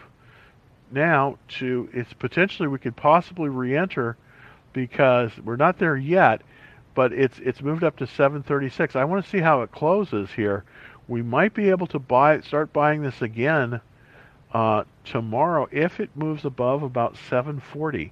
now 0.91 1.37
to 1.59 1.89
it's 1.93 2.13
potentially 2.13 2.67
we 2.67 2.79
could 2.79 2.95
possibly 2.95 3.49
re-enter 3.49 4.17
because 4.73 5.31
we're 5.43 5.55
not 5.55 5.77
there 5.77 5.95
yet, 5.95 6.41
but 6.95 7.13
it's 7.13 7.39
it's 7.39 7.61
moved 7.61 7.83
up 7.83 7.97
to 7.97 8.07
736. 8.07 8.95
I 8.95 9.03
want 9.03 9.23
to 9.23 9.29
see 9.29 9.39
how 9.39 9.61
it 9.61 9.71
closes 9.71 10.29
here. 10.31 10.63
We 11.07 11.21
might 11.21 11.53
be 11.53 11.69
able 11.69 11.87
to 11.87 11.99
buy 11.99 12.41
start 12.41 12.73
buying 12.73 13.01
this 13.01 13.21
again 13.21 13.81
uh, 14.53 14.83
tomorrow 15.05 15.67
if 15.71 15.99
it 15.99 16.09
moves 16.15 16.45
above 16.45 16.83
about 16.83 17.15
740. 17.29 18.11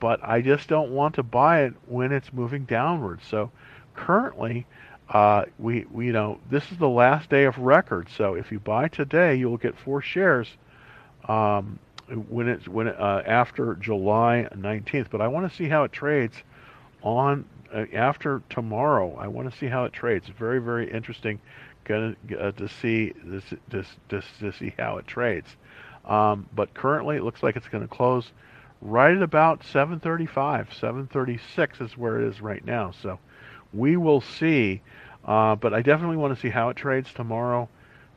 But 0.00 0.20
I 0.22 0.40
just 0.40 0.68
don't 0.68 0.90
want 0.90 1.14
to 1.14 1.22
buy 1.22 1.62
it 1.62 1.74
when 1.86 2.12
it's 2.12 2.32
moving 2.32 2.64
downward. 2.64 3.20
So 3.28 3.50
currently, 3.94 4.66
uh, 5.08 5.44
we, 5.58 5.86
we, 5.90 6.06
you 6.06 6.12
know, 6.12 6.40
this 6.50 6.70
is 6.72 6.78
the 6.78 6.88
last 6.88 7.30
day 7.30 7.44
of 7.44 7.56
record. 7.58 8.08
So 8.16 8.34
if 8.34 8.50
you 8.50 8.58
buy 8.58 8.88
today, 8.88 9.36
you'll 9.36 9.56
get 9.56 9.78
four 9.78 10.02
shares 10.02 10.48
um, 11.28 11.78
when 12.28 12.48
it's 12.48 12.66
when 12.68 12.88
uh, 12.88 13.22
after 13.26 13.74
July 13.76 14.48
19th. 14.54 15.06
But 15.10 15.20
I 15.20 15.28
want 15.28 15.50
to 15.50 15.56
see 15.56 15.68
how 15.68 15.84
it 15.84 15.92
trades 15.92 16.36
on 17.02 17.44
uh, 17.72 17.84
after 17.92 18.42
tomorrow. 18.50 19.16
I 19.18 19.28
want 19.28 19.50
to 19.50 19.58
see 19.58 19.66
how 19.66 19.84
it 19.84 19.92
trades. 19.92 20.28
Very 20.38 20.60
very 20.60 20.90
interesting. 20.90 21.40
Gonna 21.84 22.16
uh, 22.38 22.52
to 22.52 22.68
see 22.68 23.12
this, 23.22 23.44
this, 23.68 23.86
this 24.08 24.24
to 24.40 24.52
see 24.52 24.72
how 24.78 24.96
it 24.96 25.06
trades. 25.06 25.48
Um, 26.06 26.46
but 26.54 26.74
currently, 26.74 27.16
it 27.16 27.22
looks 27.22 27.42
like 27.42 27.56
it's 27.56 27.68
going 27.68 27.86
to 27.86 27.94
close 27.94 28.30
right 28.80 29.16
at 29.16 29.22
about 29.22 29.62
7:35. 29.62 30.68
7:36 30.70 31.80
is 31.80 31.96
where 31.96 32.20
it 32.20 32.28
is 32.28 32.40
right 32.40 32.64
now. 32.64 32.92
So 33.02 33.18
we 33.72 33.96
will 33.96 34.20
see. 34.20 34.82
Uh, 35.24 35.56
but 35.56 35.72
I 35.72 35.80
definitely 35.80 36.18
want 36.18 36.34
to 36.34 36.40
see 36.40 36.50
how 36.50 36.68
it 36.68 36.76
trades 36.76 37.12
tomorrow 37.12 37.68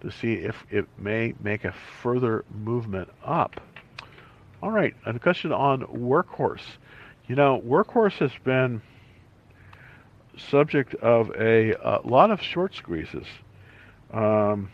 to 0.01 0.11
see 0.11 0.33
if 0.33 0.55
it 0.69 0.87
may 0.97 1.33
make 1.41 1.63
a 1.63 1.73
further 2.01 2.43
movement 2.53 3.09
up. 3.23 3.61
All 4.61 4.71
right, 4.71 4.95
a 5.05 5.17
question 5.19 5.51
on 5.51 5.83
Workhorse. 5.83 6.65
You 7.27 7.35
know, 7.35 7.61
Workhorse 7.65 8.17
has 8.19 8.31
been 8.43 8.81
subject 10.37 10.95
of 10.95 11.31
a, 11.35 11.73
a 11.73 12.01
lot 12.03 12.31
of 12.31 12.41
short 12.41 12.75
squeezes. 12.75 13.27
Um, 14.11 14.69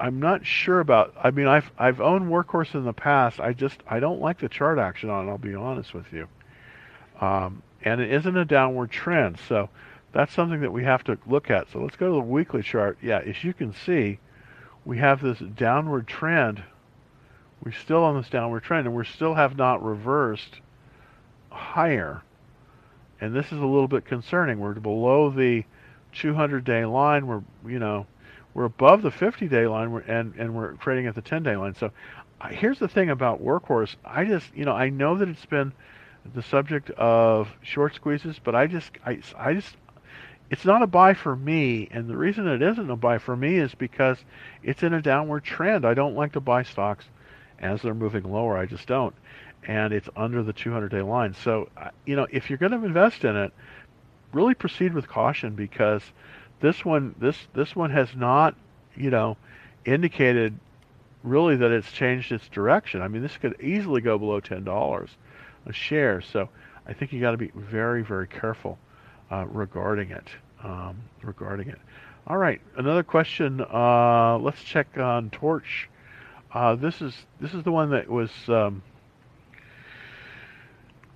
I'm 0.00 0.18
not 0.18 0.46
sure 0.46 0.80
about. 0.80 1.14
I 1.22 1.30
mean, 1.30 1.46
I've 1.46 1.70
I've 1.78 2.00
owned 2.00 2.30
Workhorse 2.30 2.74
in 2.74 2.84
the 2.84 2.92
past. 2.92 3.38
I 3.38 3.52
just 3.52 3.80
I 3.86 4.00
don't 4.00 4.20
like 4.20 4.38
the 4.38 4.48
chart 4.48 4.78
action 4.78 5.10
on. 5.10 5.28
it, 5.28 5.30
I'll 5.30 5.38
be 5.38 5.54
honest 5.54 5.92
with 5.92 6.12
you. 6.12 6.26
Um, 7.20 7.62
and 7.82 8.00
it 8.00 8.10
isn't 8.10 8.36
a 8.36 8.44
downward 8.44 8.90
trend. 8.90 9.38
So 9.46 9.68
that's 10.12 10.32
something 10.32 10.60
that 10.60 10.72
we 10.72 10.84
have 10.84 11.04
to 11.04 11.18
look 11.26 11.50
at. 11.50 11.70
So 11.70 11.80
let's 11.80 11.96
go 11.96 12.08
to 12.08 12.14
the 12.14 12.20
weekly 12.20 12.62
chart. 12.62 12.98
Yeah, 13.02 13.18
as 13.18 13.44
you 13.44 13.52
can 13.52 13.72
see, 13.72 14.18
we 14.84 14.98
have 14.98 15.20
this 15.20 15.38
downward 15.38 16.06
trend. 16.06 16.62
We're 17.62 17.72
still 17.72 18.02
on 18.02 18.16
this 18.16 18.30
downward 18.30 18.62
trend, 18.62 18.86
and 18.86 18.96
we 18.96 19.04
still 19.04 19.34
have 19.34 19.56
not 19.56 19.84
reversed 19.84 20.60
higher. 21.50 22.22
And 23.20 23.34
this 23.34 23.46
is 23.46 23.58
a 23.58 23.66
little 23.66 23.88
bit 23.88 24.06
concerning. 24.06 24.58
We're 24.58 24.74
below 24.74 25.28
the 25.28 25.64
200-day 26.14 26.86
line. 26.86 27.26
We're, 27.26 27.42
you 27.66 27.78
know, 27.78 28.06
we're 28.54 28.64
above 28.64 29.02
the 29.02 29.10
50-day 29.10 29.66
line, 29.66 30.02
and 30.06 30.34
and 30.36 30.54
we're 30.54 30.72
trading 30.72 31.06
at 31.06 31.14
the 31.14 31.22
10-day 31.22 31.56
line. 31.56 31.74
So 31.74 31.90
here's 32.48 32.78
the 32.78 32.88
thing 32.88 33.10
about 33.10 33.42
Workhorse. 33.42 33.96
I 34.04 34.24
just, 34.24 34.54
you 34.54 34.64
know, 34.64 34.72
I 34.72 34.88
know 34.90 35.16
that 35.18 35.28
it's 35.28 35.46
been 35.46 35.72
the 36.34 36.42
subject 36.42 36.90
of 36.90 37.48
short 37.62 37.94
squeezes, 37.94 38.38
but 38.42 38.54
I 38.54 38.66
just, 38.66 38.90
I, 39.04 39.20
I 39.36 39.54
just, 39.54 39.76
it's 40.50 40.64
not 40.64 40.82
a 40.82 40.86
buy 40.86 41.14
for 41.14 41.34
me, 41.36 41.88
and 41.90 42.08
the 42.08 42.16
reason 42.16 42.46
it 42.46 42.62
isn't 42.62 42.90
a 42.90 42.96
buy 42.96 43.18
for 43.18 43.36
me 43.36 43.56
is 43.56 43.74
because 43.74 44.18
it's 44.62 44.82
in 44.82 44.94
a 44.94 45.02
downward 45.02 45.44
trend. 45.44 45.84
I 45.84 45.94
don't 45.94 46.14
like 46.14 46.32
to 46.32 46.40
buy 46.40 46.62
stocks 46.62 47.04
as 47.60 47.82
they're 47.82 47.94
moving 47.94 48.24
lower. 48.24 48.56
I 48.56 48.66
just 48.66 48.86
don't, 48.86 49.14
and 49.62 49.92
it's 49.92 50.08
under 50.16 50.42
the 50.42 50.52
200-day 50.52 51.02
line. 51.02 51.34
So, 51.34 51.68
you 52.04 52.16
know, 52.16 52.26
if 52.30 52.50
you're 52.50 52.58
going 52.58 52.72
to 52.72 52.84
invest 52.84 53.24
in 53.24 53.36
it, 53.36 53.52
really 54.32 54.54
proceed 54.54 54.92
with 54.92 55.08
caution 55.08 55.54
because 55.54 56.02
this 56.60 56.84
one, 56.84 57.14
this 57.18 57.36
this 57.54 57.74
one 57.74 57.90
has 57.90 58.14
not, 58.14 58.54
you 58.96 59.10
know, 59.10 59.36
indicated 59.84 60.58
really 61.22 61.56
that 61.56 61.70
it's 61.70 61.90
changed 61.92 62.32
its 62.32 62.48
direction. 62.48 63.02
I 63.02 63.08
mean, 63.08 63.22
this 63.22 63.36
could 63.36 63.60
easily 63.60 64.00
go 64.00 64.18
below 64.18 64.40
ten 64.40 64.64
dollars 64.64 65.10
a 65.66 65.72
share. 65.72 66.20
So 66.20 66.48
I 66.86 66.92
think 66.92 67.12
you 67.12 67.20
got 67.20 67.32
to 67.32 67.36
be 67.36 67.50
very, 67.54 68.02
very 68.02 68.26
careful 68.26 68.78
uh, 69.30 69.46
regarding 69.46 70.10
it. 70.10 70.28
Um, 70.62 70.98
regarding 71.22 71.68
it. 71.68 71.78
All 72.26 72.36
right, 72.36 72.60
another 72.76 73.02
question. 73.02 73.60
Uh, 73.60 74.38
let's 74.38 74.62
check 74.62 74.98
on 74.98 75.30
Torch. 75.30 75.88
Uh, 76.52 76.74
this 76.74 77.00
is 77.00 77.14
this 77.40 77.54
is 77.54 77.62
the 77.62 77.72
one 77.72 77.90
that 77.90 78.08
was 78.08 78.30
um, 78.48 78.82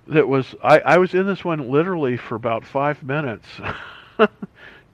that 0.07 0.27
was 0.27 0.55
I, 0.63 0.79
I 0.79 0.97
was 0.97 1.13
in 1.13 1.25
this 1.25 1.43
one 1.43 1.69
literally 1.69 2.17
for 2.17 2.35
about 2.35 2.65
five 2.65 3.03
minutes 3.03 3.47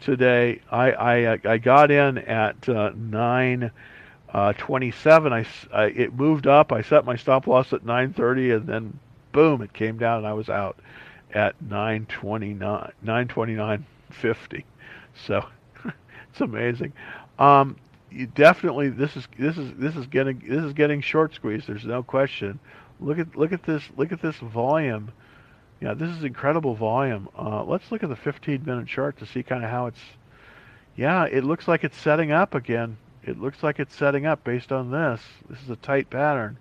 today. 0.01 0.61
I, 0.69 0.91
I 0.91 1.39
I 1.45 1.57
got 1.57 1.91
in 1.91 2.17
at 2.17 2.67
uh, 2.67 2.91
nine 2.95 3.71
uh, 4.33 4.53
twenty 4.53 4.91
seven. 4.91 5.31
I, 5.33 5.45
I 5.73 5.85
it 5.85 6.13
moved 6.13 6.47
up. 6.47 6.71
I 6.71 6.81
set 6.81 7.05
my 7.05 7.15
stop 7.15 7.47
loss 7.47 7.71
at 7.73 7.85
nine 7.85 8.13
thirty, 8.13 8.51
and 8.51 8.67
then 8.67 8.99
boom, 9.31 9.61
it 9.61 9.73
came 9.73 9.97
down 9.97 10.19
and 10.19 10.27
I 10.27 10.33
was 10.33 10.49
out 10.49 10.77
at 11.33 11.61
929, 11.61 12.91
929.50. 13.05 14.63
So 15.25 15.45
it's 15.85 16.41
amazing. 16.41 16.93
Um, 17.39 17.77
definitely 18.35 18.89
this 18.89 19.15
is 19.15 19.27
this 19.37 19.57
is 19.57 19.71
this 19.77 19.95
is 19.95 20.05
getting 20.07 20.41
this 20.47 20.63
is 20.63 20.73
getting 20.73 21.01
short 21.01 21.33
squeeze. 21.33 21.65
There's 21.65 21.85
no 21.85 22.03
question. 22.03 22.59
Look 22.99 23.19
at 23.19 23.35
look 23.35 23.51
at 23.51 23.63
this 23.63 23.83
look 23.97 24.11
at 24.11 24.21
this 24.21 24.35
volume. 24.37 25.11
Yeah, 25.81 25.95
this 25.95 26.09
is 26.09 26.23
incredible 26.23 26.75
volume. 26.75 27.27
Uh, 27.37 27.63
let's 27.63 27.91
look 27.91 28.03
at 28.03 28.09
the 28.09 28.15
15 28.15 28.63
minute 28.63 28.87
chart 28.87 29.17
to 29.17 29.25
see 29.25 29.41
kind 29.41 29.63
of 29.63 29.71
how 29.71 29.87
it's. 29.87 29.99
Yeah, 30.95 31.25
it 31.25 31.43
looks 31.43 31.67
like 31.67 31.83
it's 31.83 31.97
setting 31.97 32.31
up 32.31 32.53
again. 32.53 32.97
It 33.23 33.39
looks 33.39 33.63
like 33.63 33.79
it's 33.79 33.95
setting 33.95 34.27
up 34.27 34.43
based 34.43 34.71
on 34.71 34.91
this. 34.91 35.21
This 35.49 35.61
is 35.63 35.69
a 35.69 35.75
tight 35.77 36.09
pattern. 36.09 36.57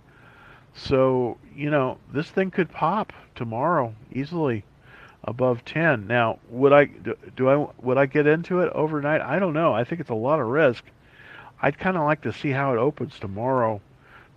So, 0.75 1.37
you 1.55 1.69
know, 1.71 1.99
this 2.13 2.31
thing 2.31 2.51
could 2.51 2.71
pop 2.71 3.13
tomorrow 3.35 3.95
easily 4.13 4.65
above 5.25 5.65
10. 5.67 6.07
Now, 6.07 6.39
would 6.49 6.73
I 6.73 6.87
do 6.87 7.51
I 7.51 7.69
would 7.83 7.99
I 7.99 8.07
get 8.07 8.27
into 8.27 8.61
it 8.61 8.73
overnight? 8.73 9.21
I 9.21 9.39
don't 9.39 9.53
know. 9.53 9.75
I 9.75 9.85
think 9.85 10.01
it's 10.01 10.11
a 10.11 10.15
lot 10.15 10.41
of 10.41 10.47
risk. 10.47 10.85
I'd 11.61 11.79
kind 11.79 11.99
of 11.99 12.05
like 12.05 12.23
to 12.23 12.33
see 12.33 12.51
how 12.51 12.73
it 12.73 12.79
opens 12.79 13.19
tomorrow 13.19 13.83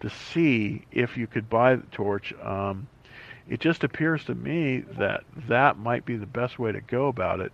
to 0.01 0.09
see 0.09 0.86
if 0.91 1.15
you 1.15 1.27
could 1.27 1.49
buy 1.49 1.75
the 1.75 1.88
torch. 1.91 2.34
Um, 2.41 2.88
it 3.49 3.59
just 3.59 3.83
appears 3.83 4.23
to 4.25 4.35
me 4.35 4.83
that 4.97 5.23
that 5.47 5.77
might 5.77 6.05
be 6.05 6.15
the 6.17 6.25
best 6.25 6.59
way 6.59 6.71
to 6.71 6.81
go 6.81 7.07
about 7.07 7.39
it. 7.39 7.51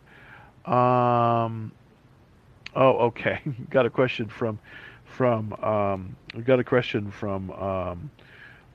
Um, 0.71 1.71
oh, 2.75 3.07
okay. 3.07 3.41
got 3.69 3.85
a 3.85 3.89
question 3.89 4.27
from 4.27 4.59
from 5.05 5.53
um, 5.63 6.15
we 6.35 6.43
got 6.43 6.59
a 6.59 6.63
question 6.63 7.11
from 7.11 7.49
um, 7.51 8.11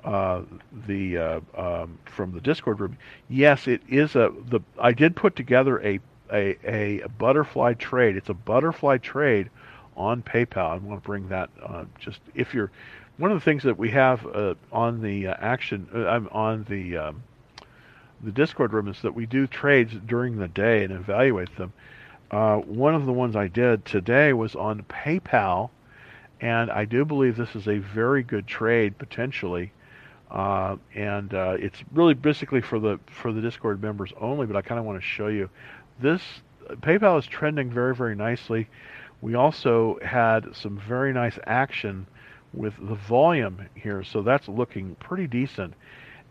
uh, 0.05 0.43
the 0.87 1.17
uh, 1.17 1.41
um, 1.57 1.99
from 2.05 2.33
the 2.33 2.41
Discord 2.41 2.81
room. 2.81 2.97
Yes, 3.29 3.69
it 3.69 3.83
is 3.89 4.17
a 4.17 4.33
the. 4.49 4.61
I 4.79 4.93
did 4.93 5.17
put 5.17 5.37
together 5.37 5.81
a 5.83 6.01
a, 6.33 6.57
a 6.65 7.09
butterfly 7.19 7.75
trade. 7.75 8.17
It's 8.17 8.29
a 8.29 8.35
butterfly 8.35 8.99
trade 8.99 9.51
on 9.97 10.23
PayPal. 10.23 10.71
I 10.71 10.77
want 10.77 11.03
to 11.03 11.07
bring 11.07 11.29
that 11.29 11.51
uh, 11.63 11.85
just 11.99 12.21
if 12.35 12.53
you're 12.53 12.71
one 13.17 13.31
of 13.31 13.39
the 13.39 13.45
things 13.45 13.63
that 13.63 13.79
we 13.79 13.91
have 13.91 14.27
uh, 14.27 14.55
on 14.73 15.01
the 15.01 15.29
uh, 15.29 15.35
action 15.39 15.89
I'm 15.95 16.29
on 16.33 16.65
the 16.69 16.97
um, 16.97 17.23
the 18.23 18.33
Discord 18.33 18.73
room 18.73 18.89
is 18.89 19.01
that 19.03 19.15
we 19.15 19.27
do 19.27 19.47
trades 19.47 19.93
during 20.07 20.37
the 20.37 20.49
day 20.49 20.85
and 20.85 20.93
evaluate 20.93 21.55
them. 21.57 21.73
Uh, 22.31 22.57
one 22.57 22.95
of 22.95 23.05
the 23.07 23.13
ones 23.13 23.37
I 23.37 23.49
did 23.49 23.85
today 23.85 24.33
was 24.33 24.55
on 24.55 24.83
PayPal, 24.85 25.71
and 26.41 26.71
I 26.71 26.87
do 26.87 27.05
believe 27.05 27.37
this 27.37 27.55
is 27.55 27.69
a 27.69 27.79
very 27.79 28.23
good 28.23 28.47
trade 28.47 28.99
potentially. 28.99 29.73
Uh, 30.31 30.77
and 30.95 31.33
uh, 31.35 31.57
it's 31.61 31.85
really 31.93 32.15
basically 32.15 32.61
for 32.61 32.81
the 32.81 32.99
for 33.07 33.33
the 33.33 33.41
Discord 33.41 33.81
members 33.81 34.13
only. 34.21 34.47
But 34.47 34.57
I 34.57 34.63
kind 34.63 34.79
of 34.79 34.85
want 34.85 35.01
to 35.01 35.07
show 35.07 35.29
you 35.29 35.49
this 36.01 36.23
PayPal 36.69 37.19
is 37.19 37.27
trending 37.27 37.71
very, 37.71 37.95
very 37.95 38.17
nicely. 38.17 38.69
We 39.21 39.35
also 39.35 39.99
had 40.03 40.55
some 40.57 40.79
very 40.79 41.13
nice 41.13 41.39
action 41.47 42.07
with 42.57 42.75
the 42.81 42.95
volume 42.95 43.69
here, 43.75 44.03
so 44.05 44.23
that's 44.23 44.49
looking 44.49 44.95
pretty 44.97 45.27
decent. 45.27 45.75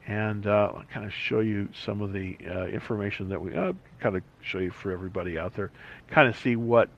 And 0.06 0.48
uh, 0.48 0.72
I'll 0.76 0.84
kind 0.94 1.06
of 1.06 1.14
show 1.14 1.40
you 1.40 1.70
some 1.86 2.02
of 2.02 2.12
the 2.12 2.38
uh, 2.46 2.66
information 2.66 3.30
that 3.30 3.42
we 3.42 3.56
uh, 3.56 3.74
kind 4.02 4.18
of 4.18 4.24
show 4.42 4.60
you 4.60 4.72
for 4.72 4.92
everybody 4.92 5.38
out 5.38 5.56
there, 5.56 5.72
kind 6.10 6.28
of 6.28 6.38
see 6.38 6.56
what 6.56 6.90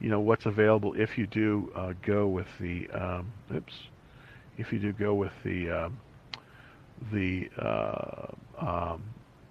you 0.00 0.08
know 0.08 0.20
what's 0.20 0.46
available 0.46 0.94
if 0.94 1.18
you 1.18 1.26
do 1.26 1.70
uh, 1.76 1.92
go 2.02 2.26
with 2.26 2.48
the 2.60 2.88
um, 2.90 3.32
oops, 3.54 3.74
if 4.56 4.72
you 4.72 4.80
do 4.80 4.92
go 4.92 5.14
with 5.14 5.32
the 5.44 5.70
um, 5.70 6.00
the 7.12 7.48
uh, 7.58 8.26
um, 8.58 9.02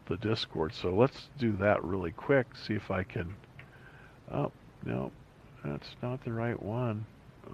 the 0.07 0.17
Discord. 0.17 0.73
So 0.73 0.93
let's 0.93 1.30
do 1.38 1.55
that 1.57 1.84
really 1.84 2.11
quick. 2.11 2.47
See 2.55 2.73
if 2.73 2.91
I 2.91 3.03
can. 3.03 3.36
Oh 4.34 4.51
no, 4.84 5.11
that's 5.63 5.95
not 6.01 6.23
the 6.25 6.34
right 6.34 6.61
one. 6.61 7.05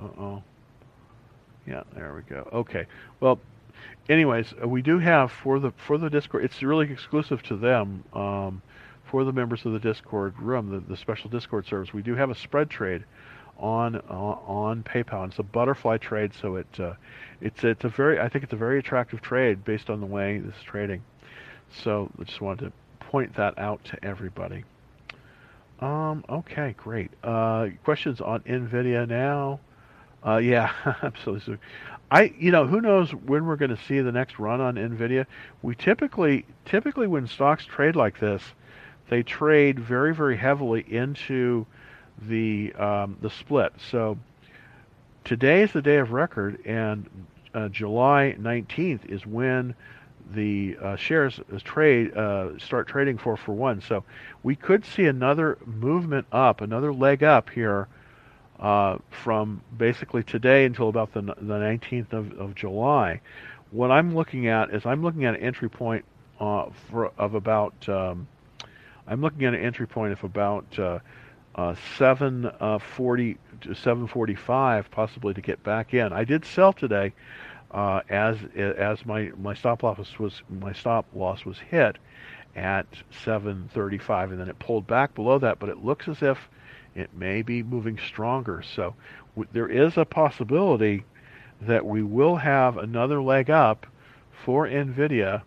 Uh 0.01 0.07
oh. 0.19 0.43
Yeah, 1.67 1.83
there 1.95 2.13
we 2.13 2.21
go. 2.23 2.47
Okay. 2.51 2.85
Well, 3.19 3.39
anyways, 4.09 4.53
uh, 4.61 4.67
we 4.67 4.81
do 4.81 4.99
have 4.99 5.31
for 5.31 5.59
the 5.59 5.71
for 5.71 5.97
the 5.97 6.09
Discord. 6.09 6.43
It's 6.43 6.61
really 6.61 6.91
exclusive 6.91 7.41
to 7.43 7.57
them. 7.57 8.03
Um, 8.13 8.61
for 9.05 9.23
the 9.23 9.31
members 9.31 9.63
of 9.63 9.73
the 9.73 9.79
Discord 9.79 10.33
room, 10.39 10.71
the, 10.71 10.79
the 10.79 10.97
special 10.97 11.29
Discord 11.29 11.67
service, 11.67 11.93
we 11.93 12.01
do 12.01 12.15
have 12.15 12.31
a 12.31 12.35
spread 12.35 12.67
trade 12.67 13.03
on 13.59 13.95
uh, 13.95 14.01
on 14.09 14.83
PayPal. 14.83 15.27
It's 15.27 15.39
a 15.39 15.43
butterfly 15.43 15.97
trade, 15.97 16.31
so 16.33 16.55
it 16.55 16.67
uh, 16.79 16.93
it's 17.39 17.63
it's 17.63 17.83
a 17.83 17.89
very 17.89 18.19
I 18.19 18.27
think 18.27 18.43
it's 18.43 18.53
a 18.53 18.57
very 18.57 18.79
attractive 18.79 19.21
trade 19.21 19.63
based 19.63 19.89
on 19.89 19.99
the 19.99 20.05
way 20.05 20.39
this 20.39 20.55
is 20.55 20.63
trading. 20.63 21.03
So 21.83 22.09
I 22.19 22.23
just 22.23 22.41
wanted 22.41 22.65
to 22.65 23.05
point 23.05 23.35
that 23.35 23.57
out 23.57 23.83
to 23.85 24.03
everybody. 24.03 24.63
Um, 25.79 26.23
okay, 26.29 26.75
great. 26.77 27.11
Uh, 27.23 27.67
questions 27.83 28.21
on 28.21 28.41
NVIDIA 28.41 29.07
now? 29.07 29.59
Uh, 30.25 30.37
yeah, 30.37 30.71
absolutely. 31.03 31.57
I, 32.11 32.33
you 32.37 32.51
know, 32.51 32.67
who 32.67 32.79
knows 32.79 33.11
when 33.11 33.45
we're 33.45 33.55
going 33.55 33.75
to 33.75 33.83
see 33.87 33.99
the 33.99 34.11
next 34.11 34.39
run 34.39 34.61
on 34.61 34.75
NVIDIA? 34.75 35.25
We 35.61 35.75
typically, 35.75 36.45
typically 36.65 37.07
when 37.07 37.27
stocks 37.27 37.65
trade 37.65 37.95
like 37.95 38.19
this, 38.19 38.43
they 39.09 39.23
trade 39.23 39.79
very, 39.79 40.13
very 40.13 40.37
heavily 40.37 40.85
into 40.87 41.65
the 42.21 42.73
um, 42.73 43.17
the 43.21 43.29
split. 43.29 43.73
So 43.91 44.17
today 45.23 45.63
is 45.63 45.71
the 45.73 45.81
day 45.81 45.97
of 45.97 46.11
record, 46.11 46.59
and 46.65 47.09
uh, 47.53 47.69
July 47.69 48.35
19th 48.39 49.05
is 49.05 49.25
when 49.25 49.75
the 50.33 50.77
uh, 50.81 50.95
shares 50.95 51.39
trade 51.63 52.15
uh, 52.15 52.57
start 52.57 52.87
trading 52.87 53.17
for 53.17 53.35
for 53.37 53.53
one. 53.53 53.81
So 53.81 54.03
we 54.43 54.55
could 54.55 54.85
see 54.85 55.05
another 55.05 55.57
movement 55.65 56.27
up, 56.31 56.61
another 56.61 56.93
leg 56.93 57.23
up 57.23 57.49
here 57.49 57.87
uh, 58.63 58.97
from 59.11 59.61
basically 59.77 60.23
today 60.23 60.65
until 60.65 60.87
about 60.87 61.13
the 61.13 61.21
the 61.21 61.59
19th 61.59 62.13
of, 62.13 62.31
of 62.39 62.55
July. 62.55 63.19
What 63.71 63.91
I'm 63.91 64.15
looking 64.15 64.47
at 64.47 64.73
is 64.73 64.85
I'm 64.85 65.03
looking 65.03 65.25
at 65.25 65.35
an 65.35 65.41
entry 65.41 65.69
point 65.69 66.05
uh, 66.39 66.67
for 66.89 67.11
of 67.17 67.35
about 67.35 67.87
um, 67.89 68.27
I'm 69.05 69.21
looking 69.21 69.43
at 69.45 69.53
an 69.53 69.59
entry 69.59 69.85
point 69.85 70.13
of 70.13 70.23
about 70.23 70.79
uh, 70.79 70.99
uh, 71.55 71.75
740 71.97 73.37
to 73.61 73.75
745 73.75 74.91
possibly 74.91 75.33
to 75.33 75.41
get 75.41 75.61
back 75.63 75.93
in. 75.93 76.13
I 76.13 76.23
did 76.23 76.45
sell 76.45 76.71
today 76.71 77.13
uh, 77.71 77.99
as 78.07 78.37
as 78.55 79.05
my 79.05 79.31
my 79.41 79.53
stop 79.53 79.83
loss 79.83 80.17
was 80.17 80.41
my 80.49 80.71
stop 80.71 81.05
loss 81.13 81.43
was 81.43 81.59
hit 81.59 81.97
at 82.55 82.85
735 83.25 84.31
and 84.31 84.39
then 84.39 84.47
it 84.47 84.57
pulled 84.59 84.87
back 84.87 85.15
below 85.15 85.39
that 85.39 85.57
but 85.57 85.69
it 85.69 85.83
looks 85.83 86.07
as 86.07 86.21
if 86.21 86.37
it 86.95 87.13
may 87.13 87.41
be 87.41 87.63
moving 87.63 87.97
stronger 87.97 88.63
so 88.75 88.95
there 89.51 89.67
is 89.67 89.97
a 89.97 90.05
possibility 90.05 91.03
that 91.61 91.85
we 91.85 92.03
will 92.03 92.35
have 92.35 92.77
another 92.77 93.21
leg 93.21 93.49
up 93.49 93.85
for 94.45 94.67
Nvidia 94.67 95.41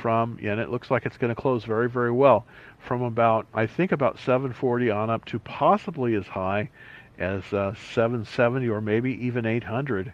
from 0.00 0.38
and 0.42 0.60
it 0.60 0.70
looks 0.70 0.90
like 0.90 1.06
it's 1.06 1.16
going 1.16 1.34
to 1.34 1.40
close 1.40 1.64
very 1.64 1.88
very 1.88 2.12
well 2.12 2.44
from 2.86 3.02
about 3.02 3.46
I 3.54 3.66
think 3.66 3.92
about 3.92 4.18
740 4.18 4.90
on 4.90 5.10
up 5.10 5.24
to 5.26 5.38
possibly 5.38 6.14
as 6.14 6.26
high 6.26 6.70
as 7.18 7.42
uh, 7.52 7.74
770 7.92 8.68
or 8.68 8.80
maybe 8.80 9.12
even 9.26 9.46
800 9.46 10.12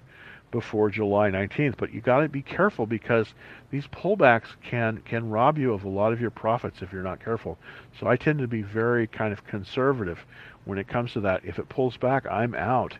before 0.50 0.90
July 0.90 1.30
19th. 1.30 1.76
But 1.76 1.92
you 1.92 2.00
got 2.00 2.20
to 2.20 2.28
be 2.28 2.42
careful 2.42 2.86
because 2.86 3.34
these 3.70 3.86
pullbacks 3.88 4.48
can 4.62 4.98
can 5.04 5.30
rob 5.30 5.58
you 5.58 5.72
of 5.72 5.84
a 5.84 5.88
lot 5.88 6.12
of 6.12 6.20
your 6.20 6.30
profits 6.30 6.82
if 6.82 6.92
you're 6.92 7.02
not 7.02 7.24
careful. 7.24 7.58
So 7.98 8.06
I 8.06 8.16
tend 8.16 8.38
to 8.38 8.46
be 8.46 8.62
very 8.62 9.06
kind 9.06 9.32
of 9.32 9.44
conservative 9.46 10.24
when 10.64 10.78
it 10.78 10.88
comes 10.88 11.12
to 11.12 11.20
that. 11.20 11.44
If 11.44 11.58
it 11.58 11.68
pulls 11.68 11.96
back, 11.96 12.26
I'm 12.26 12.54
out. 12.54 12.96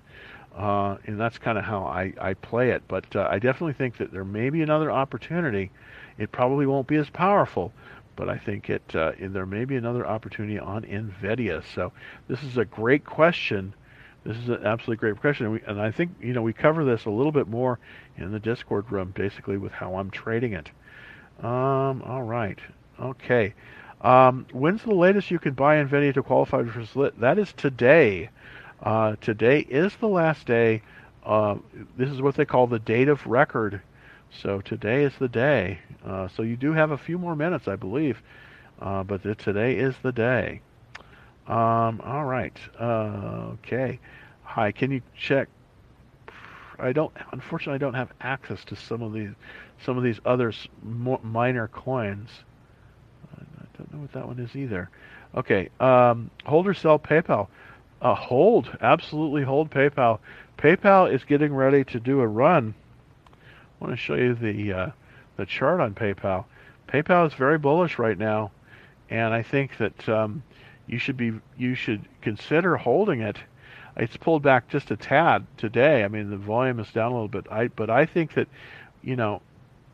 Uh, 0.56 0.98
and 1.06 1.18
that's 1.18 1.38
kind 1.38 1.56
of 1.56 1.64
how 1.64 1.84
I, 1.84 2.12
I 2.20 2.34
play 2.34 2.70
it. 2.70 2.82
But 2.86 3.16
uh, 3.16 3.26
I 3.30 3.38
definitely 3.38 3.72
think 3.72 3.96
that 3.98 4.12
there 4.12 4.24
may 4.24 4.50
be 4.50 4.62
another 4.62 4.90
opportunity. 4.90 5.70
It 6.18 6.30
probably 6.30 6.66
won't 6.66 6.86
be 6.86 6.96
as 6.96 7.08
powerful, 7.08 7.72
but 8.16 8.28
I 8.28 8.36
think 8.36 8.68
it 8.68 8.82
uh, 8.94 9.12
there 9.18 9.46
may 9.46 9.64
be 9.64 9.76
another 9.76 10.06
opportunity 10.06 10.58
on 10.58 10.82
Nvidia. 10.82 11.62
So 11.74 11.92
this 12.28 12.42
is 12.42 12.58
a 12.58 12.66
great 12.66 13.04
question 13.04 13.74
this 14.24 14.36
is 14.36 14.48
an 14.48 14.64
absolutely 14.64 14.96
great 14.96 15.20
question, 15.20 15.46
and, 15.46 15.54
we, 15.54 15.62
and 15.66 15.80
I 15.80 15.90
think 15.90 16.12
you 16.20 16.32
know 16.32 16.42
we 16.42 16.52
cover 16.52 16.84
this 16.84 17.06
a 17.06 17.10
little 17.10 17.32
bit 17.32 17.48
more 17.48 17.78
in 18.16 18.30
the 18.30 18.38
Discord 18.38 18.90
room, 18.92 19.12
basically 19.14 19.56
with 19.56 19.72
how 19.72 19.96
I'm 19.96 20.10
trading 20.10 20.52
it. 20.52 20.70
Um, 21.40 22.02
all 22.02 22.22
right, 22.22 22.58
okay. 23.00 23.54
Um, 24.02 24.46
when's 24.52 24.82
the 24.82 24.94
latest 24.94 25.30
you 25.30 25.38
can 25.38 25.54
buy 25.54 25.76
Nvidia 25.76 26.12
to 26.14 26.22
qualify 26.22 26.64
for 26.64 26.84
split? 26.84 27.20
That 27.20 27.38
is 27.38 27.52
today. 27.52 28.30
Uh, 28.82 29.14
today 29.20 29.60
is 29.60 29.94
the 29.96 30.08
last 30.08 30.46
day. 30.46 30.82
Uh, 31.24 31.56
this 31.96 32.10
is 32.10 32.20
what 32.20 32.34
they 32.34 32.44
call 32.44 32.66
the 32.66 32.80
date 32.80 33.08
of 33.08 33.24
record. 33.26 33.80
So 34.42 34.60
today 34.60 35.04
is 35.04 35.12
the 35.18 35.28
day. 35.28 35.78
Uh, 36.04 36.26
so 36.26 36.42
you 36.42 36.56
do 36.56 36.72
have 36.72 36.90
a 36.90 36.98
few 36.98 37.16
more 37.16 37.36
minutes, 37.36 37.68
I 37.68 37.76
believe, 37.76 38.20
uh, 38.80 39.04
but 39.04 39.22
the, 39.22 39.36
today 39.36 39.76
is 39.76 39.94
the 40.02 40.10
day. 40.12 40.62
Um, 41.46 42.00
all 42.04 42.24
right. 42.24 42.56
Uh, 42.80 43.52
okay. 43.54 44.00
Hi. 44.42 44.72
Can 44.72 44.90
you 44.90 45.02
check? 45.16 45.48
I 46.78 46.92
don't. 46.92 47.12
Unfortunately, 47.30 47.74
I 47.74 47.78
don't 47.78 47.94
have 47.94 48.12
access 48.20 48.64
to 48.64 48.76
some 48.76 49.02
of 49.02 49.12
these 49.12 49.30
some 49.84 49.96
of 49.96 50.02
these 50.02 50.20
other 50.24 50.52
minor 50.82 51.68
coins. 51.68 52.30
I 53.38 53.78
don't 53.78 53.92
know 53.92 54.00
what 54.00 54.12
that 54.12 54.26
one 54.26 54.38
is 54.38 54.54
either. 54.56 54.90
Okay. 55.34 55.70
Um, 55.80 56.30
hold 56.44 56.66
or 56.66 56.74
sell 56.74 56.98
PayPal. 56.98 57.48
Uh, 58.00 58.14
hold. 58.14 58.76
Absolutely 58.80 59.42
hold 59.42 59.70
PayPal. 59.70 60.18
PayPal 60.58 61.12
is 61.12 61.24
getting 61.24 61.54
ready 61.54 61.84
to 61.84 62.00
do 62.00 62.20
a 62.20 62.26
run. 62.26 62.74
I 63.32 63.84
want 63.84 63.92
to 63.92 63.96
show 63.96 64.14
you 64.14 64.34
the 64.34 64.72
uh, 64.72 64.90
the 65.36 65.46
chart 65.46 65.80
on 65.80 65.94
PayPal. 65.94 66.44
PayPal 66.88 67.26
is 67.26 67.34
very 67.34 67.58
bullish 67.58 67.98
right 67.98 68.18
now, 68.18 68.50
and 69.10 69.32
I 69.32 69.42
think 69.42 69.78
that 69.78 70.08
um, 70.08 70.42
you 70.86 70.98
should 70.98 71.16
be 71.16 71.32
you 71.56 71.74
should 71.74 72.06
consider 72.20 72.76
holding 72.76 73.20
it. 73.20 73.38
It's 73.96 74.16
pulled 74.16 74.42
back 74.42 74.68
just 74.68 74.90
a 74.90 74.96
tad 74.96 75.46
today. 75.56 76.04
I 76.04 76.08
mean, 76.08 76.30
the 76.30 76.36
volume 76.36 76.80
is 76.80 76.90
down 76.92 77.12
a 77.12 77.14
little 77.14 77.28
bit. 77.28 77.46
I 77.50 77.68
but 77.68 77.90
I 77.90 78.06
think 78.06 78.34
that 78.34 78.48
you 79.02 79.16
know, 79.16 79.42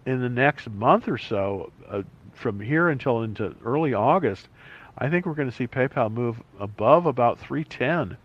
in 0.06 0.20
the 0.20 0.28
next 0.28 0.68
month 0.70 1.08
or 1.08 1.18
so, 1.18 1.72
uh, 1.88 2.02
from 2.38 2.60
here 2.60 2.88
until 2.88 3.22
into 3.22 3.54
early 3.64 3.94
August, 3.94 4.48
I 4.96 5.08
think 5.10 5.26
we're 5.26 5.34
going 5.34 5.50
to 5.50 5.56
see 5.56 5.66
PayPal 5.66 6.10
move 6.10 6.42
above 6.58 7.06
about 7.06 7.38
310. 7.38 8.16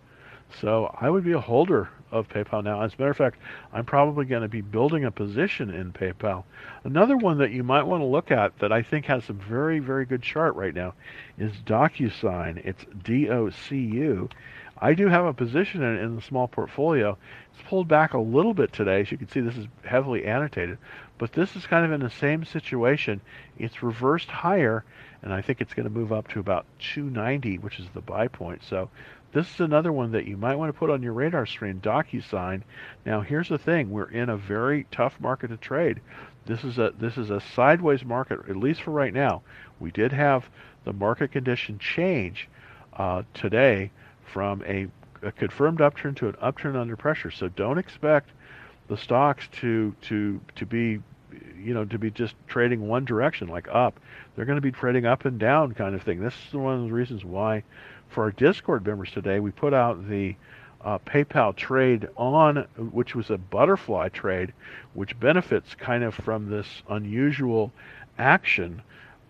So 0.62 0.96
I 1.00 1.10
would 1.10 1.24
be 1.24 1.34
a 1.34 1.40
holder 1.40 1.90
of 2.12 2.30
PayPal 2.30 2.64
now. 2.64 2.82
As 2.82 2.94
a 2.94 2.98
matter 2.98 3.12
of 3.12 3.18
fact, 3.18 3.40
I'm 3.74 3.86
probably 3.86 4.26
going 4.26 4.44
to 4.44 4.48
be 4.48 4.62
building 4.62 5.04
a 5.04 5.12
position 5.12 5.72
in 5.72 5.92
PayPal. 5.92 6.44
Another 6.84 7.18
one 7.18 7.40
that 7.40 7.52
you 7.52 7.64
might 7.64 7.84
want 7.84 8.02
to 8.02 8.06
look 8.06 8.32
at 8.32 8.58
that 8.60 8.72
I 8.72 8.84
think 8.84 9.06
has 9.06 9.30
a 9.30 9.34
very, 9.34 9.80
very 9.80 10.06
good 10.06 10.22
chart 10.22 10.56
right 10.56 10.74
now 10.74 10.94
is 11.38 11.52
DocuSign. 11.66 12.64
It's 12.64 12.86
D-O-C-U. 13.04 14.30
I 14.78 14.94
do 14.94 15.08
have 15.08 15.26
a 15.26 15.34
position 15.34 15.82
in, 15.82 15.98
in 15.98 16.16
the 16.16 16.22
small 16.22 16.48
portfolio. 16.48 17.18
It's 17.54 17.68
pulled 17.68 17.88
back 17.88 18.14
a 18.14 18.20
little 18.20 18.54
bit 18.54 18.74
today. 18.74 19.02
As 19.02 19.12
you 19.12 19.18
can 19.18 19.30
see, 19.30 19.40
this 19.40 19.58
is 19.58 19.68
heavily 19.84 20.26
annotated. 20.26 20.78
But 21.18 21.34
this 21.34 21.56
is 21.56 21.66
kind 21.66 21.86
of 21.86 21.92
in 21.92 22.02
the 22.02 22.10
same 22.10 22.44
situation. 22.44 23.22
It's 23.58 23.84
reversed 23.84 24.30
higher, 24.30 24.84
and 25.22 25.32
I 25.32 25.42
think 25.42 25.62
it's 25.62 25.74
going 25.74 25.88
to 25.88 25.94
move 25.94 26.12
up 26.12 26.28
to 26.30 26.40
about 26.40 26.66
290, 26.80 27.60
which 27.60 27.80
is 27.80 27.88
the 27.94 28.02
buy 28.02 28.28
point. 28.28 28.64
So 28.64 28.90
this 29.32 29.52
is 29.54 29.60
another 29.60 29.92
one 29.92 30.12
that 30.12 30.26
you 30.26 30.38
might 30.38 30.56
want 30.56 30.74
to 30.74 30.78
put 30.78 30.90
on 30.90 31.04
your 31.04 31.14
radar 31.14 31.46
screen, 31.46 31.80
DocuSign. 31.82 32.62
Now, 33.06 33.22
here's 33.22 33.50
the 33.50 33.58
thing: 33.58 33.90
we're 33.90 34.10
in 34.10 34.30
a 34.30 34.38
very 34.38 34.86
tough 34.92 35.20
market 35.20 35.50
to 35.50 35.58
trade. 35.58 36.02
This 36.46 36.64
is 36.64 36.78
a 36.78 36.94
this 36.98 37.18
is 37.18 37.30
a 37.30 37.42
sideways 37.42 38.04
market, 38.04 38.40
at 38.50 38.56
least 38.56 38.82
for 38.82 38.92
right 38.92 39.14
now. 39.14 39.42
We 39.80 39.92
did 39.92 40.12
have 40.12 40.50
the 40.84 40.94
market 40.94 41.32
condition 41.32 41.80
change 41.80 42.50
uh, 42.94 43.24
today 43.34 43.92
from 44.26 44.62
a, 44.66 44.88
a 45.22 45.32
confirmed 45.32 45.82
upturn 45.82 46.16
to 46.16 46.28
an 46.28 46.36
upturn 46.42 46.76
under 46.76 46.96
pressure. 46.96 47.32
So 47.32 47.48
don't 47.48 47.78
expect 47.78 48.30
the 48.88 48.98
stocks 48.98 49.48
to 49.62 49.96
to 50.02 50.40
to 50.56 50.66
be 50.66 51.02
you 51.58 51.74
know 51.74 51.86
to 51.86 51.98
be 51.98 52.12
just 52.12 52.36
trading 52.48 52.88
one 52.88 53.06
direction 53.06 53.48
like 53.48 53.68
up. 53.72 54.00
They're 54.36 54.46
going 54.46 54.58
to 54.58 54.62
be 54.62 54.72
trading 54.72 55.06
up 55.06 55.26
and 55.26 55.40
down 55.40 55.74
kind 55.74 55.96
of 55.96 56.04
thing. 56.04 56.22
This 56.22 56.36
is 56.48 56.54
one 56.54 56.76
of 56.76 56.88
the 56.88 56.94
reasons 56.94 57.24
why 57.24 57.64
for 58.10 58.24
our 58.24 58.32
Discord 58.32 58.86
members 58.86 59.12
today 59.12 59.40
we 59.40 59.52
put 59.52 59.74
out 59.74 60.08
the 60.08 60.36
uh, 60.84 61.00
PayPal 61.00 61.56
trade 61.56 62.10
on, 62.18 62.58
which 62.78 63.16
was 63.16 63.30
a 63.30 63.38
butterfly 63.38 64.10
trade, 64.10 64.54
which 64.94 65.18
benefits 65.20 65.76
kind 65.76 66.04
of 66.04 66.14
from 66.14 66.50
this 66.50 66.68
unusual 66.90 67.72
action, 68.18 68.82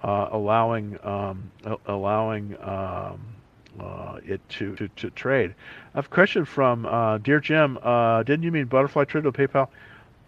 uh, 0.02 0.30
allowing 0.32 0.98
um, 1.04 1.52
allowing 1.86 2.58
um, 2.62 3.33
uh, 3.80 4.20
it 4.26 4.48
to, 4.50 4.76
to, 4.76 4.88
to, 4.90 5.10
trade. 5.12 5.56
I 5.94 5.98
have 5.98 6.06
a 6.06 6.10
question 6.10 6.46
from 6.46 6.86
uh, 6.86 7.18
Dear 7.18 7.40
Jim. 7.40 7.80
Uh, 7.82 8.24
didn't 8.24 8.44
you 8.44 8.52
mean 8.52 8.66
butterfly 8.66 9.06
trade 9.06 9.26
with 9.26 9.36
PayPal? 9.36 9.68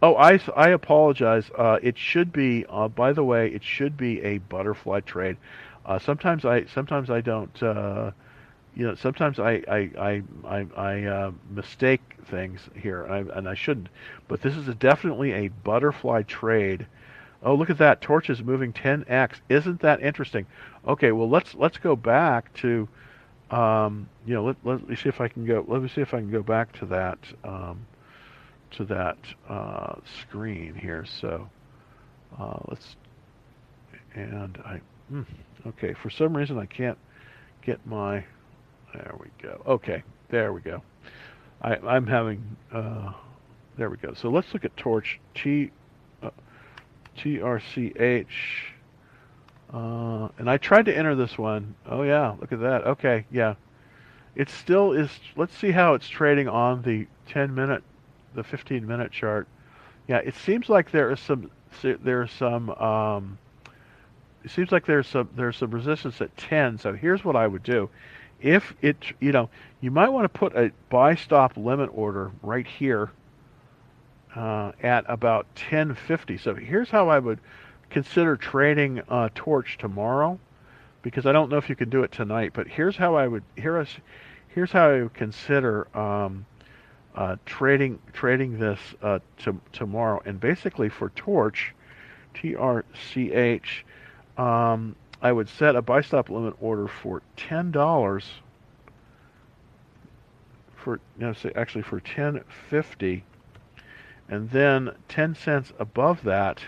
Oh, 0.01 0.15
I, 0.15 0.39
I 0.55 0.69
apologize. 0.69 1.49
Uh, 1.57 1.79
it 1.81 1.97
should 1.97 2.31
be. 2.31 2.65
by 2.95 3.13
the 3.13 3.23
way, 3.23 3.47
it 3.49 3.63
should 3.63 3.97
be 3.97 4.21
a 4.21 4.39
butterfly 4.39 4.99
trade. 5.01 5.37
sometimes 5.99 6.45
I 6.45 6.65
sometimes 6.65 7.09
I 7.09 7.21
don't 7.21 7.55
you 8.75 8.85
know, 8.85 8.95
sometimes 8.95 9.39
I 9.39 9.63
I 9.67 9.89
I 9.97 10.23
I, 10.45 10.65
I 10.75 11.03
uh, 11.03 11.31
mistake 11.49 12.01
things 12.29 12.59
here, 12.75 13.03
and 13.03 13.31
I, 13.31 13.37
and 13.37 13.49
I 13.49 13.55
shouldn't. 13.55 13.87
But 14.27 14.41
this 14.41 14.55
is 14.55 14.67
a, 14.67 14.75
definitely 14.75 15.31
a 15.31 15.47
butterfly 15.47 16.23
trade. 16.23 16.85
Oh, 17.41 17.55
look 17.55 17.69
at 17.69 17.77
that! 17.77 18.01
Torch 18.01 18.29
is 18.29 18.43
moving 18.43 18.73
10x. 18.73 19.35
Isn't 19.49 19.81
that 19.81 20.01
interesting? 20.01 20.45
Okay, 20.85 21.11
well 21.11 21.29
let's 21.29 21.55
let's 21.55 21.77
go 21.77 21.95
back 21.95 22.53
to, 22.55 22.87
um, 23.51 24.09
you 24.25 24.33
know, 24.33 24.43
let 24.43 24.57
let 24.63 24.87
me 24.87 24.95
see 24.95 25.09
if 25.09 25.21
I 25.21 25.27
can 25.27 25.45
go. 25.45 25.65
Let 25.67 25.81
me 25.81 25.89
see 25.89 26.01
if 26.01 26.13
I 26.13 26.19
can 26.19 26.31
go 26.31 26.43
back 26.43 26.71
to 26.79 26.85
that 26.87 27.19
um, 27.43 27.85
to 28.77 28.85
that 28.85 29.17
uh, 29.49 29.95
screen 30.21 30.75
here. 30.75 31.05
So 31.21 31.47
uh, 32.39 32.59
let's 32.67 32.95
and 34.13 34.57
I 34.65 34.81
hmm, 35.09 35.23
okay. 35.67 35.93
For 36.01 36.09
some 36.09 36.35
reason 36.35 36.57
I 36.57 36.65
can't 36.65 36.97
get 37.63 37.85
my 37.85 38.23
there 38.95 39.15
we 39.19 39.27
go. 39.41 39.61
Okay, 39.67 40.03
there 40.29 40.53
we 40.53 40.61
go. 40.61 40.81
I, 41.61 41.75
I'm 41.75 42.07
having, 42.07 42.55
uh, 42.71 43.11
there 43.77 43.89
we 43.89 43.97
go. 43.97 44.13
So 44.13 44.29
let's 44.29 44.47
look 44.53 44.63
at 44.63 44.75
torch 44.77 45.19
T, 45.33 45.71
uh, 46.23 46.29
TRCH. 47.17 48.25
Uh, 49.74 50.30
and 50.38 50.49
I 50.49 50.57
tried 50.57 50.86
to 50.86 50.95
enter 50.95 51.16
this 51.16 51.38
one. 51.38 51.76
Oh 51.86 52.03
yeah, 52.03 52.36
look 52.39 52.51
at 52.51 52.59
that. 52.61 52.86
Okay, 52.86 53.26
yeah. 53.32 53.55
It 54.36 54.49
still 54.49 54.91
is, 54.91 55.09
let's 55.36 55.57
see 55.57 55.72
how 55.72 55.93
it's 55.93 56.07
trading 56.09 56.47
on 56.47 56.82
the 56.82 57.07
10 57.28 57.55
minute, 57.55 57.84
the 58.34 58.43
15 58.43 58.86
minute 58.86 59.11
chart. 59.11 59.47
Yeah, 60.07 60.18
it 60.18 60.36
seems 60.36 60.70
like 60.70 60.91
there 60.91 61.11
is 61.11 61.20
some, 61.20 61.49
there's 61.82 62.32
some, 62.32 62.70
um, 62.72 63.38
it 64.43 64.51
seems 64.51 64.72
like 64.72 64.86
there's 64.86 65.07
some, 65.07 65.30
there's 65.36 65.57
some 65.57 65.72
resistance 65.72 66.22
at 66.22 66.36
10. 66.38 66.78
So 66.80 66.93
here's 66.93 67.24
what 67.24 67.36
I 67.36 67.47
would 67.47 67.63
do 67.63 67.89
if 68.41 68.74
it, 68.82 68.97
you 69.20 69.32
know, 69.32 69.49
you 69.82 69.91
might 69.91 70.09
want 70.09 70.26
to 70.26 70.39
put 70.39 70.55
a 70.55 70.72
buy 70.89 71.16
stop 71.16 71.55
limit 71.57 71.89
order 71.93 72.32
right 72.43 72.68
here 72.68 73.11
uh, 74.36 74.72
at 74.84 75.05
about 75.07 75.45
1050. 75.55 76.38
So 76.38 76.53
here's 76.53 76.89
how 76.89 77.09
I 77.09 77.20
would 77.20 77.39
consider 77.89 78.36
trading 78.36 79.01
uh, 79.09 79.29
Torch 79.36 79.77
tomorrow, 79.77 80.39
because 81.01 81.25
I 81.25 81.31
don't 81.31 81.49
know 81.49 81.57
if 81.57 81.69
you 81.69 81.75
can 81.75 81.89
do 81.89 82.03
it 82.03 82.11
tonight. 82.11 82.51
But 82.53 82.67
here's 82.67 82.97
how 82.97 83.15
I 83.15 83.27
would 83.27 83.43
here's 83.55 83.89
here's 84.49 84.71
how 84.71 84.89
I 84.89 85.01
would 85.03 85.13
consider 85.13 85.88
um, 85.97 86.45
uh, 87.15 87.36
trading 87.45 87.99
trading 88.13 88.59
this 88.59 88.79
uh, 89.01 89.19
to, 89.39 89.59
tomorrow. 89.71 90.21
And 90.25 90.39
basically 90.39 90.89
for 90.89 91.09
Torch, 91.09 91.73
T 92.33 92.55
R 92.55 92.83
C 93.11 93.31
H. 93.31 93.86
Um, 94.38 94.95
I 95.21 95.31
would 95.31 95.47
set 95.47 95.75
a 95.75 95.81
buy 95.81 96.01
stop 96.01 96.29
limit 96.29 96.55
order 96.59 96.88
for 96.88 97.21
ten 97.38 97.71
dollars 97.71 98.25
for 100.75 100.99
you 101.17 101.25
know, 101.25 101.33
say 101.33 101.51
actually 101.55 101.81
for 101.83 101.99
ten 101.99 102.43
fifty, 102.69 103.23
and 104.29 104.49
then 104.51 104.91
ten 105.07 105.33
cents 105.33 105.71
above 105.79 106.23
that 106.23 106.59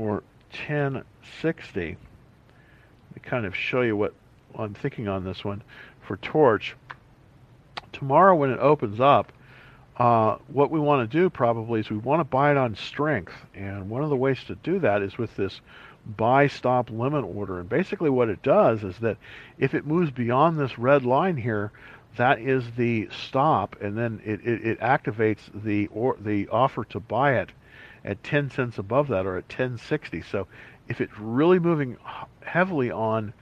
or 0.00 0.22
ten 0.52 1.04
sixty. 1.42 1.96
To 3.14 3.20
kind 3.20 3.44
of 3.44 3.54
show 3.54 3.82
you 3.82 3.96
what 3.96 4.14
I'm 4.56 4.74
thinking 4.74 5.08
on 5.08 5.24
this 5.24 5.44
one 5.44 5.62
for 6.06 6.16
Torch. 6.18 6.76
Tomorrow 7.92 8.36
when 8.36 8.50
it 8.50 8.60
opens 8.60 9.00
up, 9.00 9.32
uh, 9.96 10.36
what 10.48 10.70
we 10.70 10.80
want 10.80 11.10
to 11.10 11.18
do 11.18 11.28
probably 11.28 11.80
is 11.80 11.90
we 11.90 11.98
want 11.98 12.20
to 12.20 12.24
buy 12.24 12.52
it 12.52 12.56
on 12.56 12.76
strength, 12.76 13.34
and 13.54 13.90
one 13.90 14.02
of 14.02 14.10
the 14.10 14.16
ways 14.16 14.42
to 14.44 14.54
do 14.54 14.78
that 14.78 15.02
is 15.02 15.18
with 15.18 15.36
this 15.36 15.60
buy 16.16 16.46
stop 16.46 16.88
limit 16.90 17.24
order. 17.24 17.58
And 17.60 17.68
basically 17.68 18.10
what 18.10 18.28
it 18.28 18.42
does 18.42 18.84
is 18.84 18.96
that 19.00 19.18
if 19.58 19.74
it 19.74 19.86
moves 19.86 20.10
beyond 20.10 20.58
this 20.58 20.78
red 20.78 21.04
line 21.04 21.36
here, 21.36 21.72
that 22.16 22.38
is 22.38 22.64
the 22.76 23.08
stop, 23.26 23.76
and 23.80 23.98
then 23.98 24.22
it, 24.24 24.40
it, 24.46 24.66
it 24.66 24.80
activates 24.80 25.40
the 25.52 25.88
or 25.88 26.16
the 26.18 26.48
offer 26.48 26.84
to 26.84 27.00
buy 27.00 27.34
it 27.34 27.50
at 28.04 28.22
10 28.22 28.50
cents 28.50 28.78
above 28.78 29.08
that 29.08 29.26
or 29.26 29.36
at 29.36 29.44
1060. 29.44 30.22
So 30.22 30.46
if 30.88 31.00
it's 31.00 31.16
really 31.18 31.58
moving 31.58 31.96
heavily 32.42 32.90
on 32.90 33.32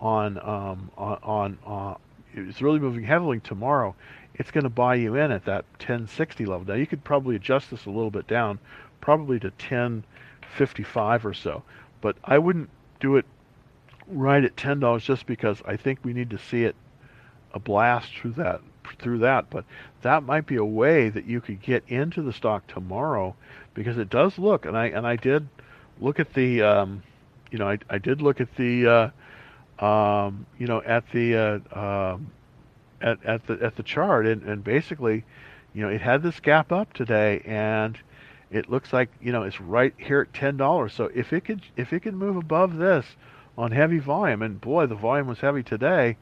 on 0.00 0.38
um, 0.38 0.90
on, 0.96 1.18
on 1.22 1.58
uh, 1.66 1.94
it's 2.34 2.62
really 2.62 2.78
moving 2.78 3.04
heavily 3.04 3.40
tomorrow, 3.40 3.94
it's 4.34 4.50
going 4.50 4.64
to 4.64 4.70
buy 4.70 4.94
you 4.94 5.14
in 5.16 5.30
at 5.30 5.44
that 5.44 5.64
1060 5.78 6.46
level. 6.46 6.66
Now 6.66 6.74
you 6.74 6.86
could 6.86 7.04
probably 7.04 7.36
adjust 7.36 7.70
this 7.70 7.86
a 7.86 7.90
little 7.90 8.10
bit 8.10 8.26
down, 8.26 8.58
probably 9.00 9.38
to 9.40 9.48
1055 9.48 11.26
or 11.26 11.34
so. 11.34 11.62
But 12.00 12.16
I 12.24 12.38
wouldn't 12.38 12.70
do 13.00 13.16
it 13.16 13.26
right 14.08 14.44
at 14.44 14.56
ten 14.56 14.80
dollars 14.80 15.04
just 15.04 15.26
because 15.26 15.62
I 15.66 15.76
think 15.76 16.00
we 16.02 16.12
need 16.12 16.30
to 16.30 16.38
see 16.38 16.64
it 16.64 16.76
a 17.54 17.58
blast 17.58 18.14
through 18.14 18.32
that 18.32 18.60
through 18.98 19.18
that. 19.18 19.50
But 19.50 19.64
that 20.02 20.22
might 20.22 20.46
be 20.46 20.56
a 20.56 20.64
way 20.64 21.08
that 21.08 21.26
you 21.26 21.40
could 21.40 21.62
get 21.62 21.84
into 21.88 22.22
the 22.22 22.32
stock 22.32 22.66
tomorrow 22.66 23.34
because 23.74 23.98
it 23.98 24.10
does 24.10 24.38
look 24.38 24.66
and 24.66 24.76
I 24.76 24.86
and 24.86 25.06
I 25.06 25.16
did 25.16 25.48
look 26.00 26.20
at 26.20 26.32
the 26.34 26.62
um, 26.62 27.02
you 27.50 27.58
know 27.58 27.68
I 27.68 27.78
I 27.88 27.98
did 27.98 28.22
look 28.22 28.40
at 28.40 28.54
the 28.56 29.12
uh, 29.80 29.84
um, 29.84 30.46
you 30.58 30.66
know 30.66 30.82
at 30.82 31.10
the 31.12 31.36
uh, 31.74 32.14
um, 32.14 32.30
at 33.00 33.24
at 33.24 33.46
the 33.46 33.58
at 33.62 33.76
the 33.76 33.82
chart 33.82 34.26
and, 34.26 34.42
and 34.42 34.62
basically 34.62 35.24
you 35.74 35.82
know 35.82 35.88
it 35.88 36.00
had 36.00 36.22
this 36.22 36.40
gap 36.40 36.72
up 36.72 36.92
today 36.92 37.42
and 37.44 37.98
it 38.52 38.68
looks 38.68 38.92
like 38.92 39.08
you 39.20 39.32
know 39.32 39.42
it's 39.42 39.60
right 39.60 39.94
here 39.96 40.20
at 40.20 40.34
ten 40.34 40.56
dollars. 40.56 40.92
So 40.92 41.10
if 41.14 41.32
it 41.32 41.44
could 41.44 41.62
if 41.76 41.92
it 41.92 42.00
could 42.00 42.14
move 42.14 42.36
above 42.36 42.76
this 42.76 43.06
on 43.56 43.72
heavy 43.72 43.98
volume, 43.98 44.42
and 44.42 44.60
boy, 44.60 44.86
the 44.86 44.94
volume 44.94 45.26
was 45.26 45.40
heavy 45.40 45.62
today, 45.62 46.16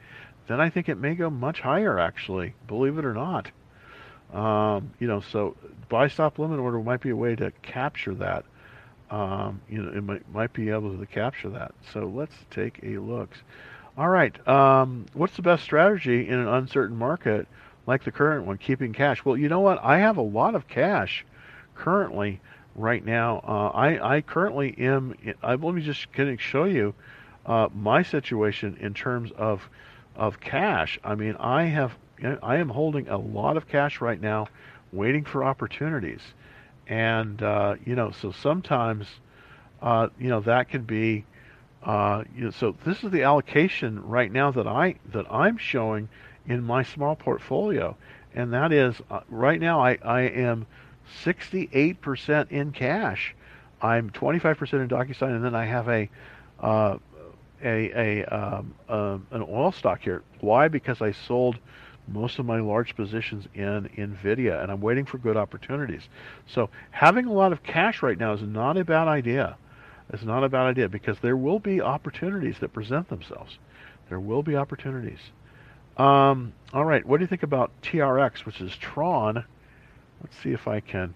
then 0.46 0.60
I 0.60 0.70
think 0.70 0.88
it 0.88 0.96
may 0.96 1.14
go 1.14 1.28
much 1.28 1.60
higher. 1.60 1.98
Actually, 1.98 2.54
believe 2.66 2.98
it 2.98 3.04
or 3.04 3.14
not, 3.14 3.50
um, 4.32 4.90
you 4.98 5.06
know, 5.06 5.20
so 5.20 5.56
buy 5.88 6.08
stop 6.08 6.38
limit 6.38 6.58
order 6.58 6.80
might 6.80 7.00
be 7.00 7.10
a 7.10 7.16
way 7.16 7.34
to 7.36 7.52
capture 7.62 8.14
that. 8.14 8.44
Um, 9.10 9.60
you 9.68 9.82
know, 9.82 9.90
it 9.96 10.02
might 10.04 10.32
might 10.32 10.52
be 10.52 10.70
able 10.70 10.96
to 10.96 11.06
capture 11.06 11.50
that. 11.50 11.74
So 11.92 12.06
let's 12.06 12.34
take 12.50 12.78
a 12.82 12.98
look. 12.98 13.30
All 13.98 14.08
right, 14.08 14.48
um, 14.48 15.06
what's 15.14 15.34
the 15.36 15.42
best 15.42 15.64
strategy 15.64 16.28
in 16.28 16.38
an 16.38 16.48
uncertain 16.48 16.96
market 16.96 17.48
like 17.86 18.04
the 18.04 18.12
current 18.12 18.46
one? 18.46 18.56
Keeping 18.56 18.92
cash. 18.92 19.24
Well, 19.24 19.36
you 19.36 19.48
know 19.48 19.60
what? 19.60 19.80
I 19.82 19.98
have 19.98 20.16
a 20.16 20.22
lot 20.22 20.54
of 20.54 20.68
cash 20.68 21.24
currently 21.74 22.40
right 22.76 23.04
now. 23.04 23.42
Uh, 23.46 23.76
I, 23.76 24.16
I 24.16 24.20
currently 24.20 24.76
am. 24.78 25.14
I, 25.42 25.54
let 25.56 25.74
me 25.74 25.82
just 25.82 26.12
kind 26.12 26.28
of 26.28 26.40
show 26.40 26.64
you 26.64 26.94
uh, 27.46 27.68
my 27.74 28.02
situation 28.02 28.76
in 28.80 28.94
terms 28.94 29.32
of 29.36 29.68
of 30.14 30.40
cash. 30.40 30.98
I 31.02 31.14
mean, 31.14 31.36
I 31.36 31.64
have 31.64 31.96
I 32.42 32.56
am 32.56 32.68
holding 32.68 33.08
a 33.08 33.18
lot 33.18 33.56
of 33.56 33.68
cash 33.68 34.00
right 34.00 34.20
now, 34.20 34.48
waiting 34.92 35.24
for 35.24 35.44
opportunities, 35.44 36.20
and 36.86 37.42
uh, 37.42 37.76
you 37.84 37.94
know, 37.94 38.10
so 38.10 38.32
sometimes 38.32 39.06
uh, 39.82 40.08
you 40.18 40.28
know 40.28 40.40
that 40.40 40.68
can 40.68 40.82
be. 40.82 41.24
Uh, 41.82 42.24
you 42.36 42.44
know, 42.44 42.50
so 42.50 42.76
this 42.84 43.02
is 43.02 43.10
the 43.10 43.22
allocation 43.22 44.04
right 44.06 44.30
now 44.30 44.50
that 44.50 44.66
I 44.66 44.96
that 45.12 45.24
I'm 45.32 45.56
showing 45.56 46.10
in 46.46 46.62
my 46.62 46.82
small 46.82 47.16
portfolio, 47.16 47.96
and 48.34 48.52
that 48.52 48.72
is 48.72 48.96
uh, 49.10 49.20
right 49.30 49.58
now 49.58 49.80
I, 49.80 49.96
I 50.04 50.20
am 50.22 50.66
68% 51.24 52.50
in 52.50 52.72
cash. 52.72 53.34
I'm 53.82 54.10
25% 54.10 54.72
in 54.74 54.88
DocuSign, 54.88 55.34
and 55.34 55.44
then 55.44 55.54
I 55.54 55.64
have 55.64 55.88
a 55.88 56.10
uh, 56.60 56.98
a, 57.62 58.22
a 58.22 58.24
um, 58.24 58.74
uh, 58.88 59.18
an 59.30 59.46
oil 59.48 59.72
stock 59.72 60.00
here. 60.00 60.22
Why? 60.40 60.68
Because 60.68 61.00
I 61.00 61.12
sold 61.12 61.58
most 62.10 62.38
of 62.38 62.46
my 62.46 62.60
large 62.60 62.96
positions 62.96 63.46
in 63.54 63.88
Nvidia, 63.96 64.62
and 64.62 64.70
I'm 64.70 64.80
waiting 64.80 65.06
for 65.06 65.18
good 65.18 65.36
opportunities. 65.36 66.02
So 66.46 66.70
having 66.90 67.26
a 67.26 67.32
lot 67.32 67.52
of 67.52 67.62
cash 67.62 68.02
right 68.02 68.18
now 68.18 68.32
is 68.32 68.42
not 68.42 68.76
a 68.76 68.84
bad 68.84 69.08
idea. 69.08 69.56
It's 70.12 70.24
not 70.24 70.42
a 70.42 70.48
bad 70.48 70.66
idea 70.66 70.88
because 70.88 71.18
there 71.20 71.36
will 71.36 71.60
be 71.60 71.80
opportunities 71.80 72.58
that 72.60 72.72
present 72.72 73.08
themselves. 73.08 73.58
There 74.08 74.18
will 74.18 74.42
be 74.42 74.56
opportunities. 74.56 75.20
Um, 75.96 76.52
all 76.72 76.84
right, 76.84 77.04
what 77.04 77.18
do 77.18 77.22
you 77.22 77.28
think 77.28 77.44
about 77.44 77.70
TRX, 77.82 78.44
which 78.44 78.60
is 78.60 78.74
Tron? 78.76 79.44
Let's 80.22 80.36
see 80.42 80.50
if 80.50 80.66
I 80.66 80.80
can 80.80 81.14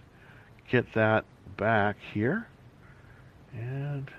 get 0.71 0.93
that 0.95 1.25
back 1.57 1.97
here. 2.13 2.47
And 3.53 4.11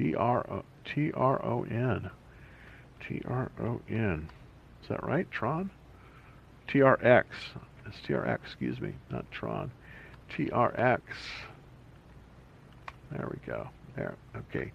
T 0.00 0.14
R 0.14 0.46
O 0.50 0.62
T 0.86 1.12
R 1.12 1.44
O 1.44 1.64
N. 1.64 2.10
T 3.06 3.20
R 3.28 3.50
O 3.60 3.80
N. 3.88 4.30
Is 4.82 4.88
that 4.88 5.04
right? 5.04 5.30
Tron? 5.30 5.70
TRX. 6.68 7.24
It's 7.86 7.98
TRX, 8.06 8.38
excuse 8.44 8.80
me, 8.80 8.94
not 9.10 9.30
Tron. 9.30 9.70
TRX. 10.30 11.00
There 13.10 13.28
we 13.30 13.46
go. 13.46 13.68
There. 13.94 14.14
Okay. 14.36 14.72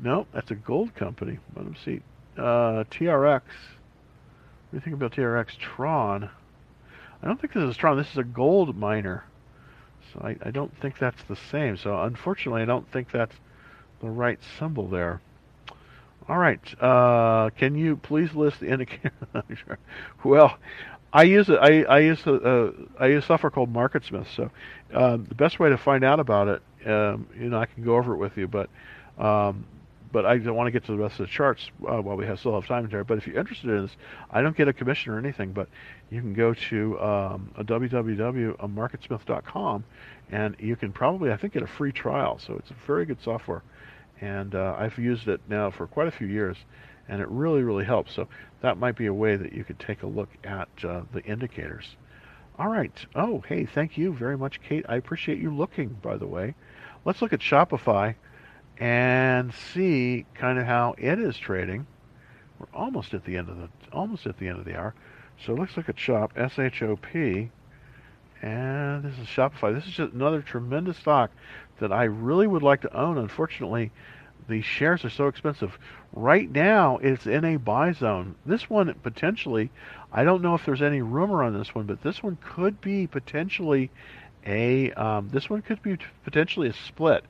No, 0.00 0.26
that's 0.32 0.50
a 0.50 0.54
gold 0.54 0.94
company. 0.94 1.38
Let 1.54 1.66
me 1.66 1.76
see. 1.84 2.00
Uh, 2.38 2.84
TRX. 2.90 3.42
What 3.42 4.70
do 4.70 4.76
you 4.76 4.80
think 4.80 4.96
about 4.96 5.12
TRX? 5.12 5.58
Tron. 5.58 6.30
I 7.22 7.26
don't 7.26 7.38
think 7.38 7.52
this 7.52 7.64
is 7.64 7.76
Tron. 7.76 7.98
This 7.98 8.10
is 8.12 8.18
a 8.18 8.24
gold 8.24 8.76
miner. 8.78 9.24
So 10.12 10.20
I, 10.24 10.36
I 10.42 10.50
don't 10.50 10.74
think 10.80 10.98
that's 10.98 11.22
the 11.24 11.36
same. 11.36 11.76
So 11.76 12.00
unfortunately, 12.00 12.62
I 12.62 12.66
don't 12.66 12.90
think 12.90 13.10
that's 13.12 13.36
the 14.02 14.10
right 14.10 14.38
symbol 14.58 14.88
there. 14.88 15.20
All 16.28 16.38
right. 16.38 16.60
Uh, 16.80 17.50
can 17.56 17.74
you 17.74 17.96
please 17.96 18.34
list 18.34 18.60
the 18.60 18.70
indicator? 18.70 19.12
well, 20.24 20.58
I 21.12 21.24
use 21.24 21.48
it. 21.48 21.58
I, 21.60 21.82
I 21.82 21.98
use 22.00 22.24
a, 22.26 22.34
uh, 22.34 22.72
I 22.98 23.06
use 23.08 23.24
software 23.24 23.50
called 23.50 23.72
MarketSmith. 23.72 24.26
So 24.34 24.50
um, 24.94 25.24
the 25.24 25.34
best 25.34 25.58
way 25.58 25.70
to 25.70 25.78
find 25.78 26.04
out 26.04 26.20
about 26.20 26.48
it, 26.48 26.62
um, 26.88 27.28
you 27.38 27.48
know, 27.48 27.58
I 27.58 27.66
can 27.66 27.84
go 27.84 27.96
over 27.96 28.14
it 28.14 28.18
with 28.18 28.36
you, 28.36 28.48
but 28.48 28.70
um, 29.18 29.64
but 30.12 30.24
I 30.26 30.38
don't 30.38 30.54
want 30.54 30.68
to 30.68 30.70
get 30.70 30.84
to 30.86 30.92
the 30.92 30.98
rest 30.98 31.18
of 31.20 31.26
the 31.26 31.32
charts 31.32 31.70
uh, 31.88 32.00
while 32.02 32.16
we 32.16 32.26
have, 32.26 32.38
still 32.38 32.54
have 32.54 32.66
time 32.66 32.86
there. 32.90 33.02
But 33.02 33.16
if 33.18 33.26
you're 33.26 33.38
interested 33.38 33.70
in 33.70 33.82
this, 33.82 33.96
I 34.30 34.42
don't 34.42 34.56
get 34.56 34.68
a 34.68 34.72
commission 34.72 35.12
or 35.12 35.18
anything, 35.18 35.52
but 35.52 35.68
you 36.10 36.20
can 36.20 36.34
go 36.34 36.52
to 36.52 37.00
um, 37.00 37.50
www.marketsmith.com 37.58 39.84
and 40.30 40.54
you 40.58 40.76
can 40.76 40.92
probably, 40.92 41.32
I 41.32 41.38
think, 41.38 41.54
get 41.54 41.62
a 41.62 41.66
free 41.66 41.92
trial. 41.92 42.38
So 42.38 42.56
it's 42.58 42.70
a 42.70 42.76
very 42.86 43.06
good 43.06 43.22
software 43.22 43.62
and 44.22 44.54
uh, 44.54 44.76
I've 44.78 44.96
used 44.98 45.28
it 45.28 45.40
now 45.48 45.70
for 45.70 45.86
quite 45.86 46.06
a 46.06 46.12
few 46.12 46.28
years, 46.28 46.56
and 47.08 47.20
it 47.20 47.28
really, 47.28 47.62
really 47.62 47.84
helps. 47.84 48.14
So 48.14 48.28
that 48.62 48.78
might 48.78 48.96
be 48.96 49.06
a 49.06 49.12
way 49.12 49.36
that 49.36 49.52
you 49.52 49.64
could 49.64 49.80
take 49.80 50.04
a 50.04 50.06
look 50.06 50.30
at 50.44 50.68
uh, 50.84 51.02
the 51.12 51.22
indicators. 51.24 51.96
All 52.58 52.68
right. 52.68 52.92
Oh, 53.16 53.42
hey, 53.48 53.66
thank 53.66 53.98
you 53.98 54.14
very 54.14 54.38
much, 54.38 54.60
Kate. 54.62 54.86
I 54.88 54.96
appreciate 54.96 55.38
you 55.38 55.52
looking, 55.52 55.88
by 56.00 56.16
the 56.16 56.26
way. 56.26 56.54
Let's 57.04 57.20
look 57.20 57.32
at 57.32 57.40
Shopify 57.40 58.14
and 58.78 59.52
see 59.52 60.24
kind 60.34 60.58
of 60.58 60.66
how 60.66 60.94
it 60.96 61.18
is 61.18 61.36
trading. 61.36 61.86
We're 62.58 62.78
almost 62.78 63.14
at 63.14 63.24
the 63.24 63.36
end 63.36 63.48
of 63.48 63.56
the 63.56 63.68
almost 63.92 64.26
at 64.26 64.38
the 64.38 64.46
end 64.46 64.60
of 64.60 64.64
the 64.64 64.78
hour. 64.78 64.94
So 65.44 65.54
let's 65.54 65.76
look 65.76 65.88
at 65.88 65.98
Shop 65.98 66.32
S 66.36 66.60
H 66.60 66.82
O 66.82 66.96
P, 66.96 67.50
and 68.42 69.04
this 69.04 69.18
is 69.18 69.26
Shopify. 69.28 69.72
This 69.72 69.86
is 69.86 69.92
just 69.92 70.12
another 70.12 70.42
tremendous 70.42 70.98
stock 70.98 71.30
that 71.78 71.92
I 71.92 72.04
really 72.04 72.46
would 72.46 72.62
like 72.62 72.82
to 72.82 72.96
own. 72.96 73.16
Unfortunately, 73.16 73.92
the 74.48 74.60
shares 74.60 75.04
are 75.04 75.10
so 75.10 75.28
expensive. 75.28 75.78
Right 76.12 76.50
now, 76.50 76.98
it's 76.98 77.26
in 77.26 77.44
a 77.44 77.56
buy 77.56 77.92
zone. 77.92 78.34
This 78.44 78.68
one 78.68 78.92
potentially, 79.02 79.70
I 80.12 80.24
don't 80.24 80.42
know 80.42 80.54
if 80.54 80.66
there's 80.66 80.82
any 80.82 81.02
rumor 81.02 81.44
on 81.44 81.56
this 81.56 81.74
one, 81.74 81.86
but 81.86 82.02
this 82.02 82.22
one 82.22 82.36
could 82.42 82.80
be 82.80 83.06
potentially 83.06 83.90
a 84.44 84.90
um, 84.92 85.28
this 85.30 85.48
one 85.48 85.62
could 85.62 85.80
be 85.82 85.96
potentially 86.24 86.68
a 86.68 86.72
split 86.72 87.24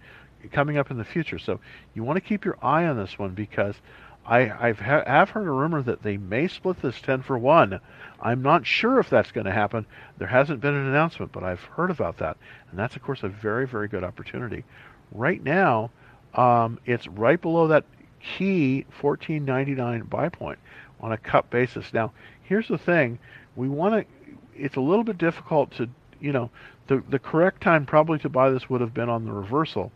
coming 0.51 0.79
up 0.79 0.91
in 0.91 0.97
the 0.97 1.05
future. 1.05 1.39
So 1.39 1.61
you 1.95 2.03
want 2.03 2.17
to 2.17 2.23
keep 2.23 2.45
your 2.47 2.57
eye 2.63 2.87
on 2.87 2.97
this 2.97 3.19
one 3.19 3.35
because 3.35 3.77
I 4.25 4.69
I've 4.69 4.79
ha- 4.79 5.05
have 5.07 5.31
heard 5.31 5.49
a 5.49 5.51
rumor 5.51 5.83
that 5.83 6.03
they 6.03 6.17
may 6.17 6.47
split 6.49 6.81
this 6.81 7.01
10 7.01 7.23
for 7.23 7.37
1. 7.37 7.81
I'm 8.21 8.43
not 8.43 8.67
sure 8.67 9.01
if 9.01 9.11
that's 9.11 9.33
going 9.33 9.47
to 9.47 9.53
happen. 9.53 9.85
There 10.19 10.29
hasn't 10.29 10.61
been 10.61 10.75
an 10.75 10.87
announcement, 10.87 11.33
but 11.33 11.43
I've 11.43 11.61
heard 11.61 11.91
about 11.91 12.19
that. 12.19 12.37
And 12.71 12.79
that's 12.79 12.95
of 12.97 13.03
course 13.03 13.23
a 13.23 13.29
very 13.29 13.67
very 13.67 13.89
good 13.89 14.05
opportunity. 14.05 14.65
Right 15.11 15.43
now, 15.43 15.91
um, 16.35 16.79
it's 16.87 17.09
right 17.09 17.41
below 17.41 17.69
that 17.69 17.85
key 18.21 18.87
14.99 19.01 20.09
buy 20.09 20.29
point 20.29 20.59
on 21.01 21.13
a 21.13 21.19
cup 21.19 21.51
basis. 21.51 21.93
Now, 21.93 22.13
here's 22.43 22.69
the 22.69 22.79
thing. 22.79 23.19
We 23.57 23.69
want 23.69 24.07
to 24.07 24.37
it's 24.55 24.77
a 24.77 24.81
little 24.81 25.05
bit 25.05 25.19
difficult 25.19 25.73
to, 25.73 25.89
you 26.21 26.33
know, 26.33 26.51
the 26.87 27.03
the 27.09 27.19
correct 27.19 27.61
time 27.61 27.87
probably 27.87 28.19
to 28.21 28.29
buy 28.29 28.51
this 28.51 28.71
would 28.71 28.81
have 28.81 28.95
been 28.95 29.09
on 29.09 29.25
the 29.25 29.33
reversal. 29.33 29.91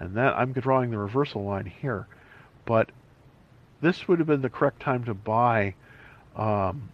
And 0.00 0.16
that 0.16 0.34
I'm 0.36 0.52
drawing 0.52 0.90
the 0.90 0.98
reversal 0.98 1.44
line 1.44 1.66
here. 1.66 2.06
But 2.64 2.90
this 3.80 4.08
would 4.08 4.18
have 4.18 4.26
been 4.26 4.42
the 4.42 4.50
correct 4.50 4.80
time 4.80 5.04
to 5.04 5.14
buy 5.14 5.74
um, 6.36 6.88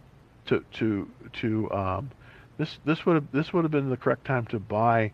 to 0.45 0.63
to 0.73 1.09
to 1.33 1.71
um, 1.71 2.11
this 2.57 2.77
this 2.85 3.05
would 3.05 3.15
have 3.15 3.31
this 3.31 3.53
would 3.53 3.63
have 3.63 3.71
been 3.71 3.89
the 3.89 3.97
correct 3.97 4.25
time 4.25 4.45
to 4.47 4.59
buy 4.59 5.11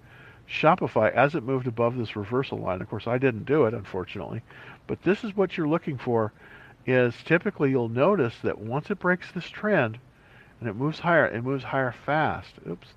Shopify 0.49 1.13
as 1.13 1.35
it 1.35 1.43
moved 1.43 1.67
above 1.67 1.97
this 1.97 2.15
reversal 2.15 2.57
line. 2.57 2.81
Of 2.81 2.89
course, 2.89 3.07
I 3.07 3.17
didn't 3.17 3.45
do 3.45 3.65
it 3.65 3.73
unfortunately, 3.73 4.41
but 4.87 5.01
this 5.03 5.23
is 5.23 5.35
what 5.35 5.57
you're 5.57 5.67
looking 5.67 5.97
for. 5.97 6.33
Is 6.87 7.13
typically 7.25 7.69
you'll 7.69 7.89
notice 7.89 8.33
that 8.41 8.57
once 8.59 8.89
it 8.89 8.97
breaks 8.97 9.31
this 9.31 9.47
trend 9.47 9.99
and 10.59 10.67
it 10.67 10.75
moves 10.75 10.97
higher, 10.97 11.27
it 11.27 11.43
moves 11.43 11.63
higher 11.63 11.93
fast. 12.05 12.53
Oops, 12.67 12.87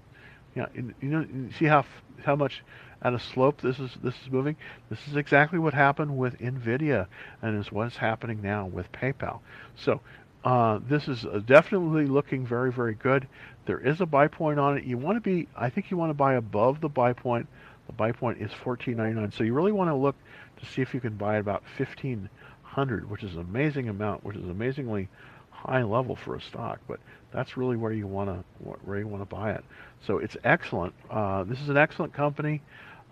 yeah, 0.54 0.66
you 0.74 0.94
know, 1.02 1.20
you 1.20 1.50
see 1.58 1.66
how 1.66 1.84
how 2.24 2.34
much 2.34 2.62
at 3.04 3.14
a 3.14 3.18
slope 3.18 3.60
this 3.60 3.78
is 3.78 3.90
this 4.02 4.14
is 4.22 4.30
moving. 4.30 4.56
This 4.90 5.06
is 5.08 5.16
exactly 5.16 5.58
what 5.58 5.74
happened 5.74 6.16
with 6.16 6.38
Nvidia, 6.38 7.06
and 7.42 7.58
is 7.58 7.70
what's 7.70 7.96
happening 7.96 8.40
now 8.42 8.66
with 8.66 8.90
PayPal. 8.92 9.40
So 9.76 10.00
uh, 10.44 10.80
this 10.88 11.06
is 11.06 11.24
uh, 11.24 11.40
definitely 11.46 12.06
looking 12.06 12.46
very 12.46 12.72
very 12.72 12.94
good. 12.94 13.28
There 13.66 13.78
is 13.80 14.00
a 14.00 14.06
buy 14.06 14.28
point 14.28 14.58
on 14.58 14.76
it. 14.76 14.84
You 14.84 14.98
want 14.98 15.16
to 15.16 15.20
be, 15.20 15.48
I 15.56 15.70
think 15.70 15.90
you 15.90 15.96
want 15.96 16.10
to 16.10 16.14
buy 16.14 16.34
above 16.34 16.80
the 16.80 16.88
buy 16.88 17.12
point. 17.12 17.46
The 17.86 17.92
buy 17.92 18.12
point 18.12 18.40
is 18.40 18.50
14.99. 18.50 19.32
So 19.32 19.44
you 19.44 19.54
really 19.54 19.72
want 19.72 19.90
to 19.90 19.94
look 19.94 20.16
to 20.58 20.66
see 20.66 20.82
if 20.82 20.94
you 20.94 21.00
can 21.00 21.16
buy 21.16 21.34
at 21.36 21.40
about 21.40 21.62
1500, 21.78 23.10
which 23.10 23.22
is 23.22 23.34
an 23.34 23.40
amazing 23.40 23.88
amount, 23.88 24.24
which 24.24 24.36
is 24.36 24.44
amazingly 24.44 25.08
high 25.50 25.82
level 25.82 26.16
for 26.16 26.36
a 26.36 26.40
stock. 26.40 26.80
But 26.86 27.00
that's 27.32 27.56
really 27.56 27.76
where 27.76 27.92
you 27.92 28.06
want 28.06 28.30
to 28.30 28.44
where 28.84 28.98
you 28.98 29.06
want 29.06 29.22
to 29.22 29.34
buy 29.34 29.52
it. 29.52 29.64
So 30.06 30.18
it's 30.18 30.36
excellent. 30.44 30.94
Uh, 31.10 31.44
this 31.44 31.60
is 31.60 31.68
an 31.68 31.76
excellent 31.76 32.12
company. 32.12 32.62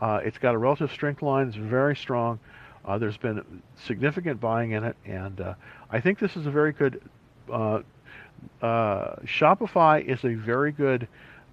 Uh, 0.02 0.20
it's 0.24 0.36
got 0.36 0.52
a 0.52 0.58
relative 0.58 0.90
strength 0.90 1.22
line. 1.22 1.46
It's 1.46 1.56
very 1.56 1.94
strong. 1.94 2.40
Uh, 2.84 2.98
there's 2.98 3.16
been 3.16 3.62
significant 3.76 4.40
buying 4.40 4.72
in 4.72 4.82
it, 4.82 4.96
and 5.06 5.40
uh, 5.40 5.54
I 5.92 6.00
think 6.00 6.18
this 6.18 6.36
is 6.36 6.44
a 6.44 6.50
very 6.50 6.72
good. 6.72 7.00
Uh, 7.50 7.82
uh, 8.60 9.14
Shopify 9.24 10.04
is 10.04 10.24
a 10.24 10.34
very 10.34 10.72
good 10.72 11.06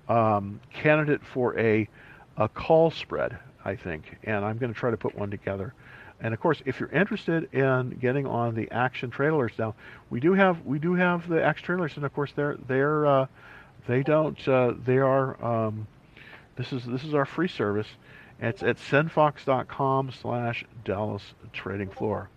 um, 0.07 0.59
candidate 0.73 1.23
for 1.23 1.57
a 1.59 1.87
a 2.37 2.49
call 2.49 2.89
spread, 2.89 3.37
I 3.63 3.75
think, 3.75 4.17
and 4.23 4.43
I'm 4.43 4.57
going 4.57 4.73
to 4.73 4.79
try 4.79 4.89
to 4.89 4.97
put 4.97 5.15
one 5.15 5.29
together. 5.29 5.75
And 6.19 6.33
of 6.33 6.39
course, 6.39 6.63
if 6.65 6.79
you're 6.79 6.89
interested 6.89 7.53
in 7.53 7.99
getting 8.01 8.25
on 8.25 8.55
the 8.55 8.71
action 8.71 9.11
trailers 9.11 9.51
now, 9.59 9.75
we 10.09 10.19
do 10.19 10.33
have 10.33 10.65
we 10.65 10.79
do 10.79 10.95
have 10.95 11.29
the 11.29 11.43
action 11.43 11.67
trailers, 11.67 11.97
and 11.97 12.03
of 12.03 12.15
course 12.15 12.31
they're 12.35 12.57
they're 12.67 13.05
uh, 13.05 13.27
they 13.85 14.01
don't 14.01 14.39
they 14.83 14.97
are 14.97 15.45
um, 15.45 15.85
this 16.55 16.73
is 16.73 16.83
this 16.85 17.03
is 17.03 17.13
our 17.13 17.27
free 17.27 17.47
service 17.47 17.87
it's 18.41 18.63
at 18.63 18.77
sendfox.com 18.77 20.11
slash 20.11 20.65
Dallas 20.85 21.23
Trading 21.53 21.89
Floor. 21.89 22.29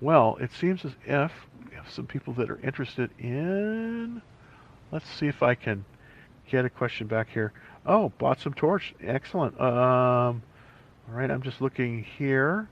Well, 0.00 0.36
it 0.40 0.52
seems 0.52 0.84
as 0.84 0.92
if 1.04 1.32
we 1.68 1.76
have 1.76 1.90
some 1.90 2.06
people 2.06 2.32
that 2.34 2.50
are 2.50 2.60
interested 2.62 3.10
in. 3.18 4.22
Let's 4.90 5.08
see 5.08 5.26
if 5.26 5.42
I 5.42 5.54
can 5.54 5.84
get 6.48 6.64
a 6.64 6.70
question 6.70 7.06
back 7.06 7.28
here. 7.30 7.52
Oh, 7.86 8.10
bought 8.18 8.40
some 8.40 8.54
torch. 8.54 8.94
Excellent. 9.02 9.60
Um, 9.60 10.42
all 11.08 11.14
right, 11.14 11.30
I'm 11.30 11.42
just 11.42 11.60
looking 11.60 12.02
here. 12.02 12.68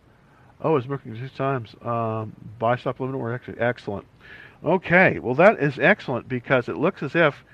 Oh, 0.63 0.77
it's 0.77 0.87
working 0.87 1.15
two 1.17 1.29
times. 1.29 1.75
Um, 1.83 2.35
buy 2.59 2.77
stop 2.77 3.01
limit 3.01 3.17
or 3.17 3.41
excellent. 3.59 4.07
Okay, 4.65 5.19
well 5.19 5.35
that 5.35 5.61
is 5.61 5.79
excellent 5.79 6.29
because 6.29 6.69
it 6.69 6.77
looks 6.77 7.03
as 7.03 7.17
if 7.17 7.45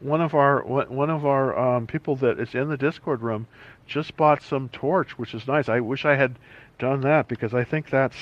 one 0.00 0.20
of 0.20 0.34
our 0.34 0.62
one 0.64 1.10
of 1.10 1.24
our 1.24 1.56
um, 1.56 1.86
people 1.86 2.16
that 2.16 2.38
is 2.40 2.54
in 2.54 2.68
the 2.68 2.76
Discord 2.76 3.22
room 3.22 3.46
just 3.86 4.16
bought 4.16 4.42
some 4.42 4.68
torch, 4.68 5.18
which 5.18 5.34
is 5.34 5.46
nice. 5.46 5.68
I 5.68 5.80
wish 5.80 6.04
I 6.04 6.16
had 6.16 6.38
done 6.78 7.02
that 7.02 7.28
because 7.28 7.54
I 7.54 7.64
think 7.64 7.90
that's 7.90 8.16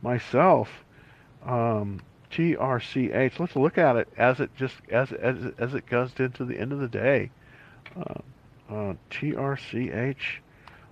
myself. 0.00 0.68
Um, 1.44 2.00
TRCH. 2.30 3.38
Let's 3.38 3.56
look 3.56 3.78
at 3.78 3.96
it 3.96 4.08
as 4.16 4.40
it 4.40 4.50
just 4.56 4.74
as 4.90 5.12
as 5.12 5.36
as 5.58 5.74
it 5.74 5.86
goes 5.86 6.12
into 6.18 6.44
the 6.44 6.58
end 6.58 6.72
of 6.72 6.78
the 6.78 6.88
day. 6.88 7.30
Uh, 7.96 8.20
uh, 8.70 8.94
TRCH. 9.10 10.16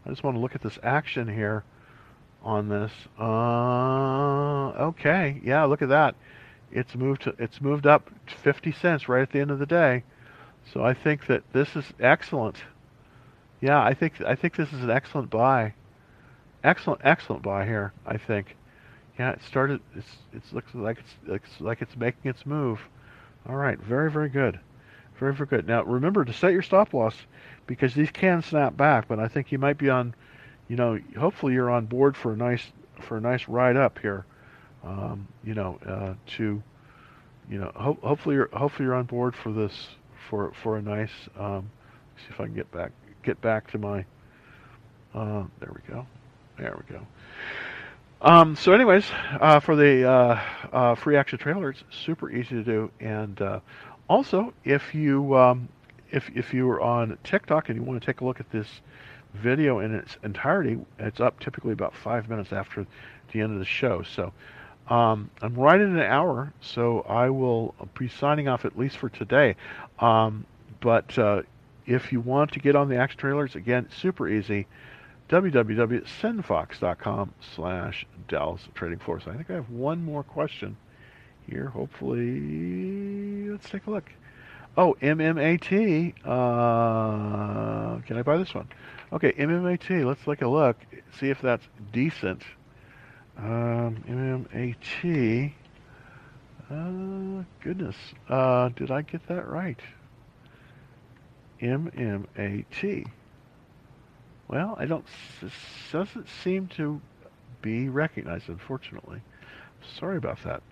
I 0.05 0.09
just 0.09 0.23
want 0.23 0.37
to 0.37 0.41
look 0.41 0.55
at 0.55 0.63
this 0.63 0.79
action 0.83 1.29
here 1.29 1.65
on 2.43 2.69
this. 2.69 2.93
Uh, 3.19 4.69
okay, 4.89 5.41
yeah, 5.45 5.65
look 5.65 5.83
at 5.83 5.89
that. 5.89 6.15
It's 6.73 6.95
moved 6.95 7.23
to, 7.23 7.35
it's 7.39 7.61
moved 7.61 7.87
up 7.87 8.11
50 8.43 8.73
cents 8.73 9.09
right 9.09 9.23
at 9.23 9.33
the 9.33 9.41
end 9.41 9.51
of 9.51 9.59
the 9.59 9.67
day. 9.67 10.05
So 10.73 10.85
I 10.85 10.95
think 10.95 11.27
that 11.27 11.43
this 11.53 11.75
is 11.75 11.85
excellent. 11.99 12.57
Yeah, 13.61 13.83
I 13.83 13.95
think 13.95 14.21
I 14.23 14.35
think 14.35 14.57
this 14.57 14.73
is 14.73 14.83
an 14.83 14.91
excellent 14.91 15.31
buy. 15.31 15.75
Excellent, 16.65 17.01
excellent 17.05 17.43
buy 17.43 17.67
here. 17.67 17.93
I 18.07 18.17
think. 18.17 18.57
Yeah, 19.19 19.33
it 19.33 19.43
started. 19.43 19.81
It's 19.95 20.17
it 20.33 20.43
looks 20.53 20.75
like 20.75 20.99
it's, 20.99 21.15
it's 21.27 21.61
like 21.61 21.83
it's 21.83 21.97
making 21.97 22.31
its 22.31 22.47
move. 22.47 22.81
All 23.49 23.57
right, 23.57 23.79
very, 23.79 24.11
very 24.11 24.29
good. 24.29 24.59
Very, 25.19 25.35
very 25.35 25.47
good. 25.47 25.67
Now, 25.67 25.83
remember 25.83 26.25
to 26.25 26.33
set 26.33 26.53
your 26.53 26.63
stop 26.63 26.95
loss 26.95 27.15
because 27.67 27.95
these 27.95 28.11
can 28.11 28.43
snap 28.43 28.77
back, 28.77 29.09
but 29.09 29.19
I 29.19 29.29
think 29.29 29.53
you 29.53 29.59
might 29.59 29.77
be 29.77 29.91
on, 29.91 30.15
you 30.69 30.77
know, 30.77 30.99
hopefully 31.19 31.53
you're 31.53 31.71
on 31.71 31.85
board 31.87 32.17
for 32.17 32.33
a 32.33 32.37
nice 32.37 32.63
for 33.01 33.19
a 33.19 33.21
nice 33.21 33.47
ride 33.49 33.77
up 33.77 33.99
here. 33.99 34.25
Um, 34.83 35.29
you 35.45 35.55
know, 35.55 35.79
uh, 35.87 36.15
to, 36.37 36.63
you 37.51 37.59
know, 37.59 37.71
ho- 37.75 37.99
hopefully 38.03 38.37
you're 38.37 38.49
hopefully 38.55 38.87
you're 38.87 38.95
on 38.95 39.05
board 39.05 39.37
for 39.37 39.53
this 39.53 39.89
for 40.31 40.53
for 40.63 40.79
a 40.79 40.83
nice. 40.83 41.13
Um, 41.39 41.71
see 42.17 42.27
if 42.31 42.41
I 42.41 42.45
can 42.45 42.55
get 42.55 42.71
back 42.73 42.93
get 43.23 43.41
back 43.41 43.71
to 43.73 43.79
my. 43.79 44.05
Uh, 45.15 45.45
there 45.59 45.73
we 45.75 45.93
go. 45.93 46.07
There 46.59 46.77
we 46.77 46.95
go. 46.95 47.07
Um, 48.23 48.55
so, 48.55 48.73
anyways, 48.73 49.07
uh, 49.41 49.61
for 49.61 49.77
the 49.77 50.09
uh, 50.09 50.41
uh, 50.73 50.95
free 50.95 51.17
action 51.17 51.39
trailer, 51.39 51.71
it's 51.71 51.83
super 51.91 52.31
easy 52.31 52.51
to 52.51 52.63
do. 52.63 52.91
And 53.01 53.41
uh, 53.41 53.61
also, 54.09 54.53
if 54.65 54.95
you 54.95 55.37
um, 55.37 55.69
if 56.11 56.31
if 56.35 56.53
you 56.53 56.69
are 56.71 56.81
on 56.81 57.17
TikTok 57.25 57.69
and 57.69 57.79
you 57.79 57.83
want 57.83 58.01
to 58.01 58.05
take 58.05 58.21
a 58.21 58.25
look 58.25 58.41
at 58.41 58.51
this 58.51 58.67
video 59.35 59.79
in 59.79 59.95
its 59.95 60.19
entirety, 60.23 60.79
it's 60.99 61.21
up 61.21 61.41
typically 61.41 61.73
about 61.73 61.95
five 61.95 62.29
minutes 62.29 62.53
after 62.53 62.87
the 63.33 63.41
end 63.41 63.53
of 63.53 63.59
the 63.59 63.65
show. 63.65 64.03
So, 64.03 64.33
um, 64.89 65.31
I'm 65.41 65.55
right 65.55 65.81
in 65.81 65.97
an 65.97 66.03
hour, 66.03 66.53
so 66.61 67.01
I 67.09 67.31
will 67.31 67.75
be 67.99 68.09
signing 68.09 68.49
off 68.49 68.65
at 68.65 68.79
least 68.79 68.99
for 68.99 69.09
today. 69.09 69.57
Um, 69.99 70.45
but 70.81 71.17
uh, 71.19 71.43
if 71.91 72.13
you 72.13 72.21
want 72.21 72.53
to 72.53 72.61
get 72.61 72.77
on 72.77 72.89
the 72.89 72.97
action 72.97 73.19
trailers, 73.19 73.57
again, 73.57 73.89
super 74.01 74.29
easy 74.29 74.69
www.sendfox.com 75.29 77.35
slash 77.55 78.07
Dallas 78.29 78.69
Trading 78.75 78.99
Floor. 78.99 79.21
So 79.21 79.33
I 79.33 79.37
think 79.37 79.51
I 79.51 79.55
have 79.55 79.71
one 79.71 80.05
more 80.05 80.23
question 80.23 80.77
here. 81.49 81.67
Hopefully, 81.67 83.49
let's 83.49 83.69
take 83.69 83.87
a 83.87 83.91
look. 83.91 84.11
Oh, 84.77 84.97
MMAT. 85.03 86.15
Uh, 86.25 88.01
can 88.03 88.17
I 88.17 88.23
buy 88.23 88.39
this 88.39 88.55
one? 88.55 88.69
Okay, 89.13 89.33
MMAT. 89.33 90.07
Let's 90.07 90.25
take 90.25 90.43
a 90.43 90.49
look. 90.49 90.77
See 91.19 91.29
if 91.29 91.41
that's 91.41 91.67
decent. 91.93 92.45
Um, 93.37 94.05
MMAT. 94.09 95.53
Uh, 96.71 97.43
goodness. 97.63 97.97
Uh, 98.29 98.69
did 98.71 98.91
I 98.93 99.03
get 99.03 99.27
that 99.27 99.49
right? 99.49 99.81
MMAT. 101.61 103.07
Well, 104.49 104.77
I 104.79 104.87
don't. 104.87 105.05
This 105.41 105.53
doesn't 105.93 106.29
seem 106.43 106.67
to 106.69 107.01
be 107.63 107.89
recognized, 107.89 108.49
unfortunately. 108.49 109.21
Sorry 109.99 110.17
about 110.17 110.43
that. 110.45 110.63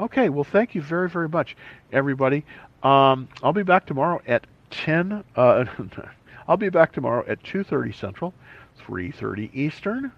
Okay, 0.00 0.30
well, 0.30 0.44
thank 0.44 0.74
you 0.74 0.82
very, 0.82 1.08
very 1.08 1.28
much, 1.28 1.56
everybody. 1.92 2.44
Um, 2.82 3.28
I'll 3.42 3.52
be 3.52 3.62
back 3.62 3.86
tomorrow 3.86 4.20
at 4.26 4.46
10. 4.70 5.24
Uh, 5.36 5.64
I'll 6.48 6.56
be 6.56 6.70
back 6.70 6.92
tomorrow 6.92 7.24
at 7.28 7.42
2:30 7.42 7.94
Central, 7.94 8.34
3:30 8.80 9.50
Eastern, 9.54 10.12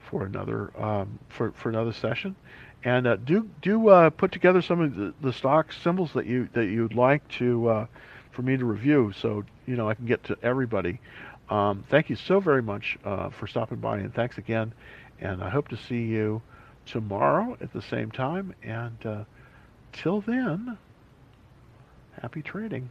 for 0.00 0.24
another 0.24 0.72
um, 0.82 1.18
for 1.28 1.52
for 1.52 1.68
another 1.68 1.92
session. 1.92 2.34
And 2.84 3.06
uh, 3.06 3.16
do 3.16 3.48
do 3.60 3.88
uh, 3.88 4.10
put 4.10 4.32
together 4.32 4.62
some 4.62 4.80
of 4.80 4.96
the, 4.96 5.14
the 5.20 5.32
stock 5.32 5.72
symbols 5.72 6.12
that 6.14 6.26
you 6.26 6.48
that 6.54 6.66
you'd 6.66 6.94
like 6.94 7.26
to 7.38 7.68
uh, 7.68 7.86
for 8.38 8.42
me 8.42 8.56
to 8.56 8.64
review, 8.64 9.12
so 9.20 9.42
you 9.66 9.74
know 9.74 9.90
I 9.90 9.94
can 9.94 10.06
get 10.06 10.22
to 10.22 10.36
everybody. 10.44 11.00
Um, 11.50 11.82
thank 11.90 12.08
you 12.08 12.14
so 12.14 12.38
very 12.38 12.62
much 12.62 12.96
uh, 13.04 13.30
for 13.30 13.48
stopping 13.48 13.78
by, 13.78 13.98
and 13.98 14.14
thanks 14.14 14.38
again. 14.38 14.72
And 15.20 15.42
I 15.42 15.50
hope 15.50 15.66
to 15.68 15.76
see 15.76 16.02
you 16.02 16.40
tomorrow 16.86 17.56
at 17.60 17.72
the 17.72 17.82
same 17.82 18.12
time. 18.12 18.54
And 18.62 18.96
uh, 19.04 19.24
till 19.92 20.20
then, 20.20 20.78
happy 22.22 22.42
trading. 22.42 22.88